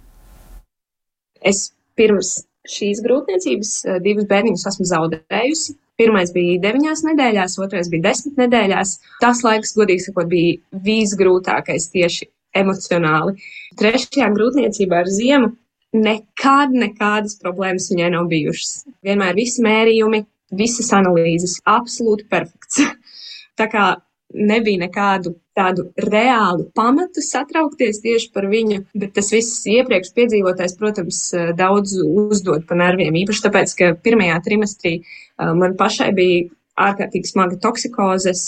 Es 1.44 1.70
pirms 1.98 2.36
šīs 2.70 3.02
grūtniecības 3.04 3.72
uh, 3.84 3.98
divus 4.04 4.28
bērniņus 4.30 4.68
esmu 4.72 4.86
zaudējusi. 4.90 5.76
Pirmais 6.00 6.32
bija 6.34 6.58
deviņās 6.62 7.04
nedēļās, 7.06 7.58
otrais 7.62 7.90
bija 7.90 8.08
desmit 8.08 8.40
nedēļās. 8.40 8.96
Tas 9.22 9.44
laiks, 9.46 9.76
godīgi 9.78 10.08
sakot, 10.08 10.26
bija 10.30 10.80
visgrūtākais 10.86 11.86
tieši 11.92 12.26
emocionāli. 12.58 13.36
Trešajā 13.78 14.30
grūtniecībā 14.34 15.04
ar 15.04 15.10
ziemu 15.10 15.52
nekad, 15.94 16.74
nekādas 16.74 17.38
problēmas 17.42 17.90
viņai 17.92 18.10
nav 18.16 18.26
bijušas. 18.32 18.84
Vienmēr 19.06 19.36
visi 19.38 19.62
mērījumi, 19.62 20.24
visas 20.58 20.90
analīzes, 20.96 21.60
absolūti 21.70 22.26
perfekts. 22.30 22.82
Tā 23.58 23.68
kā 23.70 23.86
nebija 24.34 24.82
nekādu 24.82 25.34
tādu 25.54 25.86
reālu 26.00 26.66
pamatu 26.74 27.22
satraukties 27.22 28.00
tieši 28.02 28.30
par 28.34 28.48
viņu, 28.50 28.80
bet 28.98 29.14
tas 29.16 29.30
viss 29.32 29.62
iepriekš 29.70 30.10
piedzīvotais, 30.16 30.74
protams, 30.80 31.20
daudz 31.58 31.94
uzdod 32.02 32.66
pa 32.68 32.78
nerviem. 32.78 33.14
Īpaši 33.22 33.46
tāpēc, 33.46 33.74
ka 33.78 33.94
pirmajā 34.04 34.40
trimestrī 34.44 34.94
man 35.38 35.78
pašai 35.78 36.10
bija 36.16 36.44
ārkārtīgi 36.74 37.30
smaga 37.30 37.58
toksikoze. 37.62 38.34
Es 38.34 38.44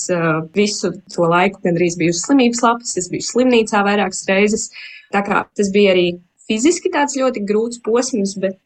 visu 0.57 0.93
to 1.14 1.30
laiku 1.30 1.62
gandrīz 1.64 1.99
biju 2.01 2.14
uz 2.14 2.24
slimības 2.26 2.62
lapas, 2.66 2.97
es 2.99 3.11
biju 3.12 3.26
slimnīcā 3.28 3.84
vairākas 3.87 4.26
reizes. 4.30 4.70
Tā 5.14 5.22
kā 5.26 5.45
tas 5.55 5.70
bija 5.74 5.95
arī 5.95 6.09
fiziski 6.51 6.91
tāds 6.95 7.14
ļoti 7.18 7.45
grūts 7.47 7.82
posms, 7.87 8.34
bet 8.43 8.59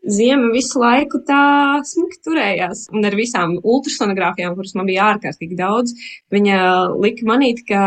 Ziema 0.00 0.48
visu 0.54 0.80
laiku 0.80 1.20
tā 1.28 1.80
smuki 1.84 2.22
turējās. 2.24 2.86
Un 2.94 3.04
ar 3.04 3.16
visām 3.18 3.58
ultrasonogrāfijām, 3.58 4.54
kuras 4.56 4.72
man 4.78 4.88
bija 4.88 5.10
ārkārtīgi 5.12 5.58
daudz, 5.58 5.92
viņa 6.32 6.62
lika 7.02 7.28
manīt, 7.28 7.66
ka 7.68 7.82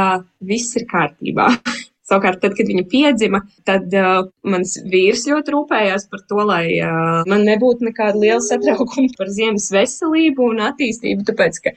viss 0.45 0.77
ir 0.77 0.85
kārtībā. 0.91 1.49
Savukārt, 2.03 2.41
tad, 2.43 2.53
kad 2.57 2.67
viņa 2.67 2.83
piedzima, 2.91 3.39
tad 3.65 3.93
uh, 3.95 4.25
mans 4.45 4.75
vīrs 4.91 5.23
ļoti 5.31 5.53
rūpējās 5.55 6.09
par 6.11 6.21
to, 6.29 6.41
lai 6.49 6.65
uh, 6.83 7.21
man 7.31 7.45
nebūtu 7.47 7.87
nekāda 7.87 8.19
liela 8.19 8.41
satraukuma 8.43 9.15
par 9.17 9.31
ziemas 9.31 9.69
veselību 9.73 10.49
un 10.51 10.59
attīstību, 10.67 11.23
tāpēc, 11.29 11.61
ka 11.63 11.73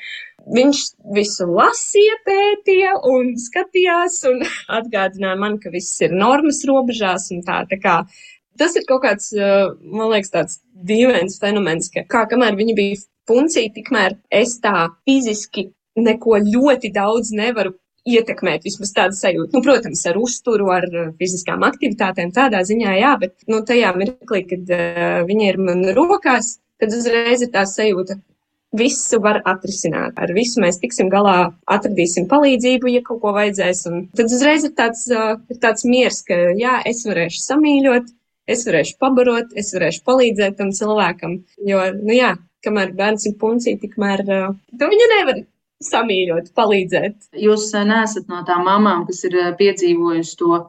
viņš 0.56 0.82
visu 1.14 1.46
lasīja, 1.50 2.18
pētīja 2.26 2.96
un 3.10 3.36
skatījās 3.40 4.18
un 4.32 4.42
atgādināja 4.80 5.38
man, 5.40 5.60
ka 5.62 5.72
viss 5.74 6.02
ir 6.02 6.14
normas 6.14 6.64
robežās 6.68 7.30
un 7.34 7.46
tā, 7.46 7.62
tā 7.70 7.78
kā 7.82 8.00
Tas 8.58 8.76
ir 8.78 8.86
kaut 8.88 9.02
kāds, 9.04 9.32
man 9.36 10.12
liekas, 10.12 10.32
tāds 10.32 10.60
dīvains 10.86 11.40
fenomens, 11.42 11.90
ka 11.92 12.04
kā 12.10 12.26
kamēr 12.30 12.58
viņa 12.58 12.76
bija 12.76 13.00
funcija, 13.28 13.72
tikmēr 13.74 14.16
es 14.34 14.58
tā 14.62 14.88
fiziski 15.06 15.70
neko 15.96 16.38
ļoti 16.44 16.92
daudz 16.94 17.32
nevaru 17.34 17.74
ietekmēt, 18.06 18.64
vismaz 18.66 18.92
tādu 18.94 19.18
sajūtu. 19.18 19.50
Nu, 19.56 19.62
protams, 19.64 20.04
ar 20.06 20.18
uzturu, 20.20 20.70
ar 20.74 20.86
fiziskām 21.18 21.66
aktivitātēm, 21.66 22.30
tādā 22.36 22.62
ziņā, 22.66 22.94
jā, 23.00 23.12
bet 23.22 23.34
nu, 23.50 23.62
tajā 23.66 23.92
mirklī, 23.98 24.44
kad 24.46 24.72
uh, 24.76 25.18
viņa 25.26 25.50
ir 25.50 25.60
man 25.62 25.84
rokās, 25.96 26.56
tad 26.80 26.94
uzreiz 26.94 27.42
ir 27.42 27.50
tā 27.54 27.64
sajūta, 27.66 28.20
visu 28.76 29.18
var 29.24 29.40
atrisināt. 29.48 30.18
Ar 30.20 30.30
visu 30.36 30.60
mēs 30.62 30.78
tiksim 30.82 31.10
galā, 31.10 31.50
atradīsim 31.70 32.28
palīdzību, 32.30 32.92
ja 32.92 33.02
kaut 33.06 33.22
ko 33.24 33.32
vajadzēs. 33.36 33.86
Un 33.90 34.04
tad 34.18 34.30
uzreiz 34.30 34.66
ir 34.68 34.76
tāds, 34.78 35.06
uh, 35.10 35.34
tāds 35.62 35.86
miers, 35.88 36.22
ka 36.26 36.38
jā, 36.60 36.78
es 36.86 37.02
varēšu 37.08 37.42
samīļot, 37.42 38.14
es 38.50 38.64
varēšu 38.68 38.96
pabarot, 39.02 39.52
es 39.58 39.74
varēšu 39.76 40.04
palīdzēt 40.06 40.56
tam 40.60 40.72
cilvēkam. 40.76 41.40
Jo, 41.68 41.82
nu 41.98 42.16
jā, 42.16 42.32
kamēr 42.66 42.94
bērns 42.98 43.28
ir 43.30 43.36
puncī, 43.40 43.76
tikmēr 43.82 44.24
tu 44.26 44.90
viņu 44.92 45.12
nevar 45.14 45.44
samīļot, 45.84 46.52
palīdzēt. 46.56 47.30
Jūs 47.46 47.68
neesat 47.86 48.30
no 48.32 48.42
tām 48.48 48.64
mamām, 48.68 49.04
kas 49.08 49.24
ir 49.28 49.36
piedzīvojuši 49.58 50.36
to 50.40 50.66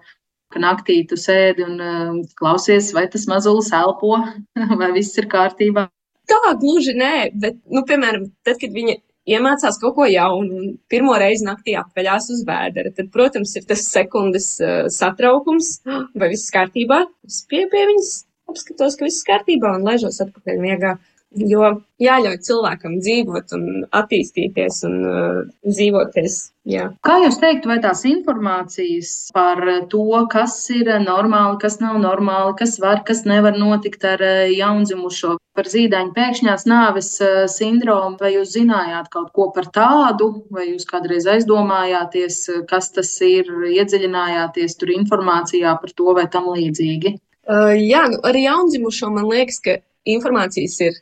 ka 0.53 0.61
naktī 0.63 1.01
tu 1.07 1.17
sēdi 1.19 1.65
un 1.65 1.81
uh, 1.83 2.17
klausies, 2.39 2.93
vai 2.95 3.05
tas 3.11 3.27
mazulis 3.29 3.71
elpo, 3.75 4.15
vai 4.81 4.91
viss 4.95 5.17
ir 5.19 5.29
kārtībā. 5.31 5.87
Tā 6.27 6.53
gluži 6.59 6.95
nē, 6.97 7.13
bet, 7.39 7.59
nu, 7.71 7.83
piemēram, 7.87 8.27
tad, 8.43 8.59
kad 8.61 8.73
viņa 8.75 8.97
iemācās 9.27 9.79
kaut 9.81 9.95
ko 9.97 10.07
jaunu 10.09 10.61
un 10.61 10.71
pirmo 10.91 11.15
reizi 11.19 11.45
naktī 11.47 11.75
apveļās 11.79 12.29
uz 12.35 12.45
vēdera, 12.47 12.93
tad, 12.95 13.11
protams, 13.13 13.55
ir 13.59 13.67
tas 13.69 13.83
sekundes 13.91 14.53
uh, 14.63 14.87
satraukums, 14.93 15.77
vai 16.19 16.31
viss 16.33 16.53
kārtībā. 16.53 17.03
Es 17.27 17.43
pie, 17.49 17.65
pie 17.71 17.85
viņas 17.91 18.13
apskatos, 18.51 18.97
ka 18.97 19.07
viss 19.07 19.27
kārtībā 19.27 19.75
un 19.77 19.87
ležos 19.87 20.21
atpakaļ 20.23 20.63
miegā. 20.63 20.95
Jo 21.37 21.77
jāļauj 22.01 22.37
cilvēkam 22.45 22.97
dzīvot 23.01 23.53
un 23.57 23.65
attīstīties 23.95 24.83
un 24.87 24.95
uh, 25.05 25.39
dzīvoties. 25.65 26.37
Jā. 26.67 26.89
Kā 27.05 27.17
jūs 27.23 27.37
teiktu, 27.39 27.69
vai 27.71 27.77
tās 27.83 28.03
informācijas 28.09 29.11
par 29.35 29.61
to, 29.91 30.03
kas 30.31 30.57
ir 30.73 30.89
normāli, 31.03 31.59
kas 31.61 31.79
nav 31.81 31.99
normāli, 32.03 32.55
kas 32.59 32.75
var, 32.83 33.03
kas 33.07 33.23
nevar 33.29 33.57
notikt 33.57 34.05
ar 34.07 34.23
uh, 34.23 34.45
jaundzimušo, 34.51 35.37
par 35.57 35.69
zīdaiņu 35.71 36.13
pēkšņās 36.17 36.67
nāves 36.69 37.11
uh, 37.23 37.45
sindromu, 37.51 38.17
vai 38.21 38.33
jūs 38.35 38.55
zinājāt 38.57 39.09
kaut 39.13 39.31
ko 39.37 39.49
par 39.55 39.69
tādu, 39.73 40.31
vai 40.53 40.69
jūs 40.71 40.85
kādreiz 40.89 41.29
aizdomājāties, 41.37 42.43
uh, 42.53 42.61
kas 42.69 42.91
tas 42.97 43.13
ir, 43.25 43.49
iedziļinājāties 43.73 44.77
tur 44.77 44.93
informācijā 44.97 45.77
par 45.81 45.97
to 45.97 46.17
vai 46.17 46.27
tam 46.33 46.51
līdzīgi? 46.53 47.17
Uh, 47.47 47.73
jā, 47.79 48.03
nu, 48.11 48.19
arī 48.27 48.43
jaundzimušo 48.43 49.09
man 49.15 49.29
liekas, 49.31 49.61
ka 49.63 49.79
informācijas 50.07 50.79
ir 50.83 50.97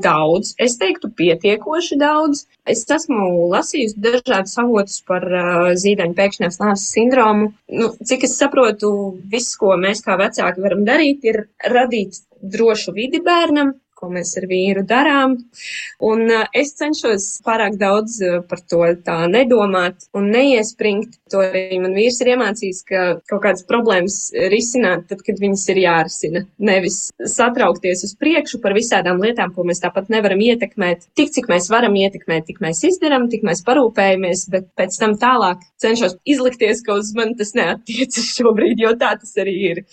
daudz, 0.00 0.54
es 0.62 0.78
teiktu, 0.80 1.10
pietiekoši 1.18 1.98
daudz. 2.00 2.46
Es 2.68 2.84
esmu 2.96 3.48
lasījusi 3.52 4.00
dažādus 4.02 4.56
avotus 4.62 5.00
par 5.08 5.26
uh, 5.28 5.70
zīdaiņu 5.78 6.16
pēkšņās 6.18 6.60
nāves 6.62 6.88
sindromu. 6.94 7.52
Nu, 7.72 7.92
cik 8.08 8.26
es 8.28 8.36
saprotu, 8.38 8.92
viss, 9.32 9.56
ko 9.60 9.76
mēs 9.80 10.04
kā 10.06 10.16
vecāki 10.20 10.64
varam 10.64 10.86
darīt, 10.88 11.26
ir 11.28 11.44
radīt 11.74 12.22
drošu 12.42 12.94
vidi 12.96 13.22
bērnam, 13.22 13.74
ko 14.02 14.10
mēs 14.10 14.34
ar 14.40 14.48
vīru 14.50 14.82
darām. 14.88 15.36
Un 16.02 16.26
es 16.58 16.74
cenšos 16.78 17.26
pārāk 17.46 17.76
daudz 17.78 18.18
par 18.50 18.62
to 18.66 18.82
tā 19.06 19.18
nedomāt 19.30 20.08
un 20.18 20.26
neiespringt. 20.34 21.20
To 21.30 21.42
arī 21.44 21.78
man 21.82 21.94
vīrs 21.94 22.18
ir 22.24 22.32
iemācījis, 22.34 22.82
ka 22.88 23.04
kaut 23.30 23.44
kādas 23.44 23.62
problēmas 23.68 24.16
risināt 24.52 25.06
tad, 25.10 25.22
kad 25.26 25.38
viņas 25.42 25.66
ir 25.72 25.82
jārisina. 25.84 26.42
Nevis 26.58 26.98
satraukties 27.30 28.02
uz 28.08 28.16
priekšu 28.18 28.58
par 28.64 28.74
visādām 28.76 29.22
lietām, 29.22 29.54
ko 29.54 29.66
mēs 29.68 29.82
tāpat 29.84 30.10
nevaram 30.12 30.42
ietekmēt. 30.42 31.06
Tik, 31.18 31.30
cik 31.38 31.50
mēs 31.52 31.70
varam 31.72 31.94
ietekmēt, 32.02 32.48
tik 32.50 32.58
mēs 32.64 32.82
izdarām, 32.90 33.28
tik 33.30 33.46
mēs 33.46 33.62
parūpējamies, 33.68 34.48
bet 34.52 34.66
pēc 34.78 34.98
tam 34.98 35.14
tālāk 35.22 35.62
cenšos 35.82 36.18
izlikties, 36.26 36.82
ka 36.82 36.98
uz 36.98 37.14
mani 37.14 37.38
tas 37.38 37.54
neatiecas 37.54 38.34
šobrīd, 38.34 38.82
jo 38.82 38.96
tā 38.98 39.14
tas 39.22 39.38
arī 39.38 39.56
ir. 39.70 39.84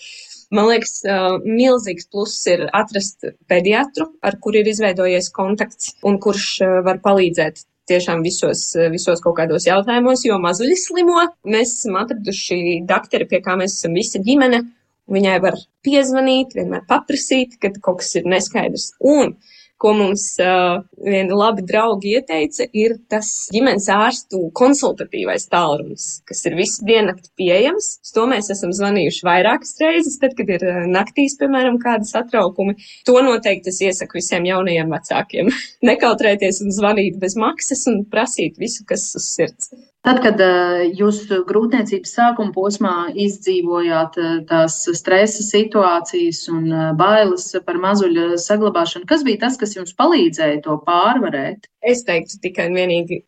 Man 0.50 0.66
liekas, 0.66 0.96
uh, 1.06 1.36
milzīgs 1.46 2.08
pluss 2.10 2.46
ir 2.50 2.64
atrast 2.74 3.28
pediatru, 3.50 4.08
ar 4.26 4.38
kuru 4.42 4.62
ir 4.62 4.70
izveidojies 4.72 5.30
kontakts 5.34 5.94
un 6.06 6.18
kurš 6.22 6.46
uh, 6.66 6.78
var 6.86 6.98
palīdzēt 7.04 7.62
tiešām 7.90 8.24
visos, 8.26 8.64
visos 8.92 9.22
kaut 9.24 9.36
kādos 9.38 9.66
jautājumos, 9.66 10.24
jo 10.26 10.38
mazuļi 10.42 10.76
slimo. 10.78 11.22
Mēs 11.50 11.76
esam 11.80 11.98
atraduši 12.02 12.80
dakteri, 12.88 13.26
pie 13.30 13.40
kā 13.44 13.56
mēs 13.58 13.78
esam 13.78 13.96
visa 13.98 14.22
ģimene. 14.22 14.62
Viņai 15.10 15.38
var 15.42 15.56
piezvanīt, 15.86 16.54
vienmēr 16.54 16.84
paprasīt, 16.90 17.56
kad 17.62 17.80
kaut 17.82 18.02
kas 18.02 18.12
ir 18.20 18.28
neskaidrs. 18.30 18.92
Un 19.02 19.34
ko 19.80 19.92
mums 19.96 20.24
uh, 20.44 20.82
vieni 21.00 21.36
labi 21.36 21.64
draugi 21.66 22.14
ieteica, 22.18 22.66
ir 22.76 22.96
tas 23.10 23.30
ģimenes 23.54 23.88
ārstu 23.94 24.42
konsultatīvais 24.56 25.48
tālrunis, 25.52 26.08
kas 26.28 26.44
ir 26.48 26.56
visu 26.58 26.84
diennakti 26.88 27.32
pieejams. 27.40 27.90
Uz 28.04 28.14
to 28.16 28.26
mēs 28.30 28.50
esam 28.52 28.74
zvanījuši 28.76 29.26
vairākas 29.26 29.76
reizes, 29.80 30.18
tad, 30.22 30.36
kad 30.38 30.52
ir 30.52 30.66
naktīs, 30.92 31.38
piemēram, 31.40 31.80
kādi 31.82 32.08
satraukumi. 32.10 32.76
To 33.08 33.16
noteikti 33.24 33.72
es 33.72 33.80
iesaku 33.86 34.20
visiem 34.20 34.48
jaunajiem 34.48 34.92
vecākiem. 34.92 35.52
Nekautrēties 35.90 36.60
un 36.66 36.76
zvanīt 36.76 37.16
bez 37.22 37.38
maksas 37.40 37.86
un 37.90 38.04
prasīt 38.10 38.60
visu, 38.60 38.84
kas 38.88 39.10
uz 39.16 39.32
sirds. 39.32 39.72
Tad, 40.00 40.22
kad 40.24 40.40
eh, 40.40 40.86
jūs 40.96 41.26
grūtniecības 41.48 42.12
sākuma 42.16 42.54
posmā 42.54 42.94
izdzīvojāt 43.20 44.16
eh, 44.16 44.30
tās 44.48 44.78
stresa 44.96 45.44
situācijas 45.44 46.46
un 46.54 46.70
eh, 46.72 46.86
bailes 46.96 47.44
par 47.66 47.76
mazuļa 47.82 48.38
saglabāšanu, 48.40 49.04
kas 49.10 49.26
bija 49.26 49.42
tas, 49.44 49.58
kas 49.60 49.76
jums 49.76 49.92
palīdzēja 50.00 50.62
to 50.64 50.78
pārvarēt? 50.86 51.68
Es 51.84 52.06
teiktu 52.08 52.40
tikai 52.46 52.70
un 52.70 52.80
vienīgi 52.80 53.20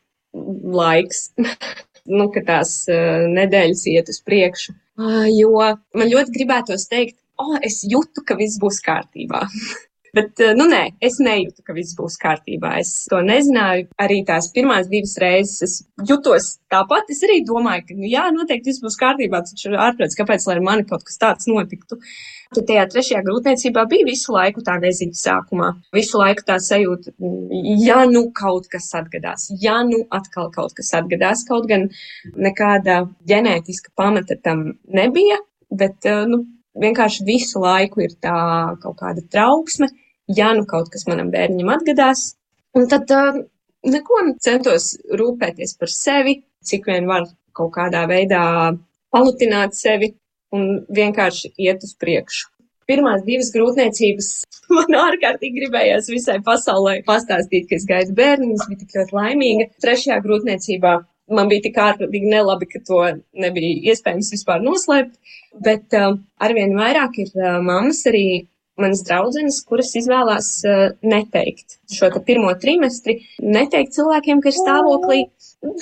laiks. 0.81 1.27
nu, 2.17 2.27
ka 2.35 2.43
tās 2.47 2.73
uh, 2.91 3.29
nedēļas 3.31 3.85
iet 3.93 4.09
uz 4.11 4.19
priekšu. 4.27 4.75
Uh, 4.99 5.27
jo 5.31 5.53
man 5.61 6.11
ļoti 6.11 6.35
gribētos 6.35 6.89
teikt, 6.91 7.19
o, 7.39 7.53
oh, 7.53 7.57
es 7.63 7.83
jūtu, 7.87 8.25
ka 8.27 8.35
viss 8.41 8.59
būs 8.63 8.81
kārtībā. 8.83 9.45
Bet, 10.13 10.41
eh, 10.45 10.51
nu, 10.53 10.67
nē, 10.69 10.81
es 11.01 11.15
nejūtu, 11.25 11.63
ka 11.65 11.73
viss 11.73 11.97
būs 11.97 12.19
kārtībā. 12.21 12.75
Es 12.83 13.07
to 13.09 13.23
nezināju. 13.25 13.87
Arī 14.05 14.19
tās 14.29 14.51
pirmās 14.53 14.91
divas 14.91 15.15
reizes 15.23 15.63
es 15.65 15.77
jutos 16.11 16.59
tāpat. 16.73 17.09
Es 17.15 17.23
arī 17.25 17.39
domāju, 17.49 17.87
ka, 17.89 17.97
nu, 17.97 18.11
jā, 18.11 18.27
noteikti 18.35 18.69
viss 18.69 18.83
būs 18.85 18.99
kārtībā. 19.01 19.41
Taču 19.49 19.73
ārprāts, 19.73 20.19
kāpēc, 20.19 20.45
lai 20.51 20.59
ar 20.59 20.61
mani 20.67 20.85
kaut 20.91 21.07
kas 21.09 21.17
tāds 21.23 21.49
notiktu. 21.49 21.97
Tad 22.53 22.69
tajā 22.69 22.85
trešajā 22.93 23.23
grūtniecībā 23.25 23.87
bija 23.89 24.05
visu 24.11 24.37
laiku 24.37 24.61
tā 24.67 24.77
neziņa 24.83 25.17
sākumā. 25.17 25.71
Visu 25.97 26.21
laiku 26.21 26.45
tā 26.45 26.59
sajūta, 26.61 27.15
ja 27.81 28.03
nu 28.11 28.27
kaut 28.37 28.69
kas 28.69 28.91
atgadās, 28.99 29.49
ja 29.65 29.79
nu 29.89 30.03
atkal 30.13 30.53
kaut 30.53 30.77
kas 30.77 30.93
atgadās, 31.01 31.47
kaut 31.49 31.71
gan 31.73 31.89
nekāda 32.37 33.07
ģenētiska 33.33 33.97
pamata 33.97 34.37
tam 34.45 34.75
nebija, 34.93 35.41
bet, 35.73 36.05
eh, 36.05 36.27
nu, 36.29 36.45
vienkārši 36.77 37.25
visu 37.25 37.65
laiku 37.65 38.05
ir 38.05 38.13
tā 38.21 38.37
kaut 38.85 39.01
kāda 39.01 39.25
trauksme 39.33 39.89
ja 40.29 40.53
nu 40.57 40.67
kaut 40.69 40.93
kas 40.93 41.07
manam 41.11 41.31
bērnam 41.33 41.73
atgadās. 41.75 42.33
Un 42.77 42.89
tad 42.89 43.11
uh, 43.13 43.43
neko 43.85 44.23
centos 44.41 44.93
rūpēties 45.19 45.77
par 45.81 45.93
sevi, 45.93 46.39
cik 46.65 46.89
vien 46.89 47.09
var 47.11 47.27
kaut 47.57 47.75
kādā 47.75 48.07
veidā 48.09 48.43
palutināt 49.13 49.77
sevi 49.77 50.15
un 50.57 50.83
vienkārši 50.93 51.53
iet 51.67 51.85
uz 51.85 51.95
priekšu. 52.01 52.49
Pirmās 52.89 53.23
divas 53.27 53.53
grūtniecības 53.55 54.31
man 54.77 54.99
ārkārtīgi 55.05 55.61
gribējās 55.61 56.11
visai 56.13 56.39
pasaulē 56.45 56.99
pastāstīt, 57.07 57.69
ka 57.71 57.79
es 57.79 57.87
gaidu 57.89 58.17
bērnu, 58.19 58.55
es 58.57 58.67
biju 58.69 58.83
tik 58.83 58.97
ļoti 58.99 59.19
laimīga. 59.19 59.69
Trešajā 59.85 60.19
grūtniecībā 60.25 60.97
man 61.37 61.51
bija 61.51 61.67
tik 61.69 61.79
ārkārtīgi 61.81 62.33
nelabi, 62.33 62.69
ka 62.73 62.83
to 62.87 63.03
nebija 63.45 63.93
iespējams 63.93 64.33
vispār 64.35 64.65
noslēpt, 64.65 65.15
bet 65.65 65.97
uh, 65.99 66.17
arvien 66.43 66.75
vairāk 66.77 67.21
ir 67.25 67.33
uh, 67.39 67.61
mammas 67.65 68.03
arī 68.11 68.27
manas 68.81 69.03
draudzenes, 69.07 69.61
kuras 69.69 69.93
izvēlās 69.99 70.51
uh, 70.67 70.85
neteikt 71.05 71.79
šo 71.93 72.11
pirmo 72.27 72.53
trimestri, 72.61 73.21
neteikt 73.43 73.97
cilvēkiem, 73.99 74.43
ka 74.43 74.53
ir 74.53 74.59
stāvoklī 74.59 75.25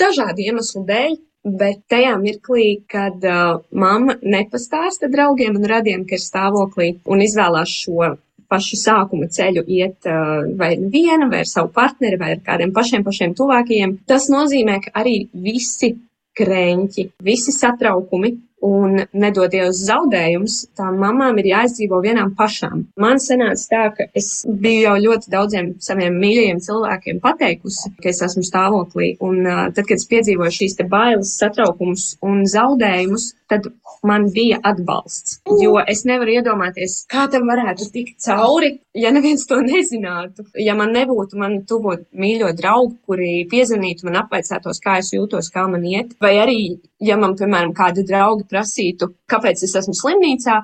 dažādu 0.01 0.47
iemeslu 0.47 0.87
dēļ. 0.89 1.19
Bet 1.41 1.87
tajā 1.89 2.19
mirklī, 2.21 2.83
kad 2.91 3.23
uh, 3.25 3.63
mamma 3.73 4.19
nepastāsta 4.21 5.09
draugiem 5.09 5.55
un 5.57 5.65
radiem, 5.71 6.03
ka 6.05 6.19
ir 6.19 6.21
stāvoklī 6.21 6.91
un 7.09 7.23
izvēlās 7.25 7.73
šo 7.87 8.11
pašu 8.51 8.77
sākuma 8.77 9.31
ceļu 9.33 9.63
iet 9.71 10.09
uh, 10.11 10.43
vai 10.61 10.75
viena, 10.77 11.31
vai 11.33 11.41
ar 11.47 11.49
savu 11.49 11.73
partneri, 11.73 12.19
vai 12.21 12.35
ar 12.35 12.45
kādiem 12.45 12.75
pašiem 12.77 13.07
pašiem 13.07 13.33
tuvākajiem, 13.39 13.97
tas 14.11 14.29
nozīmē, 14.33 14.81
ka 14.85 14.93
arī 15.01 15.15
visi 15.33 15.95
krēņķi, 16.37 17.07
visi 17.25 17.55
satraukumi 17.57 18.35
un 18.67 19.01
nedodies 19.13 19.81
zaudējums, 19.89 20.57
tām 20.77 20.99
mamām 21.01 21.39
ir 21.41 21.51
jāizdzīvo 21.51 22.01
vienām 22.05 22.35
pašām. 22.37 22.85
Man 23.01 23.21
sanāca 23.23 23.67
tā, 23.73 23.83
ka 23.97 24.07
es 24.17 24.31
biju 24.47 24.85
jau 24.85 24.97
ļoti 25.07 25.33
daudziem 25.33 25.73
saviem 25.83 26.19
mīļajiem 26.21 26.63
cilvēkiem 26.67 27.21
pateikusi, 27.25 27.93
ka 28.03 28.13
es 28.13 28.23
esmu 28.27 28.45
stāvoklī, 28.47 29.15
un 29.25 29.43
tad, 29.47 29.85
kad 29.87 29.97
es 29.97 30.09
piedzīvoju 30.11 30.57
šīs 30.61 30.79
te 30.79 30.89
bailes, 30.91 31.37
satraukumus 31.41 32.15
un 32.27 32.45
zaudējumus, 32.49 33.31
tad 33.51 33.67
man 34.07 34.29
bija 34.35 34.61
atbalsts. 34.71 35.41
Jo 35.63 35.81
es 35.93 36.05
nevaru 36.09 36.37
iedomāties, 36.39 37.01
kā 37.11 37.27
tam 37.33 37.49
varētu 37.51 37.89
tikt 37.95 38.21
cauri, 38.25 38.71
ja 38.95 39.11
neviens 39.15 39.47
to 39.51 39.59
nezinātu. 39.65 40.47
Ja 40.63 40.77
man 40.79 40.95
nebūtu 40.95 41.39
man 41.41 41.61
tuvo 41.69 41.97
mīļo 42.25 42.53
draugu, 42.59 42.95
kuri 43.11 43.33
piezvanītu 43.51 44.07
man 44.09 44.21
apvaicātos, 44.23 44.83
kā 44.85 45.01
es 45.03 45.11
jūtos, 45.17 45.51
kā 45.55 45.67
man 45.71 45.87
iet. 45.87 46.15
Vai 46.23 46.37
arī, 46.43 46.61
ja 47.03 47.19
man, 47.21 47.35
piemēram, 47.39 47.75
kādi 47.77 48.07
draugi 48.07 48.47
prasītu, 48.51 49.11
kāpēc 49.31 49.65
es 49.67 49.75
esmu 49.83 49.97
slimnīcā, 49.99 50.61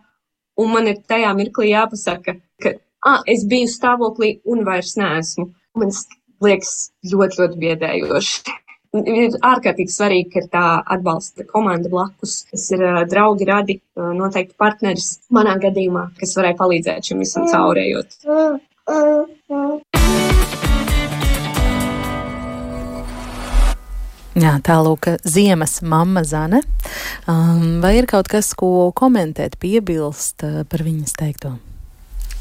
un 0.63 0.71
man 0.73 0.93
ir 0.93 1.03
tajā 1.11 1.33
mirklī 1.39 1.73
jāpasaka, 1.73 2.39
ka 2.63 2.77
ah, 3.07 3.25
es 3.27 3.45
biju 3.51 3.71
stāvoklī 3.73 4.37
un 4.47 4.63
vairs 4.69 4.95
neesmu. 5.01 5.51
Man 5.77 5.91
liekas 6.45 6.77
ļoti, 7.11 7.43
ļoti 7.43 7.61
biedējoši. 7.67 8.57
Ir 9.05 9.35
ārkārtīgi 9.45 9.93
svarīgi, 9.93 10.29
ka 10.33 10.41
ir 10.41 10.47
tā 10.53 10.65
atbalsta 10.95 11.45
komanda 11.49 11.91
blakus, 11.93 12.39
kas 12.51 12.69
ir 12.77 12.85
draugi, 13.11 13.49
radi, 13.49 13.77
noteikti 13.97 14.57
partneris 14.59 15.19
manā 15.35 15.57
gadījumā, 15.61 16.09
kas 16.21 16.37
varēja 16.39 16.57
palīdzēt 16.61 17.11
šim 17.11 17.21
visam 17.25 17.49
caurējot. 17.51 18.17
Jā, 24.37 24.53
tālūk, 24.61 25.11
ziemas 25.25 25.81
mamma 25.81 26.23
Zane. 26.29 26.61
Um, 27.27 27.81
vai 27.81 27.97
ir 27.99 28.09
kaut 28.09 28.29
kas, 28.29 28.53
ko 28.57 28.91
komentēt, 28.97 29.57
piebilst 29.61 30.45
par 30.45 30.85
viņas 30.85 31.17
teikto? 31.17 31.57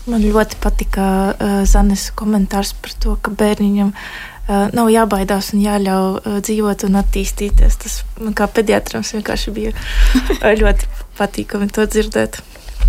Man 0.05 0.21
ļoti 0.21 0.59
patika 0.61 1.05
uh, 1.33 1.53
Zanes 1.65 2.11
komentārs 2.13 2.75
par 2.77 2.93
to, 3.01 3.15
ka 3.17 3.31
bērniņam 3.33 3.89
uh, 3.89 4.34
nav 4.47 4.89
jābaidās 4.93 5.53
un 5.55 5.63
jāļauj 5.63 6.09
uh, 6.19 6.39
dzīvot 6.45 6.85
un 6.89 6.99
attīstīties. 7.01 7.79
Tas 7.81 7.99
man 8.21 8.35
kā 8.37 8.47
pediatram 8.51 9.05
vienkārši 9.05 9.53
bija 9.55 9.73
uh, 9.75 10.51
ļoti 10.61 10.89
patīkami 11.17 11.71
to 11.73 11.87
dzirdēt. 11.89 12.41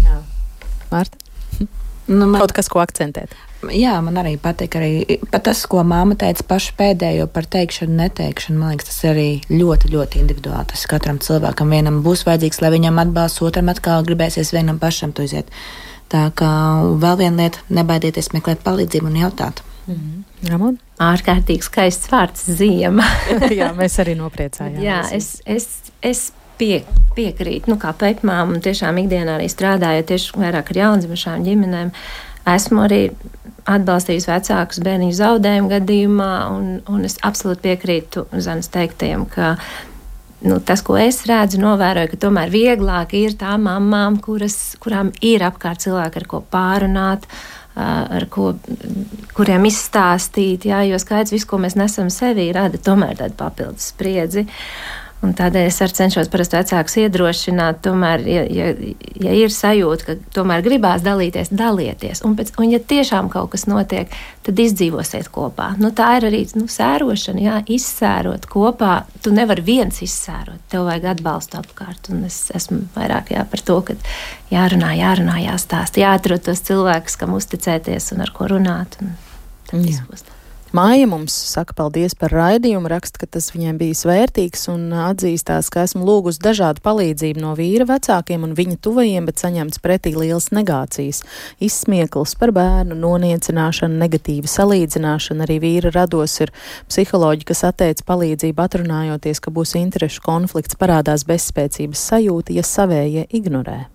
Jā. 0.04 0.20
Marta? 0.92 1.18
Nu, 2.07 2.26
man... 2.28 2.38
Kaut 2.38 2.54
kas, 2.54 2.68
ko 2.70 2.78
akcentēt. 2.84 3.34
Jā, 3.72 3.96
man 4.04 4.18
arī 4.20 4.36
patīk 4.38 4.76
arī 4.78 5.18
tas, 5.32 5.62
ko 5.66 5.80
māma 5.86 6.14
teica 6.18 6.44
pašu 6.46 6.76
pēdējo 6.78 7.26
par 7.32 7.48
teikšanu, 7.50 7.96
neteikšanu. 7.98 8.61
Man 8.61 8.74
liekas, 8.74 8.90
tas 8.90 9.00
ir 9.02 9.11
arī 9.14 9.28
ļoti, 9.50 9.90
ļoti 9.94 10.20
individuāli. 10.22 10.68
Tas 10.70 10.84
katram 10.90 11.18
cilvēkam 11.24 11.72
vienam 11.74 12.02
būs 12.04 12.22
vajadzīgs, 12.28 12.61
lai 12.62 12.70
viņam 12.76 13.00
atbalsts, 13.02 13.42
otram 13.42 13.72
atkal 13.72 14.07
gribēsies 14.07 14.52
vienam 14.54 14.78
pašam 14.82 15.16
to 15.16 15.26
iziet. 15.26 15.50
Tā 16.12 16.28
kā 16.38 16.50
vēl 17.02 17.18
viena 17.24 17.46
lieta- 17.46 17.64
nebaidieties 17.80 18.30
meklēt 18.36 18.62
palīdzību 18.62 19.11
un 19.11 19.18
jautāt. 19.24 19.64
Mm 19.87 20.24
-hmm. 20.43 20.78
Ārkārtīgi 20.99 21.62
skaists 21.62 22.11
vārds- 22.11 22.47
ziema. 22.59 23.05
Jā, 23.61 23.72
mēs 23.76 23.99
arī 24.03 24.16
nopriecājāmies. 24.18 24.82
Jā, 24.82 25.03
es, 25.12 25.43
es, 25.47 25.68
es 26.03 26.32
pie, 26.59 26.82
piekrītu, 27.16 27.70
nu, 27.70 27.76
kā 27.76 27.93
pēkmām, 27.93 28.55
un 28.55 28.61
tiešām 28.61 28.99
ikdienā 29.05 29.39
arī 29.39 29.49
strādājot 29.53 30.07
tieši 30.07 30.39
vairāk 30.41 30.72
ar 30.72 30.76
jaundzimušām 30.76 31.45
ģimenēm. 31.45 31.93
Esmu 32.47 32.84
arī 32.87 33.11
atbalstījusi 33.66 34.30
vecākus 34.30 34.80
bērnu 34.84 35.11
zaudējumu 35.12 35.68
gadījumā, 35.68 36.32
un, 36.55 36.80
un 36.89 37.05
es 37.05 37.18
absolūti 37.26 37.66
piekrītu 37.66 38.26
Zanas 38.39 38.68
teiktajam, 38.68 39.26
ka 39.26 39.57
nu, 40.47 40.61
tas, 40.61 40.82
ko 40.87 40.97
es 41.01 41.24
redzu, 41.26 41.61
novēroju, 41.62 42.12
ka 42.12 42.20
tomēr 42.26 42.53
vieglāk 42.53 43.16
ir 43.18 43.34
tām 43.41 43.66
mamām, 43.66 44.20
kuras, 44.22 44.76
kurām 44.82 45.11
ir 45.24 45.45
apkārt 45.47 45.82
cilvēki, 45.87 46.22
ar 46.22 46.28
ko 46.30 46.43
pārunāt. 46.53 47.26
Ar 47.77 48.24
ko, 48.33 48.55
kuriem 49.37 49.66
izstāstīt, 49.68 50.64
jā, 50.70 50.79
jo 50.89 50.97
skaidrs, 51.01 51.35
viss, 51.35 51.49
ko 51.49 51.59
mēs 51.61 51.77
nesam 51.77 52.09
sevī, 52.12 52.47
rada 52.57 52.81
tomēr 52.81 53.18
tādu 53.18 53.37
papildus 53.37 53.91
spriedzi. 53.93 54.47
Uh, 54.47 55.05
Un 55.27 55.33
tādēļ 55.35 55.66
es 55.66 55.81
arī 55.83 55.97
cenšos 55.97 56.29
parasti 56.31 56.59
vecākus 56.61 56.97
iedrošināt, 57.03 57.81
tomēr, 57.83 58.22
ja, 58.31 58.45
ja, 58.47 58.66
ja 59.24 59.33
ir 59.35 59.51
sajūta, 59.51 60.07
ka 60.07 60.14
tomēr 60.37 60.62
gribās 60.62 61.03
dalīties, 61.03 61.51
dalieties. 61.51 62.22
Un, 62.27 62.37
pēc, 62.39 62.53
un 62.62 62.70
ja 62.70 62.79
tiešām 62.79 63.31
kaut 63.33 63.51
kas 63.57 63.66
notiek, 63.66 64.12
tad 64.47 64.62
izdzīvosiet 64.62 65.31
kopā. 65.35 65.72
Nu, 65.83 65.91
tā 65.97 66.12
ir 66.20 66.29
arī 66.29 66.45
nu, 66.55 66.68
sērošana, 66.70 67.43
jā, 67.43 67.57
izsērot 67.79 68.47
kopā. 68.51 69.01
Tu 69.24 69.35
nevari 69.35 69.66
viens 69.66 69.99
izsērot, 70.07 70.62
tev 70.70 70.87
vajag 70.87 71.11
atbalstu 71.16 71.59
apkārt. 71.59 72.12
Un 72.14 72.22
es 72.31 72.45
esmu 72.55 72.85
vairāk 72.95 73.35
jā, 73.35 73.43
par 73.51 73.66
to, 73.66 73.81
ka 73.89 73.99
jārunā, 74.55 74.95
jārunā, 75.01 75.41
jāstāsta, 75.49 76.05
jāatrod 76.05 76.47
tos 76.47 76.62
cilvēkus, 76.70 77.18
kam 77.18 77.35
uzticēties 77.41 78.12
un 78.14 78.27
ar 78.27 78.35
ko 78.37 78.53
runāt. 78.55 79.01
Tad 79.66 79.83
viss 79.83 80.07
būs. 80.07 80.36
Māja 80.77 81.07
mums 81.09 81.33
saka 81.33 81.72
paldies 81.79 82.12
par 82.18 82.35
raidījumu, 82.35 82.89
raksta, 82.91 83.22
ka 83.22 83.27
tas 83.37 83.47
viņiem 83.55 83.79
bijis 83.81 84.03
vērtīgs 84.05 84.66
un 84.68 84.91
atzīstās, 85.07 85.70
ka 85.72 85.85
esmu 85.87 86.03
lūgus 86.05 86.41
dažādu 86.43 86.83
palīdzību 86.85 87.41
no 87.41 87.55
vīra 87.57 87.87
vecākiem 87.89 88.45
un 88.45 88.53
viņa 88.59 88.77
tuvajiem, 88.85 89.29
bet 89.31 89.41
saņemts 89.41 89.81
pretī 89.85 90.12
liels 90.18 90.51
negācijas, 90.53 91.22
izsmiekls 91.62 92.37
par 92.37 92.53
bērnu, 92.59 92.99
noniecināšanu, 93.07 93.97
negatīva 94.03 94.51
salīdzināšana. 94.53 95.47
Arī 95.47 95.61
vīra 95.64 95.95
rados 95.95 96.37
ir 96.45 96.53
psiholoģi, 96.91 97.49
kas 97.49 97.64
atteic 97.70 98.05
palīdzību 98.05 98.66
atrunājoties, 98.66 99.41
ka 99.41 99.55
būs 99.55 99.79
interešu 99.81 100.27
konflikts, 100.29 100.77
parādās 100.77 101.24
bezspēcības 101.31 102.07
sajūta, 102.12 102.59
ja 102.59 102.66
savējie 102.66 103.29
ignorē. 103.39 103.87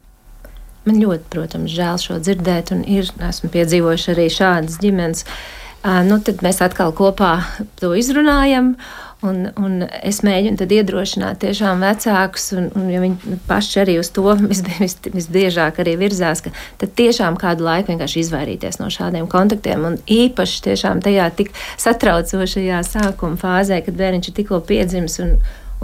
Man 0.88 0.98
ļoti, 0.98 1.30
protams, 1.30 1.78
žēl 1.78 2.02
šo 2.02 2.22
dzirdēt, 2.24 2.74
un 2.74 2.86
ir, 2.90 3.12
esmu 3.30 3.54
piedzīvojuši 3.54 4.16
arī 4.16 4.32
šādas 4.34 4.82
ģimenes. 4.82 5.28
Uh, 5.28 5.60
nu, 5.84 6.20
tad 6.22 6.44
mēs 6.46 6.62
atkal 6.62 6.94
kopā 6.96 7.40
to 7.82 7.96
izrunājam. 7.98 8.76
Un, 9.22 9.52
un 9.62 9.84
es 10.02 10.24
mēģinu 10.26 10.66
iedrošināt 10.66 11.44
tiešām 11.44 11.84
vecākus, 11.86 12.48
un, 12.58 12.72
un 12.74 12.88
ja 12.90 12.98
viņi 13.04 13.36
paši 13.46 13.84
arī 13.84 14.00
uz 14.02 14.10
to 14.16 14.34
vis, 14.40 14.64
vis, 14.80 14.96
visbiežāk 15.14 15.78
arī 15.84 15.94
virzās, 16.00 16.42
ka 16.42 16.50
tad 16.82 16.96
tiešām 16.98 17.38
kādu 17.38 17.68
laiku 17.68 17.92
vienkārši 17.94 18.24
izvairīties 18.24 18.80
no 18.82 18.90
šādiem 18.90 19.30
kontaktiem. 19.30 19.86
Un 19.92 20.00
īpaši 20.10 20.64
tiešām 20.72 21.04
tajā 21.06 21.30
tik 21.38 21.54
satraucošajā 21.54 22.82
sākuma 22.88 23.38
fāzē, 23.38 23.84
kad 23.86 24.00
bērniņš 24.02 24.32
ir 24.32 24.38
tikko 24.42 24.64
piedzimis 24.66 25.20
un, 25.22 25.36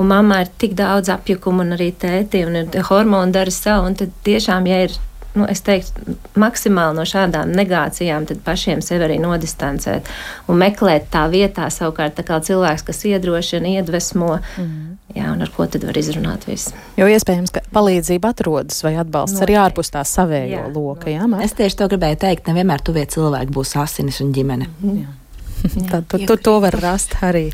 un 0.02 0.10
mamma 0.10 0.42
ir 0.42 0.50
tik 0.58 0.74
daudz 0.78 1.14
apjukumu, 1.14 1.62
un 1.62 1.78
arī 1.78 1.92
tēti, 1.94 2.42
un 2.50 2.74
hormoni 2.90 3.38
dara 3.38 3.54
savu. 3.54 3.94
Tad 4.02 4.18
tiešām, 4.26 4.66
ja 4.66 4.88
ir 4.88 4.98
nu, 5.38 5.46
es 5.50 5.62
teiktu, 5.66 6.18
maksimāli 6.40 6.98
no 6.98 7.06
šādām 7.08 7.52
negācijām 7.56 8.26
pašiem 8.46 8.82
sevi 8.86 9.06
arī 9.08 9.18
nodistancēt 9.22 10.10
un 10.50 10.60
meklēt 10.62 11.10
tā 11.14 11.28
vietā 11.32 11.70
savukārt 11.74 12.18
tā 12.18 12.40
cilvēks, 12.50 12.86
kas 12.88 13.04
iedrošina, 13.10 13.78
iedvesmo. 13.80 14.38
Mm. 14.58 14.96
Jā, 15.16 15.30
un 15.32 15.42
ar 15.42 15.50
ko 15.54 15.66
tad 15.72 15.86
var 15.88 15.98
izrunāt 15.98 16.44
visu? 16.50 16.74
Jo 17.00 17.08
iespējams, 17.10 17.54
ka 17.56 17.64
palīdzība 17.74 18.34
atrodas 18.36 18.82
vai 18.86 18.98
atbalsts 19.00 19.38
Noteikti. 19.38 19.56
arī 19.56 19.62
ārpus 19.64 19.94
tā 19.94 20.04
savējo 20.06 20.52
jā, 20.52 20.66
loka. 20.74 21.10
Jā, 21.10 21.30
es 21.46 21.56
tieši 21.58 21.80
to 21.80 21.88
gribēju 21.94 22.20
teikt, 22.26 22.52
nevienmēr 22.52 22.84
tuvie 22.86 23.06
cilvēki 23.10 23.56
būs 23.56 23.74
asinis 23.80 24.20
un 24.26 24.36
ģimene. 24.36 24.68
Mm. 24.84 25.00
Jā. 25.06 25.16
Tad 25.90 26.06
tu, 26.12 26.20
tu 26.28 26.38
to 26.38 26.60
var 26.62 26.76
rast 26.84 27.16
arī. 27.26 27.48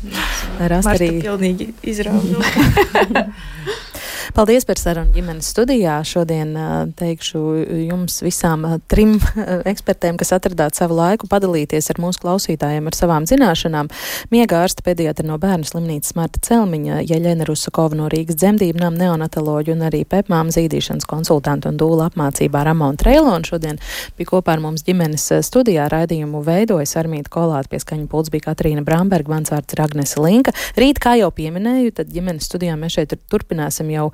Rast 0.58 0.90
Marta 0.90 0.98
arī. 0.98 1.22
pilnīgi 1.24 1.70
izrauga. 1.94 3.24
Paldies 4.32 4.64
par 4.64 4.78
sarunu 4.80 5.12
ģimenes 5.12 5.50
studijā. 5.52 5.98
Šodien 6.08 6.54
teikšu 6.96 7.40
jums 7.84 8.16
visām 8.24 8.64
trim 8.88 9.18
ekspertēm, 9.68 10.16
kas 10.20 10.32
atradāt 10.32 10.78
savu 10.78 10.96
laiku 10.96 11.28
padalīties 11.28 11.90
ar 11.92 12.00
mūsu 12.00 12.22
klausītājiem 12.22 12.88
ar 12.88 12.96
savām 12.96 13.26
zināšanām. 13.28 13.90
Miega 14.32 14.62
ārsta 14.64 14.84
pediatra 14.86 15.26
no 15.28 15.36
bērnu 15.42 15.68
slimnīcas 15.68 16.16
Marta 16.16 16.40
Celmiņa, 16.46 17.02
Jeļena 17.04 17.44
Rusakova 17.48 17.98
no 17.98 18.08
Rīgas 18.12 18.38
dzemdībnām, 18.40 18.96
neonatoloģu 18.96 19.74
un 19.76 19.84
arī 19.90 20.04
pepmām 20.08 20.48
zīdīšanas 20.54 21.04
konsultantu 21.10 21.68
un 21.68 21.78
dūla 21.82 22.08
apmācībā 22.08 22.64
Ramona 22.64 22.96
Treilona. 23.00 23.44
Šodien 23.44 23.82
bija 24.16 24.32
kopā 24.32 24.56
ar 24.56 24.64
mums 24.64 24.86
ģimenes 24.88 25.28
studijā 25.44 25.90
raidījumu 25.92 26.40
veidojas 26.46 26.96
Armīta 27.02 27.34
Kolāta 27.34 27.74
pie 27.74 27.82
skaņa 27.82 28.08
pults 28.08 28.32
bija 28.32 28.48
Katrīna 28.48 28.86
Bramberga, 28.86 29.34
mans 29.36 29.52
vārds 29.52 29.76
ir 29.76 29.84
Agnese 29.84 30.22
Linka. 30.22 30.54
Rīt, 30.80 31.02
kā 31.02 31.18
jau 31.20 31.28
pieminēju, 31.34 31.98
tad 32.00 32.14
ģimenes 32.14 32.48
studijā 32.48 32.78
mēs 32.80 32.96
šeit 32.96 33.16
turpināsim 33.28 33.90
jau 33.92 34.10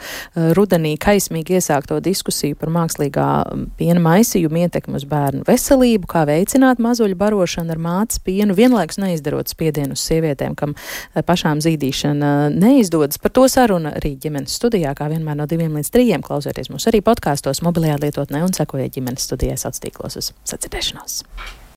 rudenī 0.57 0.94
kaismīgi 1.01 1.59
iesākto 1.59 2.01
diskusiju 2.05 2.59
par 2.61 2.72
mākslīgā 2.74 3.28
mm, 3.42 3.64
piena 3.80 4.03
maisījumu 4.05 4.62
ietekmi 4.64 4.98
uz 5.01 5.07
bērnu 5.11 5.46
veselību, 5.48 6.11
kā 6.11 6.26
veicināt 6.28 6.82
mazuļu 6.82 7.18
barošanu 7.20 7.74
ar 7.74 7.82
mātes 7.82 8.22
pienu, 8.22 8.57
vienlaikus 8.59 9.01
neizdarot 9.03 9.51
spiedienu 9.51 9.98
uz 9.98 10.05
sievietēm, 10.07 10.55
kam 10.59 10.76
eh, 10.76 11.24
pašām 11.26 11.62
zīdīšana 11.64 12.53
neizdodas. 12.55 13.18
Par 13.22 13.34
to 13.34 13.48
saruna 13.51 13.94
arī 13.98 14.14
ģimenes 14.20 14.55
studijā, 14.61 14.94
kā 14.98 15.11
vienmēr 15.12 15.40
no 15.40 15.48
diviem 15.51 15.74
līdz 15.80 15.92
trījiem. 15.94 16.26
Klausieties 16.26 16.70
mūs 16.72 16.88
arī 16.90 17.03
podkāstos, 17.07 17.64
mobilajā 17.66 17.98
lietotnē 18.05 18.44
un 18.46 18.55
sekojiet 18.57 18.98
ģimenes 18.98 19.26
studijai 19.26 19.59
sociālos 19.61 19.84
tīklos 19.84 20.20
uz 20.20 20.32
sacirdēšanos. 20.44 21.22